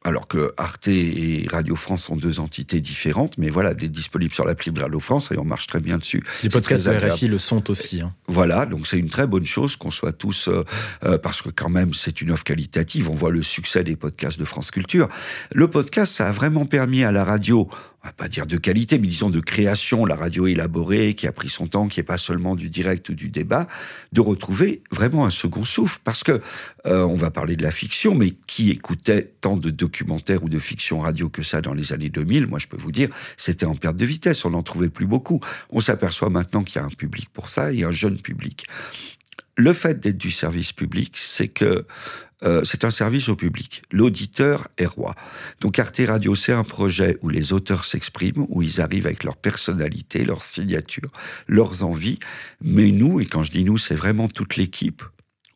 alors 0.03 0.29
que 0.29 0.53
Arte 0.57 0.89
et 0.89 1.47
Radio 1.51 1.77
France 1.77 2.05
sont 2.05 2.17
deux 2.17 2.41
entités 2.41 2.81
différentes, 2.81 3.37
mais 3.37 3.51
voilà, 3.51 3.75
d'être 3.75 3.93
disponible 3.93 4.33
sur 4.33 4.47
l'appli 4.47 4.73
de 4.73 4.81
Radio 4.81 4.99
France 4.99 5.31
et 5.31 5.39
on 5.39 5.45
marche 5.45 5.67
très 5.67 5.81
bien 5.81 5.99
dessus. 5.99 6.25
Les 6.43 6.49
podcasts 6.49 6.87
de 6.87 6.91
RFI 6.91 7.29
le 7.29 7.37
sont 7.37 7.71
aussi. 7.71 8.01
Hein. 8.01 8.15
Voilà, 8.27 8.65
donc 8.65 8.87
c'est 8.87 8.99
une 8.99 9.11
très 9.11 9.27
bonne 9.27 9.45
chose 9.45 9.77
qu'on 9.77 9.91
soit 9.91 10.13
tous, 10.13 10.49
euh, 10.49 10.65
euh, 11.05 11.19
parce 11.19 11.43
que 11.43 11.51
quand 11.51 11.69
même 11.69 11.93
c'est 11.93 12.23
une 12.23 12.31
offre 12.31 12.45
qualitative. 12.45 13.11
On 13.11 13.15
voit 13.15 13.31
le 13.31 13.43
succès 13.43 13.85
des 13.85 13.97
podcasts 13.97 14.39
de 14.39 14.45
France 14.47 14.71
Culture. 14.71 15.09
Le 15.53 15.69
podcast, 15.69 16.15
ça 16.15 16.29
a 16.29 16.31
vraiment 16.31 16.65
permis 16.65 17.05
à 17.05 17.13
la 17.13 17.25
radio 17.25 17.69
on 18.03 18.07
va 18.07 18.13
pas 18.13 18.29
dire 18.29 18.47
de 18.47 18.57
qualité, 18.57 18.99
mais 18.99 19.09
disons 19.09 19.29
de 19.29 19.41
création, 19.41 20.07
la 20.07 20.17
radio 20.17 20.47
élaborée, 20.47 21.15
qui 21.15 21.27
a 21.27 21.33
pris 21.33 21.51
son 21.51 21.67
temps, 21.67 21.89
qui 21.89 22.01
est 22.01 22.05
pas 22.05 22.17
seulement 22.17 22.57
du 22.57 22.71
direct 22.71 23.11
ou 23.11 23.15
du 23.15 23.29
débat, 23.29 23.67
de 24.13 24.23
retrouver 24.23 24.83
vraiment 24.91 25.27
un 25.27 25.31
second 25.31 25.65
souffle. 25.65 25.99
Parce 26.03 26.25
que 26.25 26.41
euh, 26.87 27.03
on 27.03 27.17
va 27.17 27.31
parler 27.31 27.57
de 27.57 27.63
la 27.63 27.71
fiction, 27.71 28.15
mais 28.15 28.35
qui 28.47 28.71
écoutait 28.71 29.35
tant 29.41 29.57
de 29.57 29.69
documentaires 29.69 30.43
ou 30.43 30.49
de 30.49 30.59
fiction 30.59 31.01
radio 31.01 31.29
que 31.29 31.43
ça 31.43 31.61
dans 31.61 31.75
les 31.75 31.93
années 31.93 32.09
2000 32.09 32.47
Moi, 32.47 32.59
je 32.59 32.69
peux 32.69 32.79
vous 32.79 32.93
dire, 32.93 33.11
c'était 33.37 33.67
en 33.67 33.77
perte 33.77 33.97
de 33.97 34.07
vitesse. 34.07 34.45
On 34.47 34.51
n'en 34.51 34.63
trouvait 34.63 34.89
plus 34.89 35.07
beaucoup. 35.07 35.41
On 35.69 35.81
s'aperçoit 35.81 36.31
maintenant 36.31 36.63
qu'il 36.63 36.77
y 36.77 36.79
a 36.83 36.87
un 36.87 36.89
public 36.89 37.29
pour 37.33 37.51
ça 37.51 37.73
et 37.73 37.85
un 37.85 37.93
jeune 37.93 38.17
public. 38.17 38.67
Le 39.61 39.75
fait 39.75 40.01
d'être 40.01 40.17
du 40.17 40.31
service 40.31 40.73
public, 40.73 41.19
c'est 41.19 41.49
que 41.49 41.85
euh, 42.43 42.65
c'est 42.65 42.87
un 42.87 42.91
service 42.91 43.29
au 43.29 43.37
public. 43.37 43.83
L'auditeur 43.93 44.69
est 44.79 44.87
roi. 44.87 45.15
Donc 45.61 45.79
Arte 45.79 46.01
Radio, 46.07 46.35
c'est 46.35 46.55
un 46.55 46.65
projet 46.65 47.19
où 47.21 47.29
les 47.29 47.53
auteurs 47.53 47.85
s'expriment, 47.85 48.47
où 48.49 48.63
ils 48.63 48.81
arrivent 48.81 49.05
avec 49.05 49.23
leur 49.23 49.37
personnalité, 49.37 50.25
leur 50.25 50.41
signature, 50.41 51.11
leurs 51.47 51.85
envies. 51.85 52.19
Mais 52.63 52.91
nous, 52.91 53.21
et 53.21 53.27
quand 53.27 53.43
je 53.43 53.53
dis 53.53 53.65
nous, 53.65 53.77
c'est 53.77 53.95
vraiment 53.95 54.29
toute 54.29 54.57
l'équipe, 54.57 55.03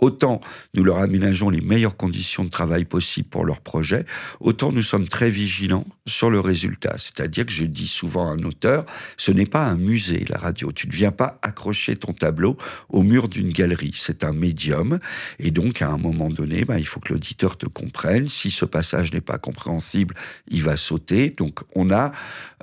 Autant 0.05 0.43
nous 0.75 0.85
leur 0.85 0.99
aménageons 0.99 1.49
les 1.49 1.62
meilleures 1.62 1.97
conditions 1.97 2.45
de 2.45 2.51
travail 2.51 2.85
possibles 2.85 3.31
pour 3.31 3.47
leur 3.47 3.62
projet, 3.62 4.05
autant 4.38 4.71
nous 4.71 4.83
sommes 4.83 5.09
très 5.09 5.31
vigilants 5.31 5.87
sur 6.07 6.29
le 6.29 6.40
résultat. 6.40 6.97
C'est-à-dire 6.99 7.47
que 7.47 7.53
je 7.53 7.64
dis 7.64 7.88
souvent 7.88 8.29
à 8.29 8.33
un 8.33 8.45
auteur, 8.45 8.85
ce 9.17 9.33
n'est 9.33 9.47
pas 9.47 9.64
un 9.64 9.77
musée, 9.77 10.27
la 10.29 10.37
radio. 10.37 10.73
Tu 10.73 10.87
ne 10.88 10.93
viens 10.93 11.11
pas 11.11 11.38
accrocher 11.40 11.97
ton 11.97 12.12
tableau 12.12 12.59
au 12.90 13.03
mur 13.03 13.29
d'une 13.29 13.49
galerie. 13.49 13.93
C'est 13.95 14.25
un 14.25 14.35
médium. 14.35 14.99
Et 15.38 15.51
donc, 15.51 15.81
à 15.81 15.88
un 15.88 15.97
moment 15.97 16.29
donné, 16.29 16.67
ben, 16.67 16.77
il 16.77 16.87
faut 16.87 17.01
que 17.01 17.14
l'auditeur 17.14 17.57
te 17.57 17.64
comprenne. 17.64 18.29
Si 18.29 18.51
ce 18.51 18.67
passage 18.67 19.11
n'est 19.14 19.23
pas 19.23 19.38
compréhensible, 19.38 20.14
il 20.49 20.62
va 20.62 20.77
sauter. 20.77 21.31
Donc, 21.31 21.61
on 21.75 21.90
a, 21.90 22.12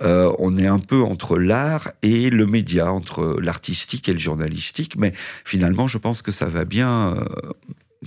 euh, 0.03 0.31
on 0.37 0.59
est 0.59 0.67
un 0.67 0.79
peu 0.79 1.01
entre 1.01 1.39
l'art 1.39 1.89
et 2.03 2.29
le 2.29 2.45
média, 2.45 2.93
entre 2.93 3.39
l'artistique 3.41 4.09
et 4.09 4.13
le 4.13 4.19
journalistique. 4.19 4.95
Mais 4.95 5.13
finalement, 5.43 5.87
je 5.87 5.97
pense 5.97 6.21
que 6.21 6.31
ça 6.31 6.45
va 6.45 6.65
bien, 6.65 7.15
euh, 7.15 7.25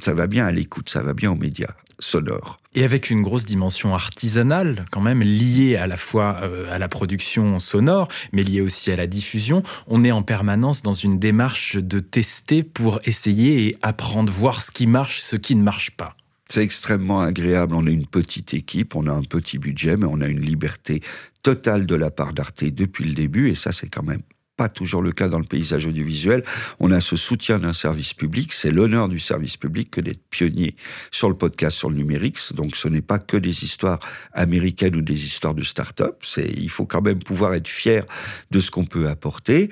ça 0.01 0.15
va 0.15 0.27
bien 0.27 0.47
à 0.47 0.53
l'écoute, 0.53 0.91
ça 0.91 1.03
va 1.03 1.15
bien 1.15 1.31
aux 1.31 1.37
médias 1.37 1.75
sonores. 1.99 2.59
Et 2.75 2.85
avec 2.85 3.11
une 3.11 3.23
grosse 3.23 3.45
dimension 3.45 3.95
artisanale, 3.95 4.85
quand 4.91 5.01
même, 5.01 5.21
liée 5.21 5.77
à 5.77 5.87
la 5.87 5.97
fois 5.97 6.41
euh, 6.43 6.73
à 6.75 6.79
la 6.79 6.89
production 6.89 7.59
sonore, 7.61 8.09
mais 8.33 8.43
liée 8.43 8.61
aussi 8.61 8.91
à 8.91 8.97
la 8.97 9.07
diffusion, 9.07 9.63
on 9.87 10.03
est 10.03 10.11
en 10.11 10.23
permanence 10.23 10.83
dans 10.83 10.93
une 10.93 11.19
démarche 11.19 11.77
de 11.77 12.01
tester 12.01 12.63
pour 12.63 13.01
essayer 13.05 13.69
et 13.69 13.77
apprendre, 13.83 14.33
voir 14.33 14.63
ce 14.63 14.71
qui 14.71 14.87
marche, 14.87 15.21
ce 15.21 15.37
qui 15.37 15.55
ne 15.55 15.63
marche 15.63 15.93
pas. 15.93 16.17
C'est 16.49 16.63
extrêmement 16.63 17.21
agréable. 17.21 17.75
On 17.75 17.87
est 17.87 17.93
une 17.93 18.07
petite 18.07 18.53
équipe, 18.53 18.97
on 18.97 19.07
a 19.07 19.13
un 19.13 19.23
petit 19.23 19.59
budget, 19.59 19.97
mais 19.97 20.07
on 20.07 20.21
a 20.21 20.27
une 20.27 20.41
liberté 20.41 21.03
totale 21.43 21.87
de 21.87 21.95
la 21.95 22.11
part 22.11 22.33
d'Arte 22.33 22.65
depuis 22.65 23.05
le 23.05 23.15
début, 23.15 23.51
et 23.51 23.55
ça, 23.55 23.73
c'est 23.73 23.89
quand 23.89 24.03
même 24.03 24.23
pas 24.57 24.69
toujours 24.69 25.03
le 25.03 25.13
cas 25.13 25.29
dans 25.29 25.39
le 25.39 25.45
paysage 25.45 25.87
audiovisuel. 25.87 26.45
On 26.81 26.91
a 26.91 27.01
ce 27.01 27.17
soutien 27.17 27.59
d'un 27.59 27.73
service 27.73 28.15
public. 28.15 28.53
C'est 28.53 28.71
l'honneur 28.71 29.09
du 29.09 29.19
service 29.19 29.57
public 29.57 29.91
que 29.91 30.01
d'être 30.01 30.23
pionnier 30.31 30.77
sur 31.11 31.29
le 31.29 31.35
podcast, 31.35 31.77
sur 31.77 31.91
le 31.91 31.97
numérique. 31.97 32.39
Donc, 32.55 32.77
ce 32.77 32.89
n'est 32.89 33.03
pas 33.03 33.19
que 33.19 33.37
des 33.37 33.65
histoires 33.65 33.99
américaines 34.33 34.97
ou 34.97 35.03
des 35.03 35.25
histoires 35.25 35.55
de 35.55 35.63
start-up. 35.63 36.23
Il 36.37 36.71
faut 36.71 36.87
quand 36.87 37.03
même 37.03 37.19
pouvoir 37.19 37.55
être 37.55 37.69
fier 37.69 38.05
de 38.51 38.61
ce 38.61 38.71
qu'on 38.71 38.85
peut 38.85 39.09
apporter. 39.09 39.71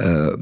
Euh, 0.00 0.36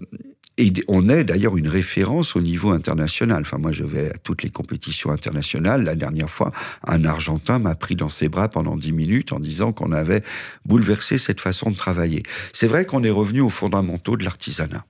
et 0.58 0.72
on 0.88 1.08
est 1.08 1.24
d'ailleurs 1.24 1.56
une 1.56 1.68
référence 1.68 2.36
au 2.36 2.40
niveau 2.40 2.70
international. 2.70 3.40
Enfin, 3.42 3.58
moi, 3.58 3.72
je 3.72 3.84
vais 3.84 4.10
à 4.10 4.18
toutes 4.22 4.42
les 4.42 4.50
compétitions 4.50 5.10
internationales. 5.10 5.82
La 5.82 5.94
dernière 5.94 6.30
fois, 6.30 6.52
un 6.86 7.04
Argentin 7.04 7.58
m'a 7.58 7.74
pris 7.74 7.96
dans 7.96 8.08
ses 8.08 8.28
bras 8.28 8.48
pendant 8.48 8.76
dix 8.76 8.92
minutes 8.92 9.32
en 9.32 9.40
disant 9.40 9.72
qu'on 9.72 9.92
avait 9.92 10.22
bouleversé 10.66 11.16
cette 11.18 11.40
façon 11.40 11.70
de 11.70 11.76
travailler. 11.76 12.22
C'est 12.52 12.66
vrai 12.66 12.84
qu'on 12.84 13.02
est 13.02 13.10
revenu 13.10 13.40
aux 13.40 13.48
fondamentaux 13.48 14.16
de 14.16 14.24
l'artisanat 14.24 14.84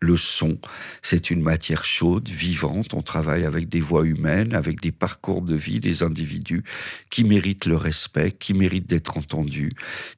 le 0.00 0.16
son, 0.16 0.58
c'est 1.02 1.30
une 1.30 1.42
matière 1.42 1.84
chaude, 1.84 2.28
vivante. 2.28 2.94
On 2.94 3.02
travaille 3.02 3.44
avec 3.44 3.68
des 3.68 3.80
voix 3.80 4.04
humaines, 4.04 4.54
avec 4.54 4.80
des 4.80 4.92
parcours 4.92 5.42
de 5.42 5.54
vie 5.54 5.80
des 5.80 6.02
individus 6.02 6.64
qui 7.10 7.24
méritent 7.24 7.66
le 7.66 7.76
respect, 7.76 8.32
qui 8.32 8.54
méritent 8.54 8.88
d'être 8.88 9.18
entendus, 9.18 9.72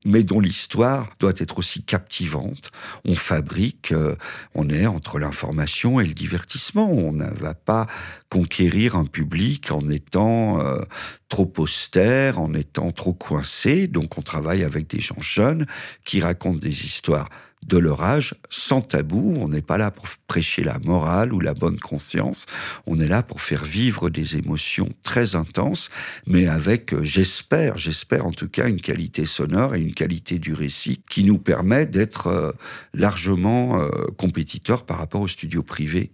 mais 0.04 0.22
dont 0.22 0.40
l'histoire 0.40 1.08
doit 1.18 1.32
être 1.38 1.58
aussi 1.58 1.82
captivante. 1.82 2.70
On 3.04 3.14
fabrique, 3.14 3.92
euh, 3.92 4.16
on 4.54 4.68
est 4.68 4.86
entre 4.86 5.18
l'information 5.18 6.00
et 6.00 6.06
le 6.06 6.14
divertissement. 6.14 6.90
On 6.90 7.12
ne 7.12 7.30
va 7.30 7.54
pas 7.54 7.86
conquérir 8.28 8.96
un 8.96 9.06
public 9.06 9.70
en 9.70 9.88
étant 9.88 10.60
euh, 10.60 10.80
trop 11.28 11.50
austère, 11.58 12.40
en 12.40 12.52
étant 12.54 12.90
trop 12.90 13.14
coincé. 13.14 13.86
Donc 13.86 14.18
on 14.18 14.22
travaille 14.22 14.62
avec 14.62 14.88
des 14.88 15.00
gens 15.00 15.20
jeunes 15.20 15.66
qui 16.04 16.20
racontent 16.20 16.58
des 16.58 16.84
histoires 16.84 17.28
de 17.66 17.78
leur 17.78 18.02
âge 18.02 18.34
sans 18.48 18.80
tabou. 18.80 19.34
On 19.38 19.48
n'est 19.48 19.62
pas 19.62 19.78
là 19.78 19.90
pour 19.90 20.06
prêcher 20.26 20.62
la 20.62 20.78
morale 20.78 21.32
ou 21.32 21.40
la 21.40 21.54
bonne 21.54 21.78
conscience. 21.78 22.46
On 22.86 22.98
est 22.98 23.06
là 23.06 23.22
pour 23.22 23.40
faire 23.40 23.64
vivre 23.64 24.10
des 24.10 24.36
émotions 24.36 24.88
très 25.02 25.36
intenses, 25.36 25.90
mais 26.26 26.46
avec, 26.46 26.92
euh, 26.92 27.02
j'espère, 27.02 27.78
j'espère 27.78 28.26
en 28.26 28.32
tout 28.32 28.48
cas, 28.48 28.68
une 28.68 28.80
qualité 28.80 29.26
sonore 29.26 29.74
et 29.74 29.80
une 29.80 29.94
qualité 29.94 30.38
du 30.38 30.54
récit 30.54 31.02
qui 31.10 31.24
nous 31.24 31.38
permet 31.38 31.86
d'être 31.86 32.26
euh, 32.28 32.52
largement 32.94 33.80
euh, 33.80 33.88
compétiteurs 34.16 34.84
par 34.84 34.98
rapport 34.98 35.20
aux 35.20 35.28
studios 35.28 35.62
privés 35.62 36.12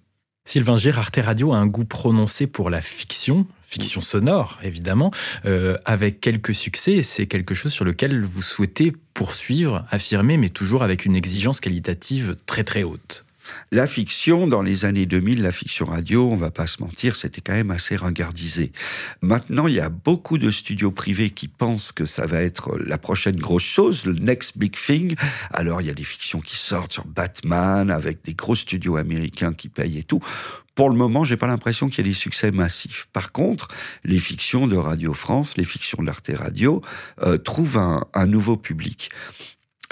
Sylvain 0.48 0.76
Gérard, 0.76 1.06
Arte 1.06 1.18
Radio 1.24 1.52
a 1.52 1.56
un 1.56 1.66
goût 1.66 1.84
prononcé 1.84 2.46
pour 2.46 2.70
la 2.70 2.80
fiction, 2.80 3.48
fiction 3.66 4.00
sonore 4.00 4.60
évidemment, 4.62 5.10
avec 5.84 6.20
quelques 6.20 6.54
succès. 6.54 7.02
C'est 7.02 7.26
quelque 7.26 7.52
chose 7.52 7.72
sur 7.72 7.84
lequel 7.84 8.22
vous 8.22 8.42
souhaitez 8.42 8.92
poursuivre, 9.16 9.86
affirmer, 9.90 10.36
mais 10.36 10.50
toujours 10.50 10.82
avec 10.82 11.06
une 11.06 11.16
exigence 11.16 11.60
qualitative 11.60 12.36
très 12.44 12.64
très 12.64 12.82
haute. 12.82 13.24
La 13.70 13.86
fiction, 13.86 14.46
dans 14.46 14.60
les 14.60 14.84
années 14.84 15.06
2000, 15.06 15.40
la 15.40 15.52
fiction 15.52 15.86
radio, 15.86 16.28
on 16.30 16.36
va 16.36 16.50
pas 16.50 16.66
se 16.66 16.82
mentir, 16.82 17.16
c'était 17.16 17.40
quand 17.40 17.54
même 17.54 17.70
assez 17.70 17.96
ringardisé. 17.96 18.72
Maintenant, 19.22 19.68
il 19.68 19.74
y 19.74 19.80
a 19.80 19.88
beaucoup 19.88 20.36
de 20.36 20.50
studios 20.50 20.90
privés 20.90 21.30
qui 21.30 21.48
pensent 21.48 21.92
que 21.92 22.04
ça 22.04 22.26
va 22.26 22.42
être 22.42 22.76
la 22.76 22.98
prochaine 22.98 23.36
grosse 23.36 23.62
chose, 23.62 24.04
le 24.04 24.12
next 24.12 24.58
big 24.58 24.74
thing. 24.76 25.14
Alors, 25.50 25.80
il 25.80 25.86
y 25.86 25.90
a 25.90 25.94
des 25.94 26.04
fictions 26.04 26.40
qui 26.40 26.56
sortent 26.56 26.92
sur 26.92 27.06
Batman, 27.06 27.90
avec 27.90 28.22
des 28.22 28.34
gros 28.34 28.54
studios 28.54 28.96
américains 28.96 29.54
qui 29.54 29.68
payent 29.68 29.98
et 29.98 30.04
tout. 30.04 30.20
Pour 30.76 30.90
le 30.90 30.96
moment, 30.96 31.24
j'ai 31.24 31.38
pas 31.38 31.46
l'impression 31.46 31.88
qu'il 31.88 32.06
y 32.06 32.08
ait 32.08 32.12
des 32.12 32.16
succès 32.16 32.50
massifs. 32.50 33.08
Par 33.12 33.32
contre, 33.32 33.68
les 34.04 34.18
fictions 34.18 34.68
de 34.68 34.76
Radio 34.76 35.14
France, 35.14 35.56
les 35.56 35.64
fictions 35.64 36.02
d'Arte 36.02 36.30
Radio, 36.32 36.82
euh, 37.22 37.38
trouvent 37.38 37.78
un, 37.78 38.04
un 38.12 38.26
nouveau 38.26 38.58
public 38.58 39.10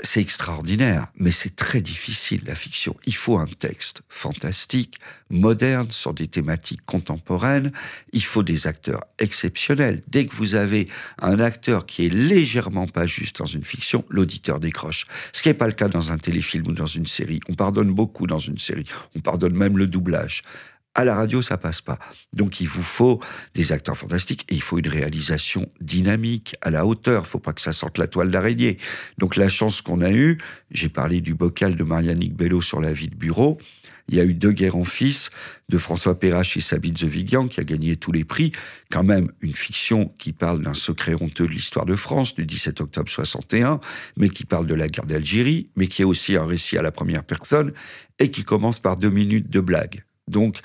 c'est 0.03 0.21
extraordinaire, 0.21 1.07
mais 1.17 1.31
c'est 1.31 1.55
très 1.55 1.81
difficile 1.81 2.43
la 2.47 2.55
fiction. 2.55 2.97
Il 3.07 3.15
faut 3.15 3.39
un 3.39 3.47
texte 3.47 4.03
fantastique, 4.09 4.99
moderne, 5.31 5.91
sur 5.91 6.13
des 6.13 6.27
thématiques 6.27 6.85
contemporaines. 6.85 7.71
Il 8.13 8.25
faut 8.25 8.43
des 8.43 8.67
acteurs 8.67 9.05
exceptionnels. 9.19 10.03
Dès 10.09 10.27
que 10.27 10.35
vous 10.35 10.57
avez 10.57 10.89
un 11.21 11.39
acteur 11.39 11.87
qui 11.87 12.07
est 12.07 12.09
légèrement 12.13 12.87
pas 12.87 13.07
juste 13.07 13.39
dans 13.39 13.47
une 13.47 13.65
fiction, 13.65 14.05
l'auditeur 14.09 14.59
décroche. 14.59 15.07
Ce 15.33 15.43
qui 15.43 15.49
n'est 15.49 15.55
pas 15.55 15.69
le 15.69 15.73
cas 15.73 15.89
dans 15.89 16.11
un 16.11 16.19
téléfilm 16.19 16.67
ou 16.67 16.73
dans 16.73 16.87
une 16.87 17.07
série. 17.07 17.41
On 17.49 17.55
pardonne 17.55 17.93
beaucoup 17.93 18.27
dans 18.27 18.39
une 18.39 18.59
série. 18.59 18.87
On 19.17 19.21
pardonne 19.21 19.55
même 19.55 19.79
le 19.79 19.87
doublage. 19.87 20.43
À 20.97 21.05
la 21.05 21.17
radio, 21.17 21.43
ça 21.43 21.59
passe 21.59 21.81
pas. 21.81 21.99
Donc 22.35 22.61
il 22.61 22.69
vous 22.69 22.85
faut 22.85 23.19
des 23.55 23.73
acteurs 23.73 23.97
fantastiques 23.97 24.47
et 24.49 24.55
il 24.55 24.63
faut 24.63 24.79
une 24.79 24.89
réalisation 24.89 25.69
dynamique, 25.81 26.55
à 26.61 26.71
la 26.71 26.87
hauteur. 26.87 27.27
Faut 27.27 27.41
pas 27.41 27.53
que 27.53 27.61
ça 27.61 27.73
sorte 27.73 27.99
la 27.99 28.07
toile 28.07 28.31
d'araignée. 28.31 28.79
Donc 29.19 29.35
la 29.35 29.49
chance 29.49 29.83
qu'on 29.83 30.03
a 30.03 30.13
eue, 30.13 30.39
j'ai 30.71 30.89
parlé 30.89 31.21
du 31.21 31.35
bocal 31.35 31.75
de 31.75 31.83
Marianique 31.83 32.37
Bello 32.37 32.61
sur 32.61 32.81
la 32.81 32.93
vie 32.93 33.09
de 33.09 33.17
bureau. 33.17 33.59
Il 34.09 34.17
y 34.17 34.21
a 34.21 34.25
eu 34.25 34.35
deux 34.35 34.53
guerres 34.53 34.77
en 34.77 34.85
fils 34.85 35.31
de 35.69 35.79
François 35.79 36.17
Perrache 36.17 36.57
et 36.57 36.61
Sabine 36.61 36.97
Zevigian 36.97 37.49
qui 37.49 37.59
a 37.59 37.65
gagné 37.65 37.97
tous 37.97 38.13
les 38.13 38.25
prix. 38.25 38.53
Quand 38.91 39.03
même 39.03 39.33
une 39.41 39.55
fiction 39.55 40.15
qui 40.19 40.33
parle 40.33 40.63
d'un 40.63 40.75
secret 40.75 41.15
honteux 41.15 41.49
de 41.49 41.53
l'histoire 41.53 41.87
de 41.87 41.97
France 41.97 42.37
du 42.37 42.47
17 42.47 42.81
octobre 42.83 43.11
61, 43.11 43.81
mais 44.17 44.29
qui 44.29 44.45
parle 44.45 44.69
de 44.69 44.75
la 44.75 44.87
guerre 44.87 45.07
d'Algérie, 45.07 45.71
mais 45.75 45.89
qui 45.89 46.03
est 46.03 46.05
aussi 46.05 46.37
un 46.37 46.47
récit 46.47 46.79
à 46.79 46.83
la 46.83 46.93
première 46.93 47.25
personne 47.25 47.73
et 48.21 48.31
qui 48.31 48.45
commence 48.45 48.79
par 48.79 48.97
deux 48.97 49.11
minutes 49.11 49.51
de 49.51 49.61
blague. 49.61 50.05
Donc, 50.29 50.61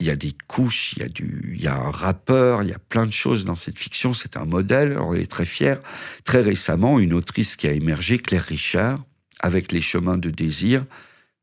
il 0.00 0.06
y 0.06 0.10
a 0.10 0.16
des 0.16 0.34
couches, 0.48 0.94
il 0.94 1.02
y 1.02 1.04
a 1.04 1.08
du, 1.08 1.52
il 1.54 1.62
y 1.62 1.66
a 1.66 1.76
un 1.76 1.90
rappeur, 1.90 2.62
il 2.62 2.70
y 2.70 2.72
a 2.72 2.78
plein 2.78 3.04
de 3.04 3.12
choses 3.12 3.44
dans 3.44 3.54
cette 3.54 3.78
fiction. 3.78 4.14
C'est 4.14 4.36
un 4.36 4.46
modèle, 4.46 4.98
on 4.98 5.14
est 5.14 5.30
très 5.30 5.44
fiers. 5.44 5.76
Très 6.24 6.40
récemment, 6.40 6.98
une 6.98 7.12
autrice 7.12 7.56
qui 7.56 7.68
a 7.68 7.72
émergé, 7.72 8.18
Claire 8.18 8.44
Richard, 8.44 9.04
avec 9.40 9.72
Les 9.72 9.82
Chemins 9.82 10.16
de 10.16 10.30
Désir, 10.30 10.84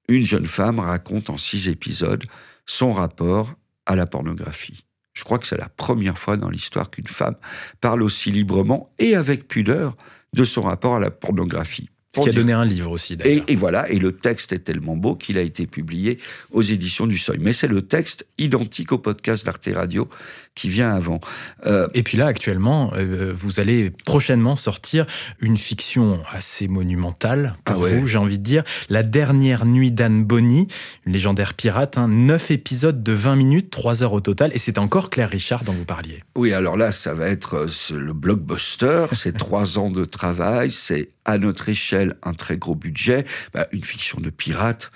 une 0.09 0.25
jeune 0.25 0.47
femme 0.47 0.79
raconte 0.79 1.29
en 1.29 1.37
six 1.37 1.69
épisodes 1.69 2.25
son 2.65 2.93
rapport 2.93 3.53
à 3.85 3.95
la 3.95 4.07
pornographie. 4.07 4.83
Je 5.13 5.23
crois 5.23 5.39
que 5.39 5.47
c'est 5.47 5.57
la 5.57 5.69
première 5.69 6.17
fois 6.17 6.37
dans 6.37 6.49
l'histoire 6.49 6.89
qu'une 6.89 7.07
femme 7.07 7.35
parle 7.81 8.03
aussi 8.03 8.31
librement 8.31 8.93
et 8.99 9.15
avec 9.15 9.47
pudeur 9.47 9.97
de 10.33 10.43
son 10.43 10.63
rapport 10.63 10.95
à 10.95 10.99
la 10.99 11.09
pornographie. 11.09 11.89
Ce 12.17 12.29
qui 12.29 12.35
a 12.35 12.39
donné 12.39 12.53
un 12.53 12.65
livre 12.65 12.91
aussi, 12.91 13.17
d'ailleurs. 13.17 13.43
Et, 13.47 13.53
et, 13.53 13.55
voilà, 13.55 13.89
et 13.89 13.99
le 13.99 14.11
texte 14.11 14.53
est 14.53 14.59
tellement 14.59 14.95
beau 14.95 15.15
qu'il 15.15 15.37
a 15.37 15.41
été 15.41 15.67
publié 15.67 16.19
aux 16.51 16.61
éditions 16.61 17.07
du 17.07 17.17
Seuil. 17.17 17.37
Mais 17.39 17.53
c'est 17.53 17.67
le 17.67 17.81
texte 17.81 18.25
identique 18.37 18.91
au 18.91 18.97
podcast 18.97 19.45
d'Arte 19.45 19.69
Radio 19.73 20.09
qui 20.57 20.69
vient 20.69 20.89
avant. 20.89 21.21
Euh, 21.65 21.87
et 21.93 22.03
puis 22.03 22.17
là, 22.17 22.25
actuellement, 22.25 22.91
euh, 22.95 23.31
vous 23.33 23.59
allez 23.59 23.91
prochainement 24.05 24.55
sortir 24.55 25.05
une 25.39 25.55
fiction 25.55 26.19
assez 26.31 26.67
monumentale 26.67 27.53
pour 27.63 27.75
ah 27.75 27.79
ouais. 27.79 27.99
vous, 27.99 28.07
j'ai 28.07 28.17
envie 28.17 28.39
de 28.39 28.43
dire. 28.43 28.63
La 28.89 29.03
dernière 29.03 29.65
nuit 29.65 29.91
d'Anne 29.91 30.23
Bonny, 30.23 30.67
une 31.05 31.13
légendaire 31.13 31.53
pirate, 31.53 31.97
hein, 31.97 32.07
9 32.09 32.51
épisodes 32.51 33.03
de 33.03 33.13
20 33.13 33.35
minutes, 33.35 33.69
3 33.69 34.03
heures 34.03 34.13
au 34.13 34.21
total, 34.21 34.51
et 34.53 34.59
c'est 34.59 34.79
encore 34.79 35.09
Claire 35.09 35.29
Richard 35.29 35.63
dont 35.63 35.73
vous 35.73 35.85
parliez. 35.85 36.23
Oui, 36.35 36.51
alors 36.53 36.75
là, 36.75 36.91
ça 36.91 37.13
va 37.13 37.27
être 37.27 37.53
euh, 37.55 37.95
le 37.95 38.13
blockbuster, 38.13 39.05
c'est 39.13 39.37
3 39.37 39.77
ans 39.77 39.91
de 39.91 40.05
travail, 40.05 40.71
c'est 40.71 41.11
à 41.25 41.37
notre 41.37 41.69
échelle 41.69 42.15
un 42.23 42.33
très 42.33 42.57
gros 42.57 42.75
budget, 42.75 43.25
bah, 43.53 43.67
une 43.71 43.83
fiction 43.83 44.19
de 44.19 44.31
pirate. 44.31 44.91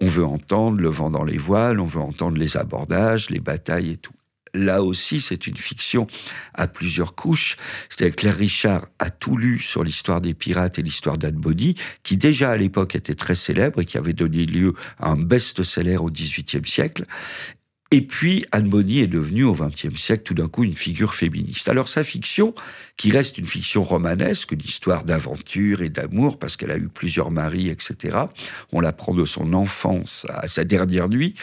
On 0.00 0.08
veut 0.08 0.26
entendre 0.26 0.80
le 0.80 0.88
vent 0.88 1.10
dans 1.10 1.24
les 1.24 1.38
voiles, 1.38 1.80
on 1.80 1.86
veut 1.86 2.00
entendre 2.00 2.36
les 2.36 2.56
abordages, 2.56 3.30
les 3.30 3.40
batailles 3.40 3.92
et 3.92 3.96
tout 3.96 4.12
là 4.56 4.82
aussi, 4.82 5.20
c'est 5.20 5.46
une 5.46 5.56
fiction 5.56 6.06
à 6.54 6.66
plusieurs 6.66 7.14
couches. 7.14 7.56
C'est-à-dire 7.88 8.16
Claire 8.16 8.36
Richard 8.36 8.86
a 8.98 9.10
tout 9.10 9.36
lu 9.36 9.58
sur 9.58 9.84
l'histoire 9.84 10.20
des 10.20 10.34
pirates 10.34 10.78
et 10.78 10.82
l'histoire 10.82 11.18
d'Anne 11.18 11.36
Bonny, 11.36 11.76
qui 12.02 12.16
déjà 12.16 12.50
à 12.50 12.56
l'époque 12.56 12.96
était 12.96 13.14
très 13.14 13.34
célèbre 13.34 13.80
et 13.80 13.84
qui 13.84 13.98
avait 13.98 14.12
donné 14.12 14.46
lieu 14.46 14.74
à 14.98 15.10
un 15.10 15.16
best-seller 15.16 15.96
au 15.98 16.10
XVIIIe 16.10 16.66
siècle. 16.66 17.04
Et 17.92 18.02
puis, 18.02 18.44
Anne 18.50 18.68
Bonny 18.68 18.98
est 18.98 19.06
devenue 19.06 19.44
au 19.44 19.52
XXe 19.52 19.96
siècle 19.96 20.24
tout 20.24 20.34
d'un 20.34 20.48
coup 20.48 20.64
une 20.64 20.74
figure 20.74 21.14
féministe. 21.14 21.68
Alors 21.68 21.88
sa 21.88 22.02
fiction, 22.02 22.52
qui 22.96 23.12
reste 23.12 23.38
une 23.38 23.46
fiction 23.46 23.84
romanesque, 23.84 24.52
une 24.52 24.60
histoire 24.60 25.04
d'aventure 25.04 25.82
et 25.82 25.88
d'amour, 25.88 26.38
parce 26.38 26.56
qu'elle 26.56 26.72
a 26.72 26.78
eu 26.78 26.88
plusieurs 26.88 27.30
maris, 27.30 27.68
etc. 27.68 28.18
On 28.72 28.80
l'apprend 28.80 29.14
de 29.14 29.24
son 29.24 29.52
enfance 29.52 30.26
à 30.30 30.48
sa 30.48 30.64
dernière 30.64 31.08
nuit. 31.08 31.36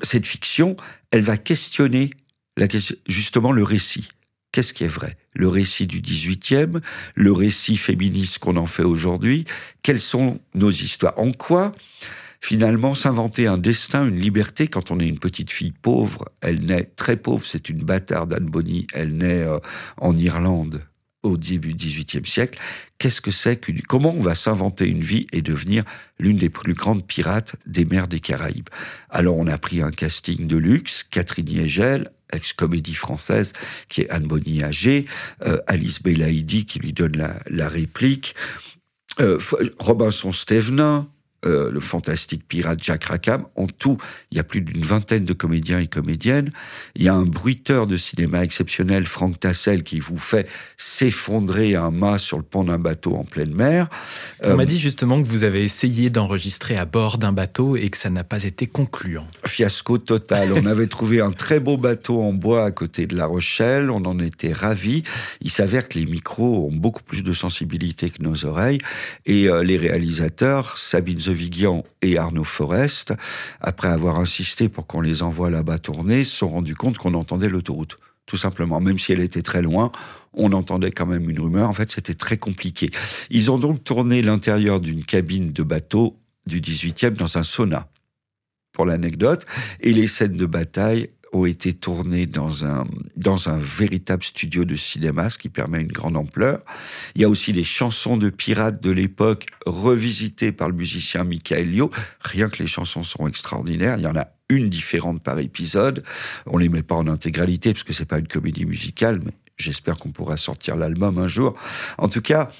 Cette 0.00 0.26
fiction, 0.26 0.76
elle 1.10 1.22
va 1.22 1.36
questionner 1.36 2.10
justement 3.06 3.52
le 3.52 3.62
récit. 3.62 4.08
Qu'est-ce 4.52 4.72
qui 4.72 4.84
est 4.84 4.88
vrai? 4.88 5.16
Le 5.32 5.48
récit 5.48 5.86
du 5.86 6.00
18e, 6.00 6.80
le 7.16 7.32
récit 7.32 7.76
féministe 7.76 8.38
qu'on 8.38 8.56
en 8.56 8.66
fait 8.66 8.84
aujourd'hui, 8.84 9.46
quelles 9.82 10.00
sont 10.00 10.38
nos 10.54 10.70
histoires? 10.70 11.18
En 11.18 11.32
quoi 11.32 11.72
finalement 12.40 12.94
s'inventer 12.94 13.46
un 13.46 13.56
destin, 13.56 14.06
une 14.06 14.20
liberté 14.20 14.68
quand 14.68 14.90
on 14.90 15.00
est 15.00 15.08
une 15.08 15.18
petite 15.18 15.50
fille 15.50 15.72
pauvre, 15.72 16.28
elle 16.42 16.66
naît 16.66 16.84
très 16.84 17.16
pauvre, 17.16 17.44
c'est 17.44 17.70
une 17.70 17.78
bâtarde 17.78 18.34
Anne 18.34 18.44
Bonny, 18.44 18.86
elle 18.92 19.16
naît 19.16 19.42
euh, 19.42 19.58
en 19.96 20.16
Irlande 20.16 20.82
au 21.22 21.38
début 21.38 21.72
du 21.72 21.86
XVIIIe 21.86 22.26
siècle. 22.26 22.58
Qu'est-ce 22.98 23.22
que 23.22 23.30
c'est 23.30 23.58
comment 23.88 24.14
on 24.14 24.20
va 24.20 24.34
s'inventer 24.34 24.86
une 24.86 25.00
vie 25.00 25.26
et 25.32 25.40
devenir 25.40 25.84
l'une 26.18 26.36
des 26.36 26.50
plus 26.50 26.74
grandes 26.74 27.06
pirates 27.06 27.56
des 27.66 27.86
mers 27.86 28.08
des 28.08 28.20
Caraïbes? 28.20 28.68
Alors 29.08 29.38
on 29.38 29.46
a 29.46 29.56
pris 29.56 29.80
un 29.80 29.90
casting 29.90 30.46
de 30.46 30.58
luxe, 30.58 31.02
Catherine 31.02 31.48
Yegel, 31.48 32.10
ex-comédie 32.34 32.94
française, 32.94 33.52
qui 33.88 34.02
est 34.02 34.10
Anne 34.10 34.26
Bonny 34.26 34.62
âgée, 34.62 35.06
euh, 35.46 35.58
Alice 35.66 36.02
Belaïdi 36.02 36.66
qui 36.66 36.78
lui 36.78 36.92
donne 36.92 37.16
la, 37.16 37.40
la 37.48 37.68
réplique, 37.68 38.34
euh, 39.20 39.38
Robinson 39.78 40.32
Stevenin, 40.32 41.08
euh, 41.44 41.70
le 41.70 41.80
fantastique 41.80 42.46
pirate 42.48 42.78
Jack 42.82 43.04
Rackham. 43.04 43.44
En 43.56 43.66
tout, 43.66 43.98
il 44.30 44.36
y 44.36 44.40
a 44.40 44.44
plus 44.44 44.60
d'une 44.60 44.82
vingtaine 44.82 45.24
de 45.24 45.32
comédiens 45.32 45.78
et 45.78 45.86
comédiennes. 45.86 46.50
Il 46.94 47.02
y 47.02 47.08
a 47.08 47.14
un 47.14 47.24
bruiteur 47.24 47.86
de 47.86 47.96
cinéma 47.96 48.42
exceptionnel, 48.42 49.04
Franck 49.04 49.40
Tassel, 49.40 49.82
qui 49.82 50.00
vous 50.00 50.18
fait 50.18 50.46
s'effondrer 50.76 51.74
un 51.74 51.90
mât 51.90 52.18
sur 52.18 52.36
le 52.36 52.42
pont 52.42 52.64
d'un 52.64 52.78
bateau 52.78 53.14
en 53.14 53.24
pleine 53.24 53.52
mer. 53.52 53.88
On 54.42 54.50
euh, 54.50 54.56
m'a 54.56 54.66
dit 54.66 54.78
justement 54.78 55.20
que 55.20 55.26
vous 55.26 55.44
avez 55.44 55.62
essayé 55.62 56.10
d'enregistrer 56.10 56.76
à 56.76 56.84
bord 56.84 57.18
d'un 57.18 57.32
bateau 57.32 57.76
et 57.76 57.88
que 57.88 57.96
ça 57.96 58.10
n'a 58.10 58.24
pas 58.24 58.44
été 58.44 58.66
concluant. 58.66 59.26
Fiasco 59.46 59.98
total. 59.98 60.52
On 60.52 60.66
avait 60.74 60.86
trouvé 60.86 61.20
un 61.20 61.32
très 61.32 61.60
beau 61.60 61.76
bateau 61.76 62.22
en 62.22 62.32
bois 62.32 62.64
à 62.64 62.70
côté 62.70 63.06
de 63.06 63.16
La 63.16 63.26
Rochelle. 63.26 63.90
On 63.90 64.04
en 64.04 64.18
était 64.18 64.52
ravis. 64.52 65.02
Il 65.40 65.50
s'avère 65.50 65.88
que 65.88 65.98
les 65.98 66.06
micros 66.06 66.66
ont 66.66 66.74
beaucoup 66.74 67.02
plus 67.02 67.22
de 67.22 67.32
sensibilité 67.32 68.10
que 68.10 68.22
nos 68.22 68.44
oreilles. 68.44 68.78
Et 69.26 69.48
euh, 69.48 69.62
les 69.62 69.76
réalisateurs, 69.76 70.78
Sabine 70.78 71.20
Vigian 71.34 71.84
et 72.02 72.16
Arnaud 72.16 72.44
Forest, 72.44 73.12
après 73.60 73.88
avoir 73.88 74.18
insisté 74.18 74.68
pour 74.68 74.86
qu'on 74.86 75.00
les 75.00 75.22
envoie 75.22 75.50
là-bas 75.50 75.78
tourner, 75.78 76.24
se 76.24 76.36
sont 76.36 76.48
rendus 76.48 76.74
compte 76.74 76.98
qu'on 76.98 77.14
entendait 77.14 77.48
l'autoroute. 77.48 77.98
Tout 78.26 78.38
simplement, 78.38 78.80
même 78.80 78.98
si 78.98 79.12
elle 79.12 79.20
était 79.20 79.42
très 79.42 79.60
loin, 79.60 79.92
on 80.32 80.52
entendait 80.52 80.92
quand 80.92 81.06
même 81.06 81.28
une 81.28 81.40
rumeur. 81.40 81.68
En 81.68 81.74
fait, 81.74 81.90
c'était 81.92 82.14
très 82.14 82.38
compliqué. 82.38 82.90
Ils 83.30 83.50
ont 83.50 83.58
donc 83.58 83.84
tourné 83.84 84.22
l'intérieur 84.22 84.80
d'une 84.80 85.04
cabine 85.04 85.52
de 85.52 85.62
bateau 85.62 86.16
du 86.46 86.60
18e 86.60 87.10
dans 87.10 87.36
un 87.36 87.42
sauna 87.42 87.88
pour 88.72 88.86
l'anecdote, 88.86 89.46
et 89.80 89.92
les 89.92 90.08
scènes 90.08 90.36
de 90.36 90.46
bataille 90.46 91.10
ont 91.34 91.46
été 91.46 91.72
tournés 91.72 92.26
dans 92.26 92.64
un, 92.64 92.84
dans 93.16 93.48
un 93.48 93.58
véritable 93.58 94.22
studio 94.22 94.64
de 94.64 94.76
cinéma, 94.76 95.30
ce 95.30 95.38
qui 95.38 95.48
permet 95.48 95.80
une 95.80 95.92
grande 95.92 96.16
ampleur. 96.16 96.60
Il 97.14 97.22
y 97.22 97.24
a 97.24 97.28
aussi 97.28 97.52
les 97.52 97.64
chansons 97.64 98.16
de 98.16 98.30
pirates 98.30 98.82
de 98.82 98.90
l'époque 98.90 99.46
revisitées 99.66 100.52
par 100.52 100.68
le 100.68 100.74
musicien 100.74 101.24
Michael 101.24 101.70
Lio. 101.70 101.90
Rien 102.20 102.48
que 102.48 102.62
les 102.62 102.68
chansons 102.68 103.02
sont 103.02 103.26
extraordinaires. 103.26 103.96
Il 103.98 104.04
y 104.04 104.06
en 104.06 104.16
a 104.16 104.28
une 104.48 104.68
différente 104.68 105.22
par 105.22 105.38
épisode. 105.38 106.04
On 106.46 106.58
les 106.58 106.68
met 106.68 106.82
pas 106.82 106.94
en 106.94 107.06
intégralité 107.06 107.72
parce 107.72 107.84
que 107.84 107.92
c'est 107.92 108.04
pas 108.04 108.18
une 108.18 108.28
comédie 108.28 108.66
musicale, 108.66 109.18
mais 109.24 109.32
j'espère 109.56 109.96
qu'on 109.96 110.10
pourra 110.10 110.36
sortir 110.36 110.76
l'album 110.76 111.18
un 111.18 111.28
jour. 111.28 111.54
En 111.98 112.08
tout 112.08 112.22
cas, 112.22 112.50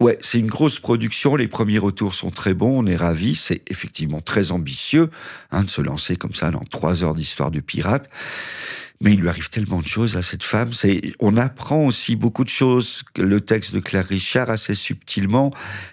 Ouais, 0.00 0.18
c'est 0.22 0.38
une 0.38 0.46
grosse 0.46 0.80
production. 0.80 1.36
Les 1.36 1.46
premiers 1.46 1.78
retours 1.78 2.14
sont 2.14 2.30
très 2.30 2.54
bons. 2.54 2.82
On 2.82 2.86
est 2.86 2.96
ravis. 2.96 3.34
C'est 3.34 3.60
effectivement 3.70 4.22
très 4.22 4.50
ambitieux 4.50 5.10
hein, 5.50 5.62
de 5.62 5.68
se 5.68 5.82
lancer 5.82 6.16
comme 6.16 6.34
ça 6.34 6.50
dans 6.50 6.64
trois 6.64 7.04
heures 7.04 7.14
d'histoire 7.14 7.50
de 7.50 7.60
pirates. 7.60 8.08
Mais 9.02 9.12
il 9.12 9.20
lui 9.20 9.28
arrive 9.28 9.50
tellement 9.50 9.80
de 9.80 9.86
choses 9.86 10.16
à 10.16 10.22
cette 10.22 10.42
femme. 10.42 10.72
C'est, 10.72 11.12
on 11.20 11.36
apprend 11.36 11.84
aussi 11.84 12.16
beaucoup 12.16 12.44
de 12.44 12.50
choses. 12.50 13.02
Le 13.18 13.42
texte 13.42 13.74
de 13.74 13.80
Claire 13.80 14.06
Richard, 14.06 14.48
assez 14.48 14.74
subtilement, 14.74 15.52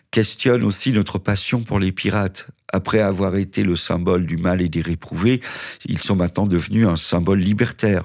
questionne 0.10 0.64
aussi 0.64 0.94
notre 0.94 1.18
passion 1.18 1.60
pour 1.60 1.78
les 1.78 1.92
pirates. 1.92 2.48
Après 2.72 3.00
avoir 3.00 3.36
été 3.36 3.64
le 3.64 3.76
symbole 3.76 4.26
du 4.26 4.38
mal 4.38 4.62
et 4.62 4.70
des 4.70 4.82
réprouvés, 4.82 5.42
ils 5.86 6.02
sont 6.02 6.16
maintenant 6.16 6.48
devenus 6.48 6.88
un 6.88 6.98
symbole 6.98 7.40
libertaire. 7.40 8.04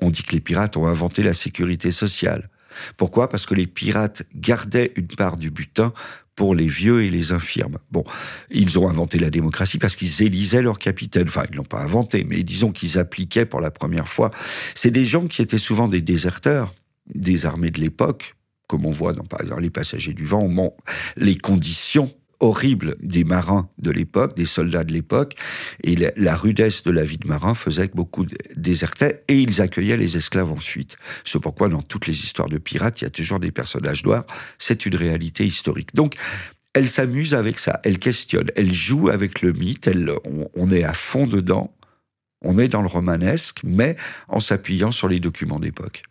On 0.00 0.10
dit 0.10 0.22
que 0.22 0.32
les 0.32 0.40
pirates 0.40 0.76
ont 0.76 0.86
inventé 0.86 1.22
la 1.22 1.34
sécurité 1.34 1.90
sociale. 1.90 2.50
Pourquoi? 2.96 3.28
Parce 3.28 3.46
que 3.46 3.54
les 3.54 3.66
pirates 3.66 4.24
gardaient 4.34 4.92
une 4.96 5.06
part 5.06 5.36
du 5.36 5.50
butin 5.50 5.92
pour 6.34 6.54
les 6.54 6.68
vieux 6.68 7.02
et 7.02 7.10
les 7.10 7.32
infirmes. 7.32 7.78
Bon, 7.90 8.04
ils 8.50 8.78
ont 8.78 8.88
inventé 8.88 9.18
la 9.18 9.28
démocratie 9.28 9.78
parce 9.78 9.96
qu'ils 9.96 10.22
élisaient 10.22 10.62
leur 10.62 10.78
capitaine. 10.78 11.26
Enfin, 11.26 11.44
ils 11.50 11.56
l'ont 11.56 11.64
pas 11.64 11.82
inventé, 11.82 12.24
mais 12.24 12.44
disons 12.44 12.70
qu'ils 12.70 12.96
appliquaient 12.96 13.46
pour 13.46 13.60
la 13.60 13.72
première 13.72 14.08
fois. 14.08 14.30
C'est 14.76 14.92
des 14.92 15.04
gens 15.04 15.26
qui 15.26 15.42
étaient 15.42 15.58
souvent 15.58 15.88
des 15.88 16.00
déserteurs 16.00 16.72
des 17.14 17.46
armées 17.46 17.70
de 17.70 17.80
l'époque, 17.80 18.36
comme 18.66 18.86
on 18.86 18.90
voit 18.90 19.12
dans, 19.12 19.24
par 19.24 19.40
exemple, 19.40 19.62
les 19.62 19.70
passagers 19.70 20.12
du 20.12 20.24
vent, 20.24 20.48
bon, 20.48 20.74
les 21.16 21.36
conditions 21.36 22.12
horrible 22.40 22.96
des 23.00 23.24
marins 23.24 23.68
de 23.78 23.90
l'époque, 23.90 24.36
des 24.36 24.44
soldats 24.44 24.84
de 24.84 24.92
l'époque, 24.92 25.34
et 25.82 25.96
la, 25.96 26.36
rudesse 26.36 26.82
de 26.82 26.90
la 26.90 27.04
vie 27.04 27.18
de 27.18 27.26
marin 27.26 27.54
faisait 27.54 27.88
que 27.88 27.94
beaucoup 27.94 28.26
désertaient 28.56 29.24
et 29.28 29.38
ils 29.40 29.60
accueillaient 29.60 29.96
les 29.96 30.16
esclaves 30.16 30.52
ensuite. 30.52 30.96
C'est 31.24 31.40
pourquoi 31.40 31.68
dans 31.68 31.82
toutes 31.82 32.06
les 32.06 32.24
histoires 32.24 32.48
de 32.48 32.58
pirates, 32.58 33.00
il 33.00 33.04
y 33.04 33.06
a 33.06 33.10
toujours 33.10 33.40
des 33.40 33.50
personnages 33.50 34.04
noirs. 34.04 34.24
C'est 34.58 34.86
une 34.86 34.96
réalité 34.96 35.46
historique. 35.46 35.94
Donc, 35.94 36.14
elle 36.74 36.88
s'amuse 36.88 37.34
avec 37.34 37.58
ça, 37.58 37.80
elle 37.82 37.98
questionne, 37.98 38.50
elle 38.54 38.72
joue 38.72 39.08
avec 39.08 39.42
le 39.42 39.52
mythe, 39.52 39.88
elle, 39.88 40.12
on 40.54 40.70
est 40.70 40.84
à 40.84 40.92
fond 40.92 41.26
dedans, 41.26 41.74
on 42.42 42.58
est 42.58 42.68
dans 42.68 42.82
le 42.82 42.88
romanesque, 42.88 43.60
mais 43.64 43.96
en 44.28 44.38
s'appuyant 44.38 44.92
sur 44.92 45.08
les 45.08 45.18
documents 45.18 45.58
d'époque. 45.58 46.02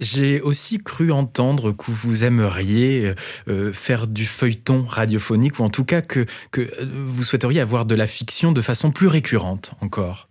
J'ai 0.00 0.40
aussi 0.40 0.78
cru 0.78 1.12
entendre 1.12 1.72
que 1.72 1.90
vous 1.90 2.24
aimeriez 2.24 3.06
euh, 3.06 3.14
euh, 3.48 3.72
faire 3.72 4.06
du 4.06 4.24
feuilleton 4.24 4.86
radiophonique, 4.88 5.58
ou 5.60 5.62
en 5.62 5.68
tout 5.68 5.84
cas 5.84 6.00
que, 6.00 6.24
que 6.50 6.62
euh, 6.62 6.86
vous 7.06 7.22
souhaiteriez 7.22 7.60
avoir 7.60 7.84
de 7.84 7.94
la 7.94 8.06
fiction 8.06 8.52
de 8.52 8.62
façon 8.62 8.90
plus 8.90 9.08
récurrente 9.08 9.72
encore. 9.80 10.28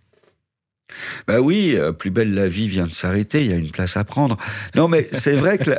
Bah 1.28 1.40
oui, 1.40 1.78
Plus 2.00 2.10
belle 2.10 2.34
la 2.34 2.48
vie 2.48 2.66
vient 2.66 2.86
de 2.86 2.92
s'arrêter, 2.92 3.44
il 3.44 3.50
y 3.50 3.52
a 3.52 3.56
une 3.56 3.70
place 3.70 3.96
à 3.96 4.02
prendre. 4.02 4.36
Non 4.74 4.88
mais 4.88 5.08
c'est 5.12 5.34
vrai 5.34 5.56
que 5.56 5.70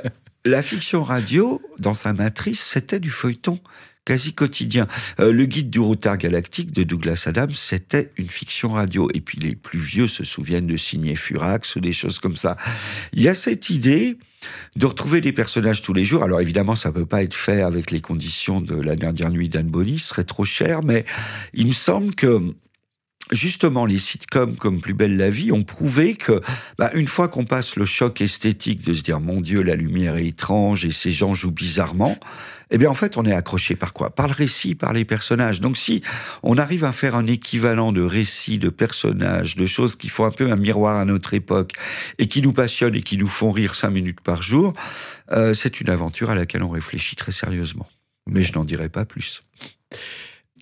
la 0.45 0.61
fiction 0.61 1.03
radio, 1.03 1.61
dans 1.79 1.93
sa 1.93 2.13
matrice, 2.13 2.61
c'était 2.61 3.01
du 3.01 3.09
feuilleton 3.09 3.59
quasi 4.05 4.33
quotidien. 4.33 4.87
Euh, 5.19 5.31
le 5.31 5.45
guide 5.45 5.69
du 5.69 5.79
routard 5.79 6.17
galactique 6.17 6.71
de 6.71 6.83
Douglas 6.83 7.23
Adams, 7.27 7.51
c'était 7.53 8.11
une 8.17 8.27
fiction 8.27 8.69
radio. 8.69 9.09
Et 9.13 9.21
puis 9.21 9.39
les 9.39 9.55
plus 9.55 9.79
vieux 9.79 10.07
se 10.07 10.23
souviennent 10.23 10.67
de 10.67 10.77
Signé 10.77 11.15
Furax 11.15 11.75
ou 11.75 11.79
des 11.79 11.93
choses 11.93 12.19
comme 12.19 12.35
ça. 12.35 12.57
Il 13.13 13.21
y 13.21 13.27
a 13.27 13.35
cette 13.35 13.69
idée 13.69 14.17
de 14.75 14.85
retrouver 14.85 15.21
des 15.21 15.33
personnages 15.33 15.81
tous 15.81 15.93
les 15.93 16.03
jours. 16.03 16.23
Alors 16.23 16.41
évidemment, 16.41 16.75
ça 16.75 16.91
peut 16.91 17.05
pas 17.05 17.23
être 17.23 17.35
fait 17.35 17.61
avec 17.61 17.91
les 17.91 18.01
conditions 18.01 18.59
de 18.59 18.75
la 18.75 18.95
dernière 18.95 19.29
nuit 19.29 19.49
d'Anne 19.49 19.69
Bonny, 19.69 19.99
ce 19.99 20.09
serait 20.09 20.23
trop 20.23 20.45
cher, 20.45 20.81
mais 20.81 21.05
il 21.53 21.67
me 21.67 21.73
semble 21.73 22.15
que 22.15 22.41
justement, 23.31 23.85
les 23.85 23.99
sitcoms 23.99 24.55
comme 24.55 24.81
Plus 24.81 24.93
belle 24.93 25.17
la 25.17 25.29
vie 25.29 25.51
ont 25.51 25.63
prouvé 25.63 26.15
que, 26.15 26.41
bah, 26.77 26.91
une 26.93 27.07
fois 27.07 27.27
qu'on 27.27 27.45
passe 27.45 27.75
le 27.75 27.85
choc 27.85 28.21
esthétique 28.21 28.85
de 28.85 28.93
se 28.93 29.01
dire, 29.01 29.19
mon 29.19 29.41
Dieu, 29.41 29.61
la 29.61 29.75
lumière 29.75 30.17
est 30.17 30.27
étrange 30.27 30.85
et 30.85 30.91
ces 30.91 31.11
gens 31.11 31.33
jouent 31.33 31.51
bizarrement, 31.51 32.17
eh 32.71 32.77
bien 32.77 32.89
en 32.89 32.93
fait 32.93 33.17
on 33.17 33.25
est 33.25 33.33
accroché 33.33 33.75
par 33.75 33.93
quoi? 33.93 34.09
Par 34.09 34.27
le 34.27 34.33
récit, 34.33 34.75
par 34.75 34.93
les 34.93 35.05
personnages. 35.05 35.61
Donc 35.61 35.77
si 35.77 36.01
on 36.41 36.57
arrive 36.57 36.83
à 36.83 36.91
faire 36.91 37.15
un 37.15 37.27
équivalent 37.27 37.91
de 37.91 38.01
récits, 38.01 38.57
de 38.57 38.69
personnages, 38.69 39.55
de 39.55 39.65
choses 39.65 39.95
qui 39.95 40.09
font 40.09 40.25
un 40.25 40.31
peu 40.31 40.51
un 40.51 40.55
miroir 40.55 40.95
à 40.97 41.05
notre 41.05 41.33
époque 41.33 41.73
et 42.17 42.27
qui 42.27 42.41
nous 42.41 42.53
passionnent 42.53 42.95
et 42.95 43.01
qui 43.01 43.17
nous 43.17 43.27
font 43.27 43.51
rire 43.51 43.75
cinq 43.75 43.89
minutes 43.89 44.21
par 44.21 44.41
jour, 44.41 44.73
euh, 45.31 45.53
c'est 45.53 45.81
une 45.81 45.89
aventure 45.89 46.29
à 46.29 46.35
laquelle 46.35 46.63
on 46.63 46.69
réfléchit 46.69 47.15
très 47.15 47.31
sérieusement. 47.31 47.87
Mais 48.27 48.43
je 48.43 48.53
n'en 48.53 48.63
dirai 48.63 48.89
pas 48.89 49.05
plus. 49.05 49.41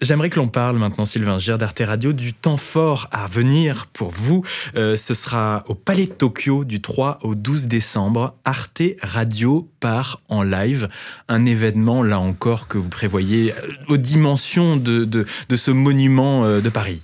J'aimerais 0.01 0.29
que 0.29 0.37
l'on 0.37 0.47
parle 0.47 0.77
maintenant, 0.77 1.03
Sylvain 1.03 1.39
Gère 1.39 1.57
d'Arte 1.57 1.81
Radio, 1.85 2.13
du 2.13 2.31
temps 2.31 2.55
fort 2.55 3.09
à 3.11 3.27
venir 3.27 3.87
pour 3.87 4.11
vous. 4.11 4.45
Euh, 4.77 4.95
ce 4.95 5.13
sera 5.13 5.65
au 5.67 5.75
Palais 5.75 6.05
de 6.05 6.11
Tokyo 6.11 6.63
du 6.63 6.79
3 6.79 7.19
au 7.23 7.35
12 7.35 7.67
décembre. 7.67 8.35
Arte 8.45 8.81
Radio 9.01 9.69
part 9.81 10.21
en 10.29 10.41
live. 10.41 10.87
Un 11.27 11.45
événement, 11.45 12.01
là 12.01 12.17
encore, 12.17 12.69
que 12.69 12.77
vous 12.77 12.87
prévoyez 12.87 13.51
euh, 13.51 13.73
aux 13.89 13.97
dimensions 13.97 14.77
de, 14.77 15.03
de, 15.03 15.25
de 15.49 15.55
ce 15.57 15.71
monument 15.71 16.45
euh, 16.45 16.61
de 16.61 16.69
Paris. 16.69 17.03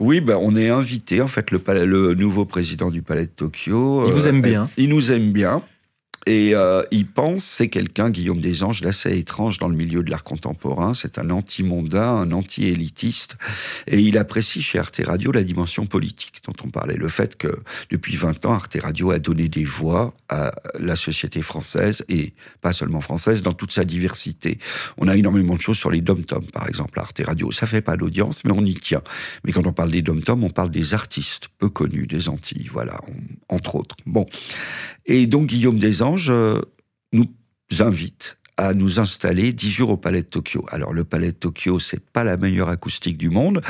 Oui, 0.00 0.20
ben, 0.20 0.36
on 0.40 0.56
est 0.56 0.68
invité, 0.68 1.22
en 1.22 1.28
fait, 1.28 1.52
le, 1.52 1.60
le 1.84 2.14
nouveau 2.14 2.44
président 2.44 2.90
du 2.90 3.02
Palais 3.02 3.26
de 3.26 3.30
Tokyo. 3.30 4.04
Il 4.08 4.12
vous 4.12 4.26
aime 4.26 4.42
bien. 4.42 4.68
Il 4.76 4.88
nous 4.88 5.12
aime 5.12 5.32
bien. 5.32 5.62
Et 6.26 6.56
euh, 6.56 6.82
il 6.90 7.06
pense, 7.06 7.44
c'est 7.44 7.68
quelqu'un, 7.68 8.10
Guillaume 8.10 8.40
Desanges, 8.40 8.80
d'assez 8.80 9.16
étrange 9.16 9.58
dans 9.58 9.68
le 9.68 9.76
milieu 9.76 10.02
de 10.02 10.10
l'art 10.10 10.24
contemporain. 10.24 10.92
C'est 10.92 11.18
un 11.18 11.30
anti-mondain, 11.30 12.02
un 12.02 12.32
anti-élitiste. 12.32 13.36
Et 13.86 14.00
il 14.00 14.18
apprécie 14.18 14.60
chez 14.60 14.80
Arte 14.80 15.00
Radio 15.06 15.30
la 15.30 15.44
dimension 15.44 15.86
politique 15.86 16.42
dont 16.44 16.54
on 16.64 16.68
parlait. 16.68 16.96
Le 16.96 17.08
fait 17.08 17.36
que 17.36 17.60
depuis 17.90 18.16
20 18.16 18.44
ans, 18.44 18.54
Arte 18.54 18.76
Radio 18.82 19.12
a 19.12 19.20
donné 19.20 19.48
des 19.48 19.64
voix 19.64 20.14
à 20.28 20.50
la 20.80 20.96
société 20.96 21.42
française, 21.42 22.04
et 22.08 22.34
pas 22.60 22.72
seulement 22.72 23.00
française, 23.00 23.42
dans 23.42 23.52
toute 23.52 23.70
sa 23.70 23.84
diversité. 23.84 24.58
On 24.96 25.06
a 25.06 25.16
énormément 25.16 25.54
de 25.54 25.60
choses 25.60 25.78
sur 25.78 25.92
les 25.92 26.00
dom-tom, 26.00 26.44
par 26.46 26.68
exemple, 26.68 26.98
à 26.98 27.02
Arte 27.02 27.22
Radio. 27.24 27.52
Ça 27.52 27.68
fait 27.68 27.82
pas 27.82 27.96
d'audience, 27.96 28.44
mais 28.44 28.50
on 28.50 28.64
y 28.64 28.74
tient. 28.74 29.02
Mais 29.44 29.52
quand 29.52 29.66
on 29.66 29.72
parle 29.72 29.92
des 29.92 30.02
dom-tom, 30.02 30.42
on 30.42 30.50
parle 30.50 30.72
des 30.72 30.92
artistes 30.92 31.48
peu 31.58 31.68
connus 31.68 32.08
des 32.08 32.28
Antilles, 32.28 32.68
voilà, 32.72 33.00
entre 33.48 33.76
autres. 33.76 33.94
Bon. 34.06 34.26
Et 35.08 35.28
donc 35.28 35.46
Guillaume 35.46 35.78
Desanges 35.78 36.15
euh, 36.30 36.60
nous 37.12 37.26
invite 37.80 38.38
à 38.58 38.72
nous 38.72 39.00
installer 39.00 39.52
dix 39.52 39.70
jours 39.70 39.90
au 39.90 39.96
Palais 39.96 40.22
de 40.22 40.26
Tokyo. 40.26 40.64
Alors 40.70 40.94
le 40.94 41.04
Palais 41.04 41.32
de 41.32 41.36
Tokyo, 41.36 41.78
c'est 41.78 42.00
pas 42.00 42.24
la 42.24 42.38
meilleure 42.38 42.70
acoustique 42.70 43.18
du 43.18 43.28
monde. 43.28 43.60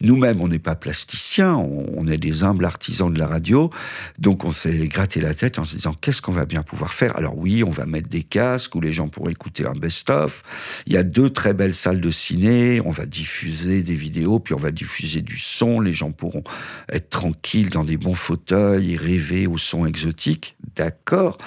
Nous-mêmes, 0.00 0.40
on 0.40 0.48
n'est 0.48 0.58
pas 0.58 0.74
plasticiens, 0.74 1.54
on, 1.54 2.08
est 2.08 2.18
des 2.18 2.42
humbles 2.42 2.64
artisans 2.64 3.12
de 3.12 3.18
la 3.18 3.28
radio. 3.28 3.70
Donc 4.18 4.44
on 4.44 4.50
s'est 4.50 4.88
gratté 4.88 5.20
la 5.20 5.34
tête 5.34 5.60
en 5.60 5.64
se 5.64 5.76
disant 5.76 5.94
qu'est-ce 5.94 6.20
qu'on 6.20 6.32
va 6.32 6.44
bien 6.44 6.64
pouvoir 6.64 6.92
faire? 6.92 7.16
Alors 7.16 7.38
oui, 7.38 7.62
on 7.62 7.70
va 7.70 7.86
mettre 7.86 8.08
des 8.08 8.24
casques 8.24 8.74
où 8.74 8.80
les 8.80 8.92
gens 8.92 9.08
pourront 9.08 9.28
écouter 9.28 9.64
un 9.64 9.74
best-of. 9.74 10.42
Il 10.86 10.92
y 10.92 10.96
a 10.96 11.04
deux 11.04 11.30
très 11.30 11.54
belles 11.54 11.74
salles 11.74 12.00
de 12.00 12.10
ciné. 12.10 12.80
On 12.84 12.90
va 12.90 13.06
diffuser 13.06 13.82
des 13.82 13.94
vidéos, 13.94 14.40
puis 14.40 14.54
on 14.54 14.58
va 14.58 14.72
diffuser 14.72 15.22
du 15.22 15.38
son. 15.38 15.78
Les 15.78 15.94
gens 15.94 16.10
pourront 16.10 16.42
être 16.88 17.10
tranquilles 17.10 17.70
dans 17.70 17.84
des 17.84 17.96
bons 17.96 18.14
fauteuils 18.14 18.94
et 18.94 18.96
rêver 18.96 19.46
au 19.46 19.56
son 19.56 19.86
exotique. 19.86 20.56
D'accord. 20.76 21.38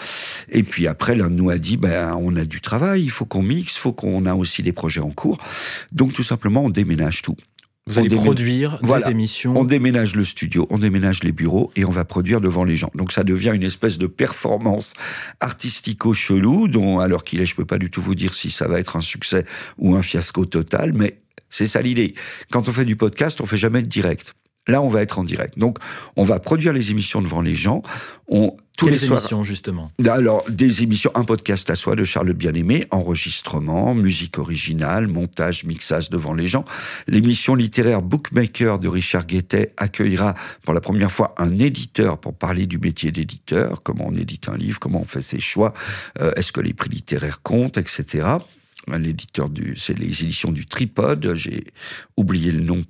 Et 0.50 0.64
puis 0.64 0.88
après, 0.88 1.16
l'un 1.16 1.30
nous 1.30 1.50
a 1.50 1.58
dit 1.58 1.78
ben 1.78 2.16
on 2.20 2.36
a 2.36 2.46
du 2.46 2.62
travail 2.62 3.04
il 3.04 3.10
faut 3.10 3.26
qu'on 3.26 3.42
mixe, 3.42 3.76
il 3.76 3.80
faut 3.80 3.94
qu'on 3.94 4.26
a 4.26 4.36
aussi 4.36 4.64
des 4.64 4.74
projets 4.74 5.02
en 5.02 5.12
cours. 5.12 5.38
Donc 5.92 6.14
tout 6.14 6.24
simplement, 6.24 6.64
on 6.64 6.70
déménage 6.70 7.22
tout. 7.22 7.36
Vous 7.88 8.00
allez 8.00 8.10
produire 8.10 8.80
des 8.82 9.12
émissions. 9.12 9.56
On 9.56 9.64
déménage 9.64 10.16
le 10.16 10.24
studio, 10.24 10.66
on 10.72 10.80
déménage 10.80 11.24
les 11.24 11.32
bureaux 11.32 11.72
et 11.76 11.86
on 11.86 11.92
va 11.92 12.04
produire 12.04 12.42
devant 12.42 12.64
les 12.64 12.76
gens. 12.76 12.90
Donc 12.96 13.12
ça 13.12 13.24
devient 13.24 13.52
une 13.54 13.62
espèce 13.62 14.00
de 14.00 14.08
performance 14.08 14.94
artistico-chelou 15.40 16.68
dont, 16.68 16.98
alors 16.98 17.24
qu'il 17.24 17.42
est, 17.42 17.46
je 17.46 17.56
peux 17.56 17.66
pas 17.66 17.78
du 17.78 17.92
tout 17.92 18.02
vous 18.02 18.16
dire 18.16 18.34
si 18.34 18.50
ça 18.50 18.68
va 18.68 18.80
être 18.80 18.96
un 18.96 19.02
succès 19.02 19.46
ou 19.78 19.96
un 19.96 20.02
fiasco 20.02 20.46
total, 20.46 20.94
mais 20.94 21.20
c'est 21.52 21.68
ça 21.68 21.84
l'idée. 21.84 22.16
Quand 22.52 22.68
on 22.68 22.72
fait 22.72 22.86
du 22.86 22.96
podcast, 22.96 23.40
on 23.40 23.46
fait 23.46 23.58
jamais 23.58 23.84
de 23.84 23.88
direct. 23.88 24.34
Là, 24.68 24.82
on 24.82 24.88
va 24.88 25.02
être 25.02 25.20
en 25.20 25.24
direct. 25.24 25.60
Donc, 25.60 25.78
on 26.16 26.24
va 26.24 26.40
produire 26.40 26.74
les 26.74 26.92
émissions 26.92 27.22
devant 27.22 27.42
les 27.42 27.54
gens. 27.54 27.84
On, 28.28 28.56
tous 28.78 28.88
les 28.88 29.06
émissions, 29.06 29.44
justement? 29.44 29.92
Alors, 30.06 30.44
des 30.50 30.84
émissions, 30.84 31.12
un 31.16 31.24
podcast 31.24 31.70
à 31.70 31.76
soi 31.76 31.96
de 31.96 32.04
Charles 32.04 32.34
Bien-Aimé, 32.34 32.88
enregistrement, 32.92 33.94
musique 33.94 34.38
originale, 34.38 35.08
montage, 35.08 35.64
mixage 35.64 36.10
devant 36.10 36.34
les 36.34 36.48
gens. 36.48 36.66
L'émission 37.08 37.56
littéraire 37.56 38.02
Bookmaker 38.02 38.80
de 38.80 38.88
Richard 38.88 39.28
Guettet 39.28 39.74
accueillera 39.78 40.34
pour 40.64 40.74
la 40.74 40.82
première 40.82 41.12
fois 41.12 41.36
un 41.38 41.56
éditeur 41.56 42.18
pour 42.18 42.34
parler 42.34 42.66
du 42.66 42.80
métier 42.80 43.12
d'éditeur, 43.12 43.82
comment 43.84 44.08
on 44.08 44.16
édite 44.16 44.50
un 44.50 44.58
livre, 44.58 44.80
comment 44.80 45.02
on 45.02 45.06
fait 45.06 45.22
ses 45.22 45.40
choix, 45.40 45.74
euh, 46.20 46.32
est-ce 46.36 46.52
que 46.52 46.62
les 46.62 46.74
prix 46.74 46.90
littéraires 46.90 47.42
comptent, 47.44 47.78
etc 47.78 48.40
l'éditeur 48.98 49.50
du, 49.50 49.76
c'est 49.76 49.98
les 49.98 50.24
éditions 50.24 50.52
du 50.52 50.66
Tripode. 50.66 51.34
J'ai 51.36 51.66
oublié 52.18 52.52
le 52.52 52.62
nom, 52.62 52.84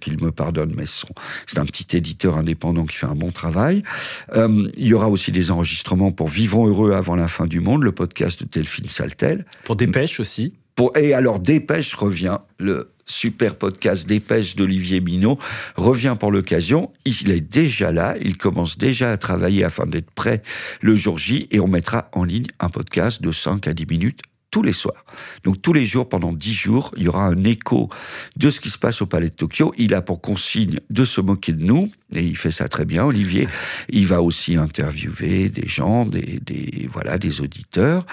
qu'il 0.00 0.22
me 0.22 0.32
pardonne, 0.32 0.72
mais 0.76 0.84
c'est 0.86 1.58
un 1.58 1.66
petit 1.66 1.96
éditeur 1.96 2.36
indépendant 2.36 2.86
qui 2.86 2.96
fait 2.96 3.06
un 3.06 3.14
bon 3.14 3.30
travail. 3.30 3.82
Euh, 4.34 4.68
il 4.76 4.86
y 4.86 4.94
aura 4.94 5.08
aussi 5.08 5.32
des 5.32 5.50
enregistrements 5.50 6.12
pour 6.12 6.28
Vivons 6.28 6.66
heureux 6.66 6.92
avant 6.92 7.16
la 7.16 7.28
fin 7.28 7.46
du 7.46 7.60
monde, 7.60 7.82
le 7.82 7.92
podcast 7.92 8.42
de 8.42 8.48
Delphine 8.50 8.86
Saltel. 8.86 9.46
Pour 9.64 9.76
Dépêche 9.76 10.20
aussi. 10.20 10.54
Pour, 10.74 10.96
et 10.96 11.12
alors 11.12 11.38
Dépêche 11.38 11.94
revient, 11.94 12.38
le 12.58 12.92
super 13.04 13.56
podcast 13.56 14.06
Dépêche 14.06 14.56
d'Olivier 14.56 15.00
Minot 15.00 15.38
revient 15.76 16.16
pour 16.18 16.30
l'occasion. 16.30 16.90
Il 17.04 17.30
est 17.30 17.40
déjà 17.40 17.92
là, 17.92 18.14
il 18.20 18.36
commence 18.36 18.78
déjà 18.78 19.12
à 19.12 19.16
travailler 19.16 19.64
afin 19.64 19.86
d'être 19.86 20.10
prêt 20.10 20.42
le 20.80 20.96
jour 20.96 21.18
J 21.18 21.48
et 21.50 21.60
on 21.60 21.68
mettra 21.68 22.08
en 22.12 22.24
ligne 22.24 22.46
un 22.60 22.68
podcast 22.68 23.20
de 23.20 23.32
5 23.32 23.66
à 23.68 23.74
10 23.74 23.86
minutes 23.86 24.22
tous 24.52 24.62
les 24.62 24.72
soirs. 24.72 25.04
Donc 25.42 25.60
tous 25.60 25.72
les 25.72 25.84
jours, 25.84 26.08
pendant 26.08 26.32
dix 26.32 26.54
jours, 26.54 26.92
il 26.96 27.04
y 27.04 27.08
aura 27.08 27.24
un 27.24 27.42
écho 27.42 27.88
de 28.36 28.50
ce 28.50 28.60
qui 28.60 28.70
se 28.70 28.78
passe 28.78 29.02
au 29.02 29.06
Palais 29.06 29.30
de 29.30 29.34
Tokyo. 29.34 29.74
Il 29.78 29.94
a 29.94 30.02
pour 30.02 30.20
consigne 30.20 30.78
de 30.90 31.04
se 31.04 31.20
moquer 31.20 31.52
de 31.52 31.64
nous, 31.64 31.90
et 32.14 32.22
il 32.22 32.36
fait 32.36 32.52
ça 32.52 32.68
très 32.68 32.84
bien, 32.84 33.04
Olivier. 33.04 33.48
Il 33.88 34.06
va 34.06 34.22
aussi 34.22 34.56
interviewer 34.56 35.48
des 35.48 35.66
gens, 35.66 36.04
des, 36.04 36.86
voilà, 36.92 37.18
des 37.18 37.40
auditeurs. 37.40 38.06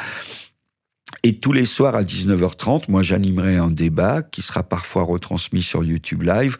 Et 1.23 1.37
tous 1.37 1.51
les 1.51 1.65
soirs 1.65 1.95
à 1.95 2.03
19h30, 2.03 2.83
moi 2.87 3.03
j'animerai 3.03 3.57
un 3.57 3.71
débat 3.71 4.21
qui 4.21 4.41
sera 4.41 4.63
parfois 4.63 5.03
retransmis 5.03 5.63
sur 5.63 5.83
YouTube 5.83 6.23
Live 6.23 6.57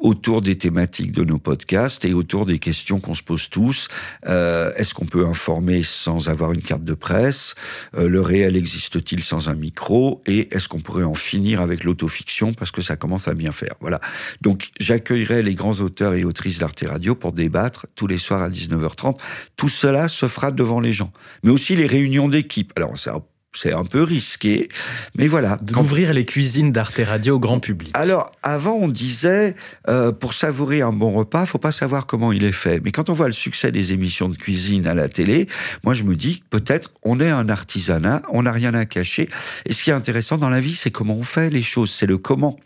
autour 0.00 0.42
des 0.42 0.58
thématiques 0.58 1.12
de 1.12 1.22
nos 1.22 1.38
podcasts 1.38 2.04
et 2.04 2.12
autour 2.12 2.44
des 2.44 2.58
questions 2.58 2.98
qu'on 2.98 3.14
se 3.14 3.22
pose 3.22 3.48
tous. 3.50 3.86
Euh, 4.26 4.72
Est-ce 4.74 4.94
qu'on 4.94 5.06
peut 5.06 5.24
informer 5.26 5.84
sans 5.84 6.28
avoir 6.28 6.52
une 6.52 6.62
carte 6.62 6.82
de 6.82 6.94
presse? 6.94 7.54
Euh, 7.96 8.08
Le 8.08 8.20
réel 8.20 8.56
existe-t-il 8.56 9.22
sans 9.22 9.48
un 9.48 9.54
micro? 9.54 10.22
Et 10.26 10.48
est-ce 10.54 10.68
qu'on 10.68 10.80
pourrait 10.80 11.04
en 11.04 11.14
finir 11.14 11.60
avec 11.60 11.84
l'autofiction? 11.84 12.52
Parce 12.52 12.72
que 12.72 12.82
ça 12.82 12.96
commence 12.96 13.28
à 13.28 13.34
bien 13.34 13.52
faire 13.52 13.74
Voilà. 13.80 14.00
Donc 14.40 14.70
j'accueillerai 14.80 15.42
les 15.42 15.54
grands 15.54 15.80
auteurs 15.80 16.14
et 16.14 16.24
autrices 16.24 16.58
d'Arte 16.58 16.84
Radio 16.84 17.14
pour 17.14 17.32
débattre 17.32 17.86
tous 17.94 18.08
les 18.08 18.18
soirs 18.18 18.42
à 18.42 18.50
19h30. 18.50 19.16
Tout 19.56 19.68
cela 19.68 20.08
se 20.08 20.26
fera 20.26 20.50
devant 20.50 20.80
les 20.80 20.92
gens, 20.92 21.12
mais 21.44 21.50
aussi 21.50 21.76
les 21.76 21.86
réunions 21.86 22.26
d'équipe. 22.26 22.72
Alors 22.74 22.94
un 22.94 23.20
c'est 23.52 23.72
un 23.72 23.84
peu 23.84 24.02
risqué, 24.02 24.68
mais 25.16 25.26
voilà. 25.26 25.56
D'ouvrir 25.62 26.12
les 26.14 26.24
cuisines 26.24 26.72
d'Arte 26.72 27.00
Radio 27.04 27.36
au 27.36 27.38
grand 27.40 27.58
public. 27.58 27.90
Alors, 27.94 28.30
avant, 28.42 28.74
on 28.74 28.88
disait, 28.88 29.56
euh, 29.88 30.12
pour 30.12 30.34
savourer 30.34 30.82
un 30.82 30.92
bon 30.92 31.10
repas, 31.10 31.46
faut 31.46 31.58
pas 31.58 31.72
savoir 31.72 32.06
comment 32.06 32.32
il 32.32 32.44
est 32.44 32.52
fait. 32.52 32.80
Mais 32.84 32.92
quand 32.92 33.10
on 33.10 33.12
voit 33.12 33.26
le 33.26 33.32
succès 33.32 33.72
des 33.72 33.92
émissions 33.92 34.28
de 34.28 34.36
cuisine 34.36 34.86
à 34.86 34.94
la 34.94 35.08
télé, 35.08 35.48
moi, 35.82 35.94
je 35.94 36.04
me 36.04 36.14
dis, 36.14 36.42
peut-être, 36.50 36.92
on 37.02 37.18
est 37.18 37.28
un 37.28 37.48
artisanat, 37.48 38.22
on 38.30 38.44
n'a 38.44 38.52
rien 38.52 38.74
à 38.74 38.86
cacher. 38.86 39.28
Et 39.66 39.72
ce 39.72 39.82
qui 39.82 39.90
est 39.90 39.94
intéressant 39.94 40.38
dans 40.38 40.50
la 40.50 40.60
vie, 40.60 40.76
c'est 40.76 40.90
comment 40.90 41.14
on 41.14 41.24
fait 41.24 41.50
les 41.50 41.62
choses, 41.62 41.90
c'est 41.90 42.06
le 42.06 42.18
comment. 42.18 42.58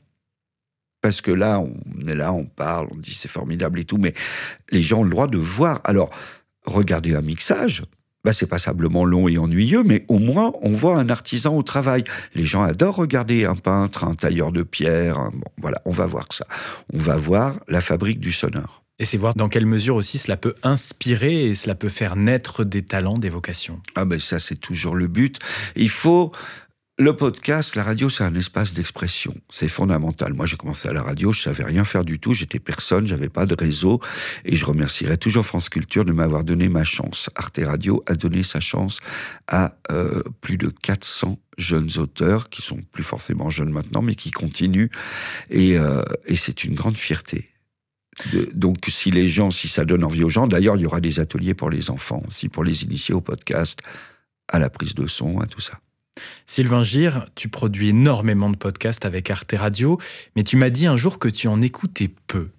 Parce 1.01 1.20
que 1.20 1.30
là, 1.30 1.61
on 1.61 2.09
est 2.09 2.14
là, 2.14 2.32
on 2.32 2.45
parle, 2.45 2.89
on 2.91 2.97
dit 2.97 3.14
c'est 3.14 3.28
formidable 3.28 3.78
et 3.78 3.85
tout, 3.85 3.99
mais 3.99 4.14
les 4.70 4.82
gens 4.82 5.01
ont 5.01 5.05
le 5.05 5.11
droit 5.11 5.26
de 5.26 5.39
voir. 5.39 5.80
Alors, 5.85 6.11
regardez 6.64 7.14
un 7.14 7.20
mixage, 7.20 7.82
bah, 8.25 8.33
c'est 8.33 8.47
passablement 8.47 9.05
long 9.05 9.29
et 9.29 9.39
ennuyeux, 9.39 9.83
mais 9.85 10.05
au 10.09 10.18
moins 10.18 10.53
on 10.62 10.70
voit 10.72 10.97
un 10.99 11.09
artisan 11.09 11.57
au 11.57 11.62
travail. 11.62 12.05
Les 12.35 12.45
gens 12.45 12.62
adorent 12.62 12.97
regarder 12.97 13.45
un 13.45 13.55
peintre, 13.57 14.05
un 14.05 14.14
tailleur 14.14 14.53
de 14.53 14.62
pierre. 14.62 15.18
un- 15.18 15.31
Bon, 15.35 15.51
voilà, 15.59 15.81
on 15.85 15.91
va 15.93 16.07
voir 16.07 16.27
ça. 16.33 16.47
On 16.93 16.99
va 16.99 17.16
voir 17.16 17.57
la 17.68 17.81
fabrique 17.81 18.20
du 18.20 18.33
sonore. 18.33 18.83
Et 19.01 19.05
c'est 19.05 19.18
voir 19.18 19.35
dans 19.35 19.49
quelle 19.49 19.66
mesure 19.66 19.97
aussi 19.97 20.18
cela 20.18 20.37
peut 20.37 20.55
inspirer 20.62 21.47
et 21.47 21.55
cela 21.57 21.75
peut 21.75 21.89
faire 21.89 22.14
naître 22.14 22.62
des 22.62 22.83
talents, 22.83 23.18
des 23.18 23.29
vocations. 23.29 23.81
Ah 23.97 24.05
ben 24.05 24.20
ça 24.20 24.39
c'est 24.39 24.55
toujours 24.55 24.95
le 24.95 25.09
but. 25.09 25.39
Il 25.75 25.89
faut 25.91 26.31
le 26.97 27.16
podcast, 27.16 27.74
la 27.74 27.82
radio, 27.82 28.09
c'est 28.09 28.22
un 28.22 28.36
espace 28.36 28.72
d'expression. 28.72 29.34
C'est 29.51 29.66
fondamental. 29.66 30.32
Moi, 30.32 30.47
j'ai 30.47 30.57
commencé 30.57 30.88
à 30.88 30.92
la 30.92 31.03
radio, 31.03 31.32
je 31.32 31.42
savais 31.42 31.64
rien 31.64 31.82
faire 31.82 32.05
du 32.05 32.20
tout, 32.20 32.34
j'étais 32.34 32.61
personne, 32.61 33.09
j'avais 33.09 33.28
pas 33.28 33.47
de 33.47 33.55
réseau, 33.59 34.01
et 34.45 34.55
je 34.55 34.64
remercierai 34.64 35.18
toujours 35.18 35.45
France 35.45 35.68
Culture 35.68 36.05
de 36.05 36.12
m'avoir 36.12 36.45
donné 36.45 36.68
ma 36.68 36.84
chance. 36.84 37.30
Arte 37.34 37.61
Radio 37.64 38.05
a 38.07 38.14
donné 38.14 38.45
sa 38.45 38.61
chance 38.61 39.01
à 39.49 39.76
euh, 39.90 40.22
plus 40.40 40.57
de 40.57 40.68
400 40.68 41.36
jeunes 41.59 41.90
auteurs 41.99 42.49
qui 42.49 42.62
sont 42.62 42.80
plus 42.92 43.03
forcément 43.03 43.51
jeunes 43.51 43.70
maintenant, 43.70 44.03
mais 44.03 44.14
qui 44.14 44.30
continuent, 44.30 44.90
et, 45.51 45.76
euh, 45.76 46.05
et 46.26 46.36
c'est 46.36 46.62
une 46.62 46.74
grande 46.74 46.97
fierté. 46.97 47.51
Donc, 48.55 48.84
si 48.86 49.11
les 49.11 49.28
gens, 49.28 49.51
si 49.51 49.66
ça 49.66 49.84
donne 49.84 50.05
envie 50.05 50.22
aux 50.22 50.30
gens, 50.30 50.47
d'ailleurs, 50.47 50.76
il 50.76 50.82
y 50.82 50.86
aura 50.86 51.01
des 51.01 51.18
ateliers 51.18 51.55
pour 51.55 51.70
les 51.70 51.90
enfants 51.90 52.22
aussi, 52.28 52.49
pour 52.49 52.62
les 52.62 52.84
initier 52.84 53.12
au 53.16 53.20
podcast, 53.20 53.80
à 54.47 54.61
la 54.61 54.70
prise 54.70 54.95
de 54.95 55.09
son, 55.09 55.40
à 55.40 55.47
tout 55.47 55.61
ça. 55.61 55.80
Sylvain 56.47 56.83
Gire, 56.83 57.27
tu 57.35 57.49
produis 57.49 57.89
énormément 57.89 58.51
de 58.51 58.57
podcasts 58.57 59.05
avec 59.05 59.31
Arte 59.31 59.55
Radio, 59.57 59.99
mais 60.37 60.43
tu 60.43 60.57
m'as 60.57 60.71
dit 60.71 60.87
un 60.87 60.97
jour 60.97 61.19
que 61.19 61.29
tu 61.29 61.49
en 61.49 61.61
écoutais 61.61 62.11
peu. 62.27 62.51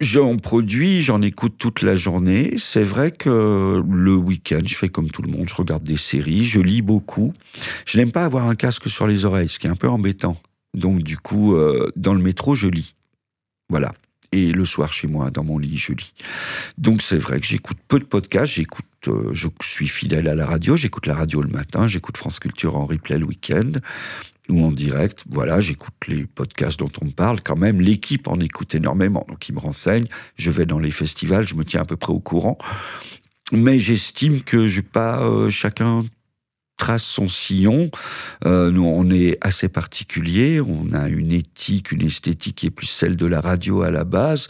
J'en 0.00 0.36
produis, 0.36 1.02
j'en 1.02 1.22
écoute 1.22 1.54
toute 1.58 1.82
la 1.82 1.96
journée. 1.96 2.54
C'est 2.58 2.84
vrai 2.84 3.10
que 3.10 3.82
le 3.90 4.14
week-end, 4.14 4.60
je 4.64 4.76
fais 4.76 4.88
comme 4.88 5.10
tout 5.10 5.22
le 5.22 5.30
monde, 5.30 5.48
je 5.48 5.54
regarde 5.56 5.82
des 5.82 5.96
séries, 5.96 6.44
je 6.44 6.60
lis 6.60 6.82
beaucoup. 6.82 7.34
Je 7.84 7.98
n'aime 7.98 8.12
pas 8.12 8.24
avoir 8.24 8.46
un 8.46 8.54
casque 8.54 8.88
sur 8.88 9.08
les 9.08 9.24
oreilles, 9.24 9.48
ce 9.48 9.58
qui 9.58 9.66
est 9.66 9.70
un 9.70 9.76
peu 9.76 9.88
embêtant. 9.88 10.40
Donc 10.72 11.02
du 11.02 11.18
coup, 11.18 11.56
euh, 11.56 11.90
dans 11.96 12.14
le 12.14 12.22
métro, 12.22 12.54
je 12.54 12.68
lis. 12.68 12.94
Voilà. 13.70 13.92
Et 14.30 14.52
le 14.52 14.64
soir 14.64 14.92
chez 14.92 15.08
moi, 15.08 15.30
dans 15.30 15.42
mon 15.42 15.58
lit, 15.58 15.76
je 15.76 15.92
lis. 15.92 16.14
Donc 16.78 17.02
c'est 17.02 17.18
vrai 17.18 17.40
que 17.40 17.46
j'écoute 17.46 17.78
peu 17.88 17.98
de 17.98 18.04
podcasts. 18.04 18.54
J'écoute, 18.54 18.86
euh, 19.08 19.30
je 19.32 19.48
suis 19.62 19.88
fidèle 19.88 20.28
à 20.28 20.34
la 20.34 20.46
radio. 20.46 20.76
J'écoute 20.76 21.06
la 21.06 21.14
radio 21.14 21.40
le 21.42 21.48
matin. 21.48 21.86
J'écoute 21.86 22.16
France 22.16 22.38
Culture 22.38 22.76
en 22.76 22.84
replay 22.84 23.18
le 23.18 23.24
week-end 23.24 23.72
ou 24.48 24.64
en 24.64 24.70
direct. 24.70 25.24
Voilà, 25.28 25.60
j'écoute 25.60 25.94
les 26.08 26.26
podcasts 26.26 26.78
dont 26.78 26.90
on 27.00 27.06
me 27.06 27.10
parle. 27.10 27.40
Quand 27.42 27.56
même, 27.56 27.80
l'équipe 27.80 28.28
en 28.28 28.38
écoute 28.40 28.74
énormément. 28.74 29.24
Donc 29.28 29.48
ils 29.48 29.54
me 29.54 29.60
renseignent. 29.60 30.08
Je 30.36 30.50
vais 30.50 30.66
dans 30.66 30.78
les 30.78 30.90
festivals. 30.90 31.46
Je 31.46 31.54
me 31.54 31.64
tiens 31.64 31.82
à 31.82 31.84
peu 31.84 31.96
près 31.96 32.12
au 32.12 32.20
courant. 32.20 32.58
Mais 33.52 33.78
j'estime 33.78 34.42
que 34.42 34.68
j'ai 34.68 34.82
pas 34.82 35.22
euh, 35.22 35.50
chacun 35.50 36.04
trace 36.82 37.04
son 37.04 37.28
sillon. 37.28 37.90
Euh, 38.44 38.72
nous, 38.72 38.84
on 38.84 39.08
est 39.10 39.38
assez 39.40 39.68
particulier. 39.68 40.60
On 40.60 40.92
a 40.92 41.08
une 41.08 41.30
éthique, 41.30 41.92
une 41.92 42.02
esthétique 42.02 42.56
qui 42.56 42.66
est 42.66 42.70
plus 42.70 42.88
celle 42.88 43.14
de 43.16 43.26
la 43.26 43.40
radio 43.40 43.82
à 43.82 43.90
la 43.92 44.02
base. 44.04 44.48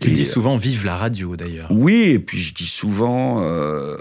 Tu 0.00 0.08
Et- 0.08 0.12
dis 0.12 0.24
souvent 0.24 0.56
vive 0.56 0.84
la 0.84 0.96
radio 0.96 1.36
d'ailleurs. 1.36 1.70
oui, 1.70 1.94
et 2.14 2.18
puis 2.18 2.40
je 2.40 2.52
dis 2.52 2.66
souvent, 2.66 3.44
euh, 3.44 3.96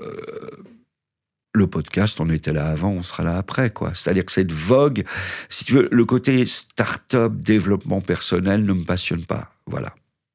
le 1.53 1.67
podcast, 1.67 2.19
on 2.19 2.29
était 2.29 2.53
là 2.53 2.67
avant, 2.67 2.91
on 2.91 3.03
sera 3.03 3.23
là 3.23 3.37
après, 3.37 3.69
quoi. 3.69 3.91
C'est-à-dire 3.93 4.25
que 4.25 4.31
cette 4.31 4.51
vogue, 4.51 5.03
si 5.49 5.63
tu 5.65 5.73
veux, 5.73 5.87
le 5.91 6.05
côté 6.05 6.45
start-up, 6.45 7.33
développement 7.35 8.01
personnel 8.01 8.63
ne 8.65 8.73
me 8.73 8.83
passionne 8.83 9.23
pas. 9.25 9.51
Voilà. 9.67 9.93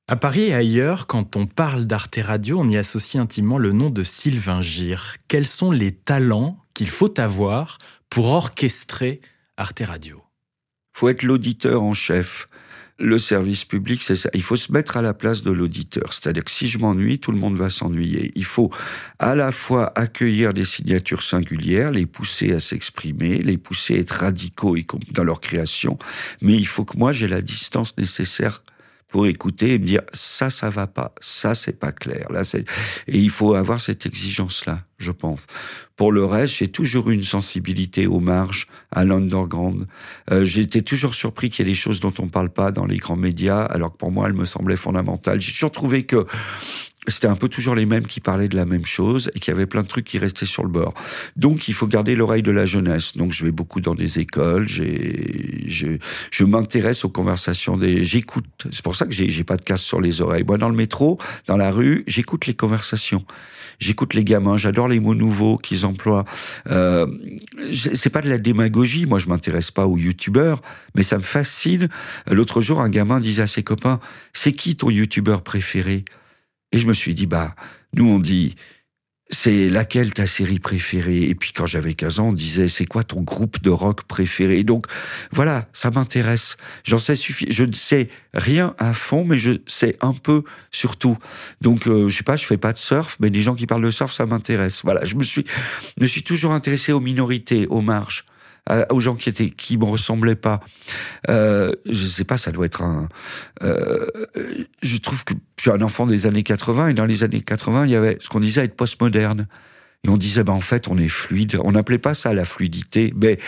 À 0.08 0.16
Paris 0.16 0.42
et 0.42 0.54
ailleurs, 0.54 1.06
quand 1.06 1.36
on 1.36 1.46
parle 1.46 1.86
d'Arte 1.86 2.18
Radio, 2.20 2.58
on 2.58 2.66
y 2.66 2.76
associe 2.76 3.22
intimement 3.22 3.56
le 3.56 3.70
nom 3.70 3.88
de 3.88 4.02
Sylvain 4.02 4.60
Gire. 4.60 5.14
Quels 5.28 5.46
sont 5.46 5.70
les 5.70 5.92
talents 5.92 6.58
qu'il 6.74 6.90
faut 6.90 7.20
avoir 7.20 7.78
pour 8.10 8.26
orchestrer 8.26 9.20
Arte 9.56 9.82
Radio? 9.86 10.20
Faut 10.92 11.08
être 11.08 11.22
l'auditeur 11.22 11.84
en 11.84 11.94
chef. 11.94 12.48
Le 12.98 13.16
service 13.16 13.64
public, 13.64 14.02
c'est 14.02 14.16
ça. 14.16 14.28
Il 14.34 14.42
faut 14.42 14.56
se 14.56 14.72
mettre 14.72 14.96
à 14.96 15.02
la 15.02 15.14
place 15.14 15.44
de 15.44 15.52
l'auditeur. 15.52 16.12
C'est-à-dire 16.12 16.44
que 16.44 16.50
si 16.50 16.66
je 16.66 16.78
m'ennuie, 16.78 17.20
tout 17.20 17.30
le 17.30 17.38
monde 17.38 17.56
va 17.56 17.70
s'ennuyer. 17.70 18.32
Il 18.34 18.44
faut 18.44 18.70
à 19.20 19.36
la 19.36 19.52
fois 19.52 19.92
accueillir 19.94 20.52
des 20.52 20.64
signatures 20.64 21.22
singulières, 21.22 21.92
les 21.92 22.06
pousser 22.06 22.52
à 22.52 22.60
s'exprimer, 22.60 23.38
les 23.38 23.56
pousser 23.56 23.94
à 23.94 23.98
être 23.98 24.10
radicaux 24.10 24.76
dans 25.12 25.24
leur 25.24 25.40
création, 25.40 25.96
mais 26.40 26.54
il 26.54 26.66
faut 26.66 26.84
que 26.84 26.98
moi 26.98 27.12
j'ai 27.12 27.28
la 27.28 27.40
distance 27.40 27.96
nécessaire 27.96 28.62
pour 29.12 29.26
écouter 29.26 29.74
et 29.74 29.78
me 29.78 29.84
dire 29.84 30.00
ça 30.12 30.50
ça 30.50 30.70
va 30.70 30.88
pas 30.88 31.14
ça 31.20 31.54
c'est 31.54 31.78
pas 31.78 31.92
clair. 31.92 32.26
Là 32.30 32.42
c'est 32.42 32.64
et 33.06 33.18
il 33.18 33.30
faut 33.30 33.54
avoir 33.54 33.80
cette 33.80 34.06
exigence 34.06 34.66
là 34.66 34.80
je 34.98 35.12
pense. 35.12 35.46
Pour 35.94 36.10
le 36.10 36.24
reste 36.24 36.54
j'ai 36.56 36.68
toujours 36.68 37.10
eu 37.10 37.14
une 37.14 37.22
sensibilité 37.22 38.06
aux 38.06 38.18
marges 38.18 38.66
à 38.90 39.04
l'underground. 39.04 39.86
Euh, 40.30 40.44
j'étais 40.46 40.82
toujours 40.82 41.14
surpris 41.14 41.50
qu'il 41.50 41.66
y 41.66 41.68
ait 41.68 41.72
des 41.72 41.78
choses 41.78 42.00
dont 42.00 42.14
on 42.18 42.28
parle 42.28 42.50
pas 42.50 42.72
dans 42.72 42.86
les 42.86 42.96
grands 42.96 43.16
médias 43.16 43.62
alors 43.66 43.92
que 43.92 43.98
pour 43.98 44.10
moi 44.10 44.26
elles 44.26 44.34
me 44.34 44.46
semblaient 44.46 44.76
fondamentales. 44.76 45.40
J'ai 45.40 45.52
toujours 45.52 45.72
trouvé 45.72 46.04
que 46.04 46.26
c'était 47.08 47.26
un 47.26 47.34
peu 47.34 47.48
toujours 47.48 47.74
les 47.74 47.86
mêmes 47.86 48.06
qui 48.06 48.20
parlaient 48.20 48.48
de 48.48 48.56
la 48.56 48.64
même 48.64 48.86
chose 48.86 49.30
et 49.34 49.40
qu'il 49.40 49.52
y 49.52 49.56
avait 49.56 49.66
plein 49.66 49.82
de 49.82 49.88
trucs 49.88 50.04
qui 50.04 50.18
restaient 50.18 50.46
sur 50.46 50.62
le 50.62 50.68
bord. 50.68 50.94
Donc, 51.36 51.66
il 51.68 51.74
faut 51.74 51.88
garder 51.88 52.14
l'oreille 52.14 52.42
de 52.42 52.52
la 52.52 52.64
jeunesse. 52.64 53.16
Donc, 53.16 53.32
je 53.32 53.44
vais 53.44 53.50
beaucoup 53.50 53.80
dans 53.80 53.94
des 53.94 54.20
écoles, 54.20 54.68
j'ai, 54.68 55.64
je, 55.66 55.98
je 56.30 56.44
m'intéresse 56.44 57.04
aux 57.04 57.08
conversations 57.08 57.76
des, 57.76 58.04
j'écoute. 58.04 58.66
C'est 58.70 58.82
pour 58.82 58.94
ça 58.94 59.06
que 59.06 59.12
j'ai, 59.12 59.30
j'ai 59.30 59.44
pas 59.44 59.56
de 59.56 59.62
casse 59.62 59.82
sur 59.82 60.00
les 60.00 60.20
oreilles. 60.20 60.44
Moi, 60.44 60.58
dans 60.58 60.68
le 60.68 60.76
métro, 60.76 61.18
dans 61.46 61.56
la 61.56 61.72
rue, 61.72 62.04
j'écoute 62.06 62.46
les 62.46 62.54
conversations. 62.54 63.24
J'écoute 63.80 64.14
les 64.14 64.22
gamins, 64.22 64.56
j'adore 64.56 64.86
les 64.86 65.00
mots 65.00 65.16
nouveaux 65.16 65.56
qu'ils 65.56 65.86
emploient. 65.86 66.24
Euh, 66.70 67.08
c'est 67.72 68.10
pas 68.10 68.22
de 68.22 68.28
la 68.28 68.38
démagogie. 68.38 69.06
Moi, 69.06 69.18
je 69.18 69.26
m'intéresse 69.26 69.72
pas 69.72 69.88
aux 69.88 69.98
youtubeurs, 69.98 70.62
mais 70.94 71.02
ça 71.02 71.16
me 71.16 71.22
fascine. 71.22 71.88
L'autre 72.30 72.60
jour, 72.60 72.80
un 72.80 72.88
gamin 72.88 73.18
disait 73.18 73.42
à 73.42 73.46
ses 73.48 73.64
copains, 73.64 73.98
c'est 74.32 74.52
qui 74.52 74.76
ton 74.76 74.88
youtubeur 74.88 75.42
préféré? 75.42 76.04
Et 76.72 76.78
je 76.78 76.86
me 76.86 76.94
suis 76.94 77.14
dit, 77.14 77.26
bah, 77.26 77.54
nous 77.94 78.08
on 78.08 78.18
dit, 78.18 78.56
c'est 79.32 79.70
laquelle 79.70 80.12
ta 80.12 80.26
série 80.26 80.58
préférée? 80.58 81.22
Et 81.22 81.34
puis 81.34 81.52
quand 81.52 81.66
j'avais 81.66 81.94
15 81.94 82.20
ans, 82.20 82.28
on 82.28 82.32
disait, 82.32 82.68
c'est 82.68 82.84
quoi 82.84 83.02
ton 83.02 83.22
groupe 83.22 83.62
de 83.62 83.70
rock 83.70 84.02
préféré? 84.04 84.62
Donc 84.62 84.86
voilà, 85.32 85.68
ça 85.72 85.90
m'intéresse. 85.90 86.56
J'en 86.84 86.98
sais 86.98 87.16
suffi. 87.16 87.46
Je 87.50 87.64
ne 87.64 87.72
sais 87.72 88.08
rien 88.34 88.74
à 88.78 88.92
fond, 88.92 89.24
mais 89.24 89.38
je 89.38 89.52
sais 89.66 89.96
un 90.00 90.12
peu 90.12 90.44
sur 90.70 90.96
tout. 90.96 91.16
Donc 91.62 91.88
euh, 91.88 92.08
je 92.08 92.16
sais 92.16 92.22
pas, 92.22 92.36
je 92.36 92.44
fais 92.44 92.58
pas 92.58 92.72
de 92.72 92.78
surf, 92.78 93.16
mais 93.20 93.30
les 93.30 93.42
gens 93.42 93.54
qui 93.54 93.66
parlent 93.66 93.84
de 93.84 93.90
surf, 93.90 94.12
ça 94.12 94.26
m'intéresse. 94.26 94.82
Voilà, 94.84 95.04
je 95.04 95.16
me 95.16 95.22
suis, 95.22 95.46
me 95.98 96.06
suis 96.06 96.22
toujours 96.22 96.52
intéressé 96.52 96.92
aux 96.92 97.00
minorités, 97.00 97.66
aux 97.68 97.80
marges 97.80 98.26
aux 98.90 99.00
gens 99.00 99.16
qui 99.16 99.28
étaient 99.28 99.52
me 99.76 99.84
ressemblaient 99.84 100.36
pas. 100.36 100.60
Euh, 101.28 101.72
je 101.86 102.06
sais 102.06 102.24
pas, 102.24 102.36
ça 102.36 102.52
doit 102.52 102.66
être 102.66 102.82
un. 102.82 103.08
euh, 103.62 104.06
je 104.82 104.96
trouve 104.98 105.24
que 105.24 105.34
je 105.56 105.62
suis 105.62 105.70
un 105.70 105.82
enfant 105.82 106.06
des 106.06 106.26
années 106.26 106.42
80 106.42 106.88
et 106.88 106.94
dans 106.94 107.06
les 107.06 107.24
années 107.24 107.40
80, 107.40 107.86
il 107.86 107.92
y 107.92 107.96
avait 107.96 108.18
ce 108.20 108.28
qu'on 108.28 108.40
disait 108.40 108.64
être 108.64 108.76
postmoderne. 108.76 109.46
Et 110.04 110.08
on 110.08 110.16
disait, 110.16 110.42
ben, 110.42 110.52
en 110.52 110.60
fait, 110.60 110.88
on 110.88 110.98
est 110.98 111.08
fluide. 111.08 111.58
On 111.62 111.72
n'appelait 111.72 111.98
pas 111.98 112.14
ça 112.14 112.34
la 112.34 112.44
fluidité, 112.44 113.14
mais 113.16 113.38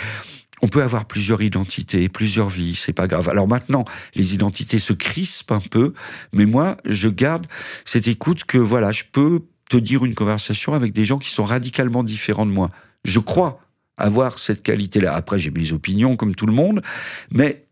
on 0.63 0.69
peut 0.69 0.83
avoir 0.83 1.05
plusieurs 1.05 1.43
identités, 1.43 2.09
plusieurs 2.09 2.49
vies, 2.49 2.75
c'est 2.75 2.93
pas 2.93 3.07
grave. 3.07 3.29
Alors 3.29 3.49
maintenant, 3.49 3.85
les 4.15 4.35
identités 4.35 4.79
se 4.79 4.93
crispent 4.93 5.53
un 5.53 5.61
peu, 5.61 5.93
mais 6.33 6.47
moi, 6.47 6.77
je 6.85 7.09
garde 7.09 7.47
cette 7.85 8.09
écoute 8.09 8.45
que 8.45 8.59
voilà, 8.59 8.93
je 8.93 9.03
peux 9.11 9.41
te 9.69 9.77
dire 9.77 10.05
une 10.05 10.15
conversation 10.15 10.75
avec 10.75 10.93
des 10.93 11.05
gens 11.05 11.19
qui 11.19 11.31
sont 11.31 11.45
radicalement 11.45 12.03
différents 12.03 12.47
de 12.47 12.51
moi. 12.51 12.71
Je 13.05 13.19
crois 13.19 13.61
avoir 13.97 14.39
cette 14.39 14.63
qualité-là. 14.63 15.15
Après, 15.15 15.39
j'ai 15.39 15.51
mes 15.51 15.73
opinions 15.73 16.17
comme 16.17 16.35
tout 16.35 16.47
le 16.47 16.53
monde, 16.53 16.83
mais 17.31 17.65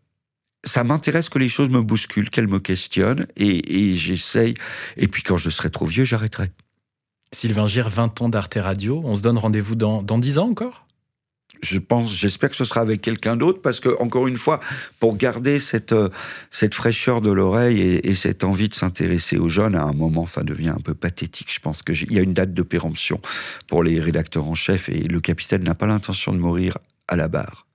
ça 0.63 0.83
m'intéresse 0.83 1.29
que 1.29 1.39
les 1.39 1.49
choses 1.49 1.69
me 1.69 1.81
bousculent, 1.81 2.29
qu'elles 2.29 2.47
me 2.47 2.59
questionnent, 2.59 3.27
et, 3.35 3.95
j'essaye. 3.95 4.53
Et 4.97 5.07
puis 5.07 5.23
quand 5.23 5.37
je 5.37 5.49
serai 5.49 5.69
trop 5.69 5.85
vieux, 5.85 6.05
j'arrêterai. 6.05 6.51
Sylvain 7.33 7.67
Gire, 7.67 7.89
20 7.89 8.21
ans 8.21 8.29
d'Arte 8.29 8.55
Radio. 8.55 9.01
On 9.03 9.15
se 9.15 9.21
donne 9.21 9.37
rendez-vous 9.37 9.75
dans, 9.75 10.03
dans 10.03 10.19
10 10.19 10.37
ans 10.37 10.49
encore? 10.49 10.85
Je 11.63 11.79
pense, 11.79 12.13
j'espère 12.13 12.49
que 12.49 12.55
ce 12.55 12.65
sera 12.65 12.81
avec 12.81 13.01
quelqu'un 13.01 13.35
d'autre 13.35 13.61
parce 13.61 13.79
que 13.79 13.89
encore 13.99 14.27
une 14.27 14.37
fois, 14.37 14.59
pour 14.99 15.15
garder 15.15 15.59
cette 15.59 15.93
euh, 15.93 16.09
cette 16.51 16.75
fraîcheur 16.75 17.21
de 17.21 17.31
l'oreille 17.31 17.81
et, 17.81 18.13
cette 18.13 18.43
envie 18.43 18.69
de 18.69 18.75
s'intéresser 18.75 19.37
aux 19.37 19.49
jeunes, 19.49 19.75
à 19.75 19.83
un 19.83 19.93
moment, 19.93 20.25
ça 20.25 20.43
devient 20.43 20.69
un 20.69 20.79
peu 20.79 20.93
pathétique. 20.93 21.53
Je 21.53 21.59
pense 21.59 21.81
que 21.81 21.93
il 21.93 22.13
y 22.13 22.19
a 22.19 22.21
une 22.21 22.33
date 22.33 22.53
de 22.53 22.61
péremption 22.61 23.19
pour 23.67 23.83
les 23.83 23.99
rédacteurs 23.99 24.47
en 24.47 24.55
chef 24.55 24.89
et 24.89 25.03
le 25.03 25.19
capitaine 25.19 25.63
n'a 25.63 25.75
pas 25.75 25.87
l'intention 25.87 26.31
de 26.31 26.37
mourir 26.37 26.77
à 27.07 27.15
la 27.15 27.27
barre. 27.27 27.65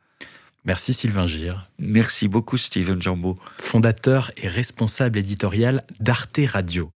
Merci 0.65 0.93
Sylvain 0.93 1.27
Gire. 1.27 1.71
Merci 1.79 2.29
beaucoup 2.29 2.59
Steven 2.59 3.01
Jambeau. 3.01 3.39
Fondateur 3.59 4.31
et 4.37 4.49
responsable 4.49 5.19
éditorial 5.19 5.85
d'Arte 6.01 6.41
Radio. 6.47 6.91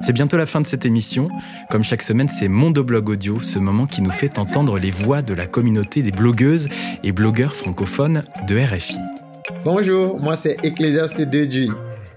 C'est 0.00 0.12
bientôt 0.12 0.36
la 0.36 0.46
fin 0.46 0.60
de 0.60 0.66
cette 0.66 0.86
émission. 0.86 1.28
Comme 1.70 1.82
chaque 1.82 2.02
semaine, 2.02 2.28
c'est 2.28 2.48
Mondoblog 2.48 3.08
Audio, 3.08 3.40
ce 3.40 3.58
moment 3.58 3.86
qui 3.86 4.00
nous 4.00 4.10
fait 4.10 4.38
entendre 4.38 4.78
les 4.78 4.90
voix 4.90 5.22
de 5.22 5.34
la 5.34 5.46
communauté 5.46 6.02
des 6.02 6.12
blogueuses 6.12 6.68
et 7.02 7.12
blogueurs 7.12 7.54
francophones 7.54 8.22
de 8.46 8.58
RFI. 8.58 8.98
Bonjour, 9.64 10.20
moi 10.20 10.36
c'est 10.36 10.56
Ecclésiaste 10.62 11.20
Deduy. 11.20 11.70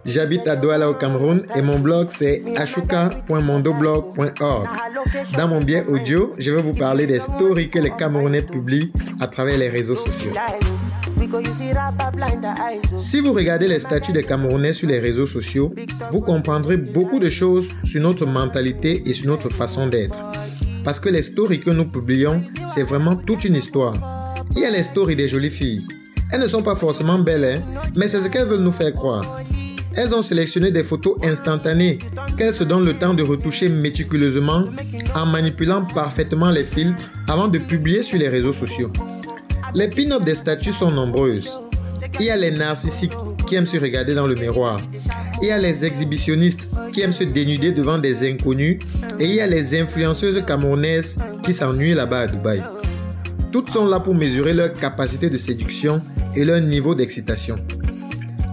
J'habite 0.05 0.47
à 0.47 0.55
Douala 0.55 0.89
au 0.89 0.95
Cameroun 0.95 1.41
et 1.55 1.61
mon 1.61 1.79
blog 1.79 2.07
c'est 2.09 2.43
ashuka.mondoblog.org. 2.55 4.67
Dans 5.37 5.47
mon 5.47 5.61
biais 5.61 5.85
audio, 5.85 6.33
je 6.37 6.51
vais 6.51 6.61
vous 6.61 6.73
parler 6.73 7.07
des 7.07 7.19
stories 7.19 7.69
que 7.69 7.79
les 7.79 7.91
Camerounais 7.91 8.41
publient 8.41 8.91
à 9.19 9.27
travers 9.27 9.57
les 9.57 9.69
réseaux 9.69 9.95
sociaux. 9.95 10.31
Si 12.93 13.19
vous 13.19 13.33
regardez 13.33 13.67
les 13.67 13.79
statuts 13.79 14.11
des 14.11 14.23
Camerounais 14.23 14.73
sur 14.73 14.87
les 14.87 14.99
réseaux 14.99 15.27
sociaux, 15.27 15.71
vous 16.11 16.21
comprendrez 16.21 16.77
beaucoup 16.77 17.19
de 17.19 17.29
choses 17.29 17.67
sur 17.83 18.01
notre 18.01 18.25
mentalité 18.25 19.03
et 19.05 19.13
sur 19.13 19.27
notre 19.27 19.49
façon 19.49 19.87
d'être. 19.87 20.17
Parce 20.83 20.99
que 20.99 21.09
les 21.09 21.21
stories 21.21 21.59
que 21.59 21.69
nous 21.69 21.85
publions, 21.85 22.41
c'est 22.65 22.83
vraiment 22.83 23.15
toute 23.15 23.45
une 23.45 23.55
histoire. 23.55 23.93
Il 24.55 24.61
y 24.61 24.65
a 24.65 24.71
les 24.71 24.83
stories 24.83 25.15
des 25.15 25.27
jolies 25.27 25.51
filles. 25.51 25.85
Elles 26.31 26.41
ne 26.41 26.47
sont 26.47 26.63
pas 26.63 26.75
forcément 26.75 27.19
belles, 27.19 27.61
hein, 27.61 27.81
mais 27.95 28.07
c'est 28.07 28.19
ce 28.19 28.27
qu'elles 28.27 28.47
veulent 28.47 28.61
nous 28.61 28.71
faire 28.71 28.93
croire. 28.93 29.41
Elles 29.95 30.15
ont 30.15 30.21
sélectionné 30.21 30.71
des 30.71 30.83
photos 30.83 31.17
instantanées 31.23 31.99
qu'elles 32.37 32.53
se 32.53 32.63
donnent 32.63 32.85
le 32.85 32.97
temps 32.97 33.13
de 33.13 33.23
retoucher 33.23 33.69
méticuleusement 33.69 34.65
en 35.13 35.25
manipulant 35.25 35.85
parfaitement 35.85 36.49
les 36.49 36.63
filtres 36.63 37.11
avant 37.27 37.47
de 37.47 37.59
publier 37.59 38.01
sur 38.01 38.17
les 38.17 38.29
réseaux 38.29 38.53
sociaux. 38.53 38.91
Les 39.73 39.87
pin-ups 39.87 40.25
des 40.25 40.35
statues 40.35 40.73
sont 40.73 40.91
nombreuses. 40.91 41.61
Il 42.19 42.25
y 42.25 42.29
a 42.29 42.35
les 42.35 42.51
narcissiques 42.51 43.13
qui 43.47 43.55
aiment 43.55 43.65
se 43.65 43.77
regarder 43.77 44.13
dans 44.13 44.27
le 44.27 44.35
miroir. 44.35 44.79
Il 45.41 45.47
y 45.47 45.51
a 45.51 45.57
les 45.57 45.85
exhibitionnistes 45.85 46.69
qui 46.91 47.01
aiment 47.01 47.13
se 47.13 47.23
dénuder 47.23 47.71
devant 47.71 47.97
des 47.97 48.29
inconnus. 48.29 48.79
Et 49.19 49.25
il 49.25 49.35
y 49.35 49.41
a 49.41 49.47
les 49.47 49.79
influenceuses 49.79 50.43
camerounaises 50.45 51.17
qui 51.43 51.53
s'ennuient 51.53 51.93
là-bas 51.93 52.21
à 52.21 52.27
Dubaï. 52.27 52.61
Toutes 53.51 53.71
sont 53.71 53.87
là 53.87 53.99
pour 53.99 54.13
mesurer 54.13 54.53
leur 54.53 54.73
capacité 54.73 55.29
de 55.29 55.37
séduction 55.37 56.01
et 56.35 56.43
leur 56.43 56.59
niveau 56.59 56.93
d'excitation. 56.93 57.57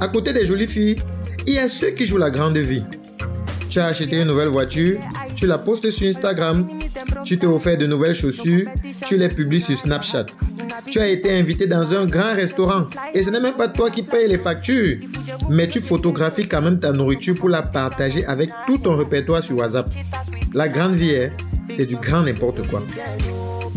À 0.00 0.08
côté 0.08 0.32
des 0.32 0.44
jolies 0.44 0.68
filles, 0.68 0.96
il 1.46 1.54
y 1.54 1.58
a 1.58 1.68
ceux 1.68 1.90
qui 1.90 2.04
jouent 2.04 2.18
la 2.18 2.30
grande 2.30 2.58
vie. 2.58 2.84
Tu 3.68 3.80
as 3.80 3.86
acheté 3.86 4.20
une 4.20 4.28
nouvelle 4.28 4.48
voiture, 4.48 4.98
tu 5.34 5.46
la 5.46 5.58
postes 5.58 5.90
sur 5.90 6.08
Instagram, 6.08 6.68
tu 7.24 7.38
t'es 7.38 7.46
offert 7.46 7.76
de 7.76 7.86
nouvelles 7.86 8.14
chaussures, 8.14 8.66
tu 9.04 9.16
les 9.16 9.28
publies 9.28 9.60
sur 9.60 9.78
Snapchat. 9.78 10.26
Tu 10.86 10.98
as 10.98 11.08
été 11.08 11.36
invité 11.36 11.66
dans 11.66 11.94
un 11.94 12.06
grand 12.06 12.34
restaurant 12.34 12.86
et 13.14 13.22
ce 13.22 13.30
n'est 13.30 13.40
même 13.40 13.54
pas 13.54 13.68
toi 13.68 13.90
qui 13.90 14.02
payes 14.02 14.28
les 14.28 14.38
factures. 14.38 14.98
Mais 15.50 15.66
tu 15.68 15.80
photographies 15.80 16.46
quand 16.46 16.62
même 16.62 16.78
ta 16.78 16.92
nourriture 16.92 17.34
pour 17.34 17.48
la 17.48 17.62
partager 17.62 18.24
avec 18.26 18.50
tout 18.66 18.78
ton 18.78 18.96
répertoire 18.96 19.42
sur 19.42 19.56
WhatsApp. 19.56 19.90
La 20.54 20.68
grande 20.68 20.94
vie, 20.94 21.30
c'est 21.68 21.86
du 21.86 21.96
grand 21.96 22.22
n'importe 22.22 22.66
quoi. 22.68 22.82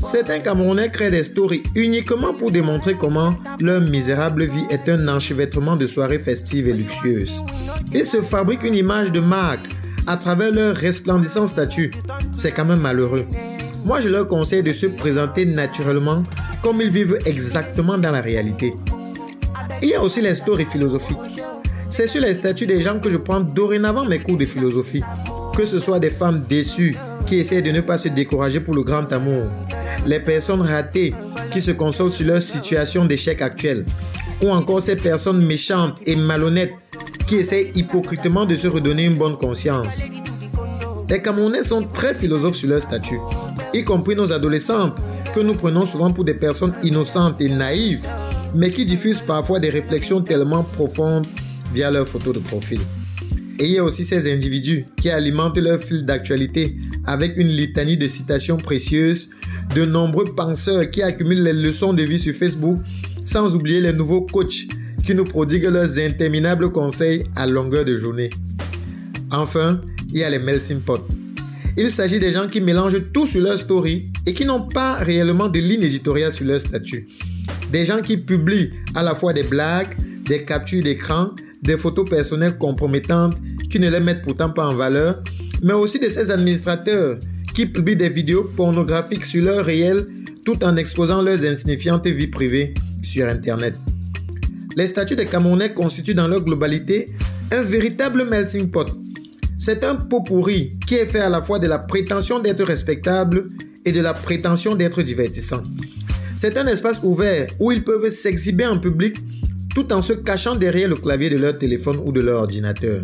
Certains 0.04 0.40
Camerounais 0.40 0.90
créent 0.90 1.12
des 1.12 1.24
stories 1.24 1.64
uniquement 1.76 2.34
pour 2.34 2.52
démontrer 2.52 2.96
comment 2.96 3.36
leur 3.60 3.82
misérable 3.82 4.46
vie 4.46 4.66
est 4.70 4.90
un 4.90 5.08
enchevêtrement 5.08 5.76
de 5.76 5.86
soirées 5.86 6.20
festives 6.20 6.68
et 6.68 6.74
luxueuses. 6.74 7.46
Ils 7.94 8.06
se 8.06 8.22
fabriquent 8.22 8.64
une 8.64 8.76
image 8.76 9.12
de 9.12 9.20
marque 9.20 9.68
à 10.08 10.18
travers 10.18 10.52
leur 10.52 10.76
resplendissant 10.76 11.46
statut. 11.46 11.92
C'est 12.36 12.52
quand 12.52 12.66
même 12.66 12.80
malheureux. 12.80 13.26
Moi, 13.86 14.00
je 14.00 14.10
leur 14.10 14.28
conseille 14.28 14.64
de 14.64 14.72
se 14.72 14.88
présenter 14.88 15.46
naturellement 15.46 16.24
comme 16.62 16.82
ils 16.82 16.90
vivent 16.90 17.18
exactement 17.26 17.98
dans 17.98 18.12
la 18.12 18.22
réalité. 18.22 18.74
Il 19.82 19.90
y 19.90 19.96
a 19.96 20.02
aussi 20.02 20.22
les 20.22 20.36
stories 20.36 20.66
philosophiques. 20.66 21.18
C'est 21.90 22.08
sur 22.08 22.22
les 22.22 22.34
statuts 22.34 22.68
des 22.68 22.82
gens 22.82 23.00
que 23.00 23.10
je 23.10 23.18
prends 23.18 23.42
dorénavant 23.42 24.06
mes 24.06 24.20
cours 24.20 24.38
de 24.38 24.46
philosophie. 24.46 25.04
Que 25.56 25.66
ce 25.66 25.80
soit 25.80 26.00
des 26.00 26.10
femmes 26.10 26.46
déçues 26.48 26.96
qui 27.26 27.40
essaient 27.40 27.62
de 27.62 27.72
ne 27.72 27.82
pas 27.82 27.98
se 27.98 28.08
décourager 28.08 28.60
pour 28.60 28.74
le 28.74 28.84
grand 28.84 29.12
amour, 29.12 29.48
les 30.06 30.20
personnes 30.20 30.62
ratées 30.62 31.14
qui 31.52 31.62
se 31.62 31.72
consolent 31.72 32.12
sur 32.12 32.28
leur 32.28 32.42
situation 32.42 33.06
d'échec 33.06 33.42
actuel, 33.42 33.86
ou 34.42 34.50
encore 34.50 34.82
ces 34.82 34.96
personnes 34.96 35.46
méchantes 35.46 35.98
et 36.06 36.16
malhonnêtes 36.16 36.74
qui 37.28 37.36
essaient 37.36 37.72
hypocritement 37.76 38.46
de 38.46 38.56
se 38.56 38.68
redonner 38.68 39.06
une 39.06 39.18
bonne 39.18 39.38
conscience. 39.38 40.10
Les 41.10 41.22
Camerounais 41.22 41.64
sont 41.64 41.84
très 41.84 42.16
philosophes 42.16 42.56
sur 42.56 42.70
leur 42.70 42.82
statut, 42.82 43.20
y 43.74 43.84
compris 43.84 44.16
nos 44.16 44.32
adolescentes, 44.32 44.96
que 45.34 45.40
nous 45.40 45.54
prenons 45.54 45.86
souvent 45.86 46.12
pour 46.12 46.26
des 46.26 46.34
personnes 46.34 46.76
innocentes 46.84 47.40
et 47.42 47.50
naïves, 47.50 48.08
mais 48.56 48.72
qui 48.72 48.86
diffusent 48.86 49.22
parfois 49.22 49.60
des 49.60 49.70
réflexions 49.70 50.22
tellement 50.22 50.64
profondes 50.64 51.26
via 51.74 51.90
leurs 51.90 52.08
photos 52.08 52.34
de 52.34 52.40
profil. 52.40 52.80
Et 53.60 53.66
il 53.66 53.72
y 53.72 53.78
a 53.78 53.84
aussi 53.84 54.04
ces 54.04 54.32
individus 54.34 54.86
qui 54.98 55.10
alimentent 55.10 55.58
leur 55.58 55.80
fil 55.80 56.06
d'actualité 56.06 56.78
avec 57.06 57.38
une 57.38 57.48
litanie 57.48 57.98
de 57.98 58.08
citations 58.08 58.58
précieuses 58.58 59.30
de 59.76 59.86
nombreux 59.86 60.26
penseurs 60.26 60.90
qui 60.90 61.02
accumulent 61.02 61.44
les 61.44 61.54
leçons 61.54 61.94
de 61.94 62.04
vie 62.04 62.20
sur 62.20 62.36
Facebook, 62.36 62.80
sans 63.26 63.56
oublier 63.56 63.80
les 63.80 63.94
nouveaux 63.94 64.24
coachs 64.24 64.68
qui 65.06 65.16
nous 65.16 65.24
prodiguent 65.24 65.70
leurs 65.70 65.98
interminables 65.98 66.72
conseils 66.72 67.24
à 67.36 67.48
longueur 67.48 67.86
de 67.86 67.96
journée. 67.96 68.30
Enfin, 69.32 69.80
il 70.12 70.20
y 70.20 70.24
a 70.24 70.30
les 70.30 70.40
melting 70.40 70.82
pot. 70.82 71.08
Il 71.78 71.92
s'agit 71.92 72.20
des 72.20 72.32
gens 72.32 72.48
qui 72.48 72.60
mélangent 72.60 73.02
tout 73.14 73.26
sur 73.26 73.42
leur 73.42 73.58
story 73.58 74.12
et 74.26 74.34
qui 74.34 74.46
n'ont 74.46 74.68
pas 74.68 74.96
réellement 74.96 75.48
de 75.48 75.60
ligne 75.60 75.84
éditoriale 75.84 76.34
sur 76.34 76.46
leur 76.46 76.60
statut. 76.60 77.08
Des 77.72 77.86
gens 77.86 78.02
qui 78.02 78.18
publient 78.18 78.72
à 78.94 79.04
la 79.04 79.16
fois 79.16 79.34
des 79.34 79.44
blagues, 79.44 79.94
des 80.26 80.44
captures 80.44 80.84
d'écran, 80.84 81.30
des 81.62 81.78
photos 81.78 82.10
personnelles 82.10 82.58
compromettantes 82.58 83.38
qui 83.70 83.80
ne 83.80 83.90
les 83.90 84.00
mettent 84.00 84.22
pourtant 84.22 84.50
pas 84.50 84.66
en 84.66 84.76
valeur, 84.76 85.22
mais 85.64 85.74
aussi 85.74 86.00
de 86.00 86.10
ces 86.10 86.30
administrateurs 86.32 87.18
qui 87.54 87.66
publient 87.66 87.96
des 87.96 88.10
vidéos 88.10 88.50
pornographiques 88.56 89.26
sur 89.26 89.44
leur 89.44 89.66
réel 89.66 90.08
tout 90.46 90.64
en 90.64 90.76
exposant 90.76 91.22
leurs 91.22 91.44
insignifiantes 91.46 92.08
vies 92.08 92.28
privées 92.28 92.74
sur 93.02 93.28
Internet. 93.28 93.76
Les 94.76 94.88
statuts 94.88 95.16
des 95.16 95.26
Camerounais 95.26 95.74
constituent 95.74 96.16
dans 96.16 96.28
leur 96.28 96.42
globalité 96.42 97.12
un 97.52 97.62
véritable 97.62 98.26
melting 98.26 98.72
pot. 98.72 98.88
C'est 99.64 99.84
un 99.84 99.94
pot 99.94 100.22
pourri 100.22 100.74
qui 100.88 100.96
est 100.96 101.06
fait 101.06 101.20
à 101.20 101.30
la 101.30 101.40
fois 101.40 101.60
de 101.60 101.68
la 101.68 101.78
prétention 101.78 102.40
d'être 102.40 102.64
respectable 102.64 103.52
et 103.86 103.92
de 103.92 104.02
la 104.02 104.16
prétention 104.16 104.74
d'être 104.74 105.04
divertissant. 105.04 105.62
C'est 106.36 106.58
un 106.58 106.66
espace 106.66 107.00
ouvert 107.04 107.46
où 107.60 107.72
ils 107.72 107.84
peuvent 107.84 108.10
s'exhiber 108.10 108.66
en 108.66 108.80
public 108.80 109.18
tout 109.76 109.94
en 109.94 110.02
se 110.02 110.14
cachant 110.14 110.56
derrière 110.56 110.90
le 110.90 110.96
clavier 110.96 111.30
de 111.30 111.38
leur 111.38 111.60
téléphone 111.60 111.98
ou 112.04 112.12
de 112.12 112.22
leur 112.22 112.40
ordinateur. 112.40 113.04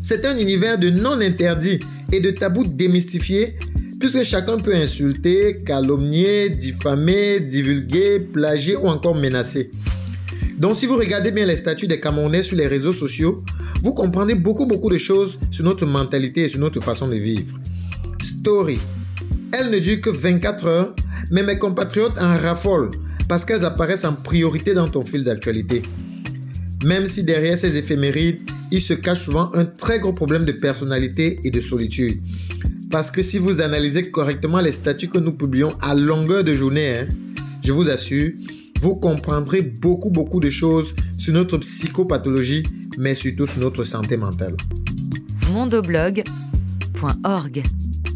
C'est 0.00 0.24
un 0.24 0.38
univers 0.38 0.78
de 0.78 0.88
non-interdits 0.88 1.80
et 2.10 2.20
de 2.20 2.30
tabous 2.30 2.64
démystifiés 2.64 3.56
puisque 3.98 4.22
chacun 4.22 4.56
peut 4.56 4.74
insulter, 4.74 5.60
calomnier, 5.62 6.48
diffamer, 6.48 7.38
divulguer, 7.38 8.18
plagier 8.20 8.76
ou 8.76 8.86
encore 8.86 9.14
menacer. 9.14 9.70
Donc 10.60 10.76
si 10.76 10.84
vous 10.84 10.96
regardez 10.96 11.30
bien 11.30 11.46
les 11.46 11.56
statuts 11.56 11.86
des 11.86 12.00
Camerounais 12.00 12.42
sur 12.42 12.54
les 12.54 12.66
réseaux 12.66 12.92
sociaux, 12.92 13.42
vous 13.82 13.94
comprendrez 13.94 14.34
beaucoup 14.34 14.66
beaucoup 14.66 14.90
de 14.90 14.98
choses 14.98 15.38
sur 15.50 15.64
notre 15.64 15.86
mentalité 15.86 16.42
et 16.42 16.48
sur 16.48 16.60
notre 16.60 16.82
façon 16.82 17.08
de 17.08 17.16
vivre. 17.16 17.56
Story. 18.22 18.78
Elle 19.52 19.70
ne 19.70 19.78
dure 19.78 20.02
que 20.02 20.10
24 20.10 20.66
heures, 20.66 20.94
mais 21.30 21.42
mes 21.42 21.58
compatriotes 21.58 22.18
en 22.18 22.36
raffolent 22.36 22.90
parce 23.26 23.46
qu'elles 23.46 23.64
apparaissent 23.64 24.04
en 24.04 24.12
priorité 24.12 24.74
dans 24.74 24.86
ton 24.86 25.02
fil 25.02 25.24
d'actualité. 25.24 25.80
Même 26.84 27.06
si 27.06 27.24
derrière 27.24 27.56
ces 27.56 27.78
éphémérides, 27.78 28.40
il 28.70 28.82
se 28.82 28.92
cache 28.92 29.24
souvent 29.24 29.50
un 29.54 29.64
très 29.64 29.98
gros 29.98 30.12
problème 30.12 30.44
de 30.44 30.52
personnalité 30.52 31.40
et 31.42 31.50
de 31.50 31.60
solitude. 31.60 32.20
Parce 32.90 33.10
que 33.10 33.22
si 33.22 33.38
vous 33.38 33.62
analysez 33.62 34.10
correctement 34.10 34.60
les 34.60 34.72
statuts 34.72 35.08
que 35.08 35.18
nous 35.18 35.32
publions 35.32 35.72
à 35.80 35.94
longueur 35.94 36.44
de 36.44 36.52
journée, 36.52 36.98
hein, 36.98 37.08
je 37.64 37.72
vous 37.72 37.88
assure, 37.88 38.32
vous 38.80 38.96
comprendrez 38.96 39.62
beaucoup, 39.62 40.10
beaucoup 40.10 40.40
de 40.40 40.48
choses 40.48 40.96
sur 41.18 41.34
notre 41.34 41.58
psychopathologie, 41.58 42.62
mais 42.98 43.14
surtout 43.14 43.46
sur 43.46 43.60
notre 43.60 43.84
santé 43.84 44.16
mentale. 44.16 44.56
mondoblog.org 45.52 47.62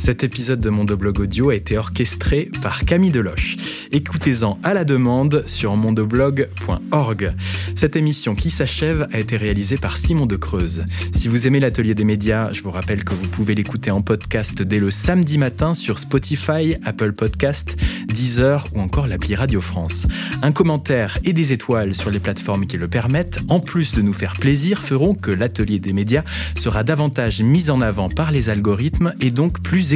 cet 0.04 0.22
épisode 0.22 0.60
de 0.60 0.68
Mondoblog 0.68 1.18
Audio 1.18 1.48
a 1.48 1.54
été 1.54 1.78
orchestré 1.78 2.50
par 2.60 2.84
Camille 2.84 3.10
Deloche. 3.10 3.56
Écoutez-en 3.90 4.58
à 4.62 4.74
la 4.74 4.84
demande 4.84 5.44
sur 5.46 5.76
mondoblog.org. 5.76 7.34
Cette 7.74 7.96
émission 7.96 8.34
qui 8.34 8.50
s'achève 8.50 9.08
a 9.14 9.18
été 9.18 9.38
réalisée 9.38 9.78
par 9.78 9.96
Simon 9.96 10.26
de 10.26 10.36
Creuse. 10.36 10.84
Si 11.12 11.26
vous 11.26 11.46
aimez 11.46 11.58
l'atelier 11.58 11.94
des 11.94 12.04
médias, 12.04 12.52
je 12.52 12.60
vous 12.60 12.70
rappelle 12.70 13.02
que 13.02 13.14
vous 13.14 13.28
pouvez 13.28 13.54
l'écouter 13.54 13.90
en 13.90 14.02
podcast 14.02 14.60
dès 14.60 14.78
le 14.78 14.90
samedi 14.90 15.38
matin 15.38 15.72
sur 15.72 15.98
Spotify, 15.98 16.76
Apple 16.84 17.12
Podcast, 17.12 17.74
Deezer 18.08 18.66
ou 18.74 18.80
encore 18.80 19.06
l'appli 19.06 19.34
Radio 19.34 19.62
France. 19.62 20.06
Un 20.42 20.52
commentaire 20.52 21.18
et 21.24 21.32
des 21.32 21.54
étoiles 21.54 21.94
sur 21.94 22.10
les 22.10 22.20
plateformes 22.20 22.66
qui 22.66 22.76
le 22.76 22.88
permettent, 22.88 23.38
en 23.48 23.60
plus 23.60 23.94
de 23.94 24.02
nous 24.02 24.12
faire 24.12 24.34
plaisir, 24.34 24.82
feront 24.82 25.14
que 25.14 25.30
l'atelier 25.30 25.78
des 25.78 25.94
médias 25.94 26.24
sera 26.56 26.84
davantage 26.84 27.42
mis 27.42 27.70
en 27.70 27.80
avant 27.80 28.10
par 28.10 28.32
les 28.32 28.50
algorithmes 28.50 29.14
et 29.22 29.30
donc 29.30 29.62
plus 29.62 29.93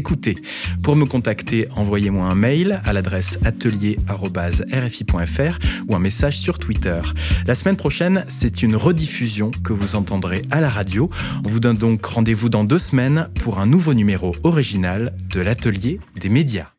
Pour 0.83 0.97
me 0.97 1.05
contacter, 1.05 1.69
envoyez-moi 1.77 2.27
un 2.27 2.35
mail 2.35 2.81
à 2.85 2.93
l'adresse 2.93 3.39
atelier.rfi.fr 3.45 5.59
ou 5.89 5.97
un 5.97 5.99
message 5.99 6.39
sur 6.39 6.59
Twitter. 6.59 7.01
La 7.47 7.55
semaine 7.55 7.77
prochaine, 7.77 8.25
c'est 8.29 8.63
une 8.63 8.77
rediffusion 8.77 9.51
que 9.65 9.73
vous 9.73 9.97
entendrez 9.97 10.43
à 10.51 10.61
la 10.61 10.69
radio. 10.69 11.11
On 11.45 11.49
vous 11.49 11.61
donne 11.61 11.77
donc 11.77 12.05
rendez-vous 12.05 12.49
dans 12.49 12.65
deux 12.65 12.79
semaines 12.79 13.29
pour 13.41 13.59
un 13.59 13.67
nouveau 13.67 13.95
numéro 13.95 14.35
original 14.45 15.15
de 15.31 15.41
l'atelier 15.41 16.01
des 16.21 16.29
médias. 16.29 16.78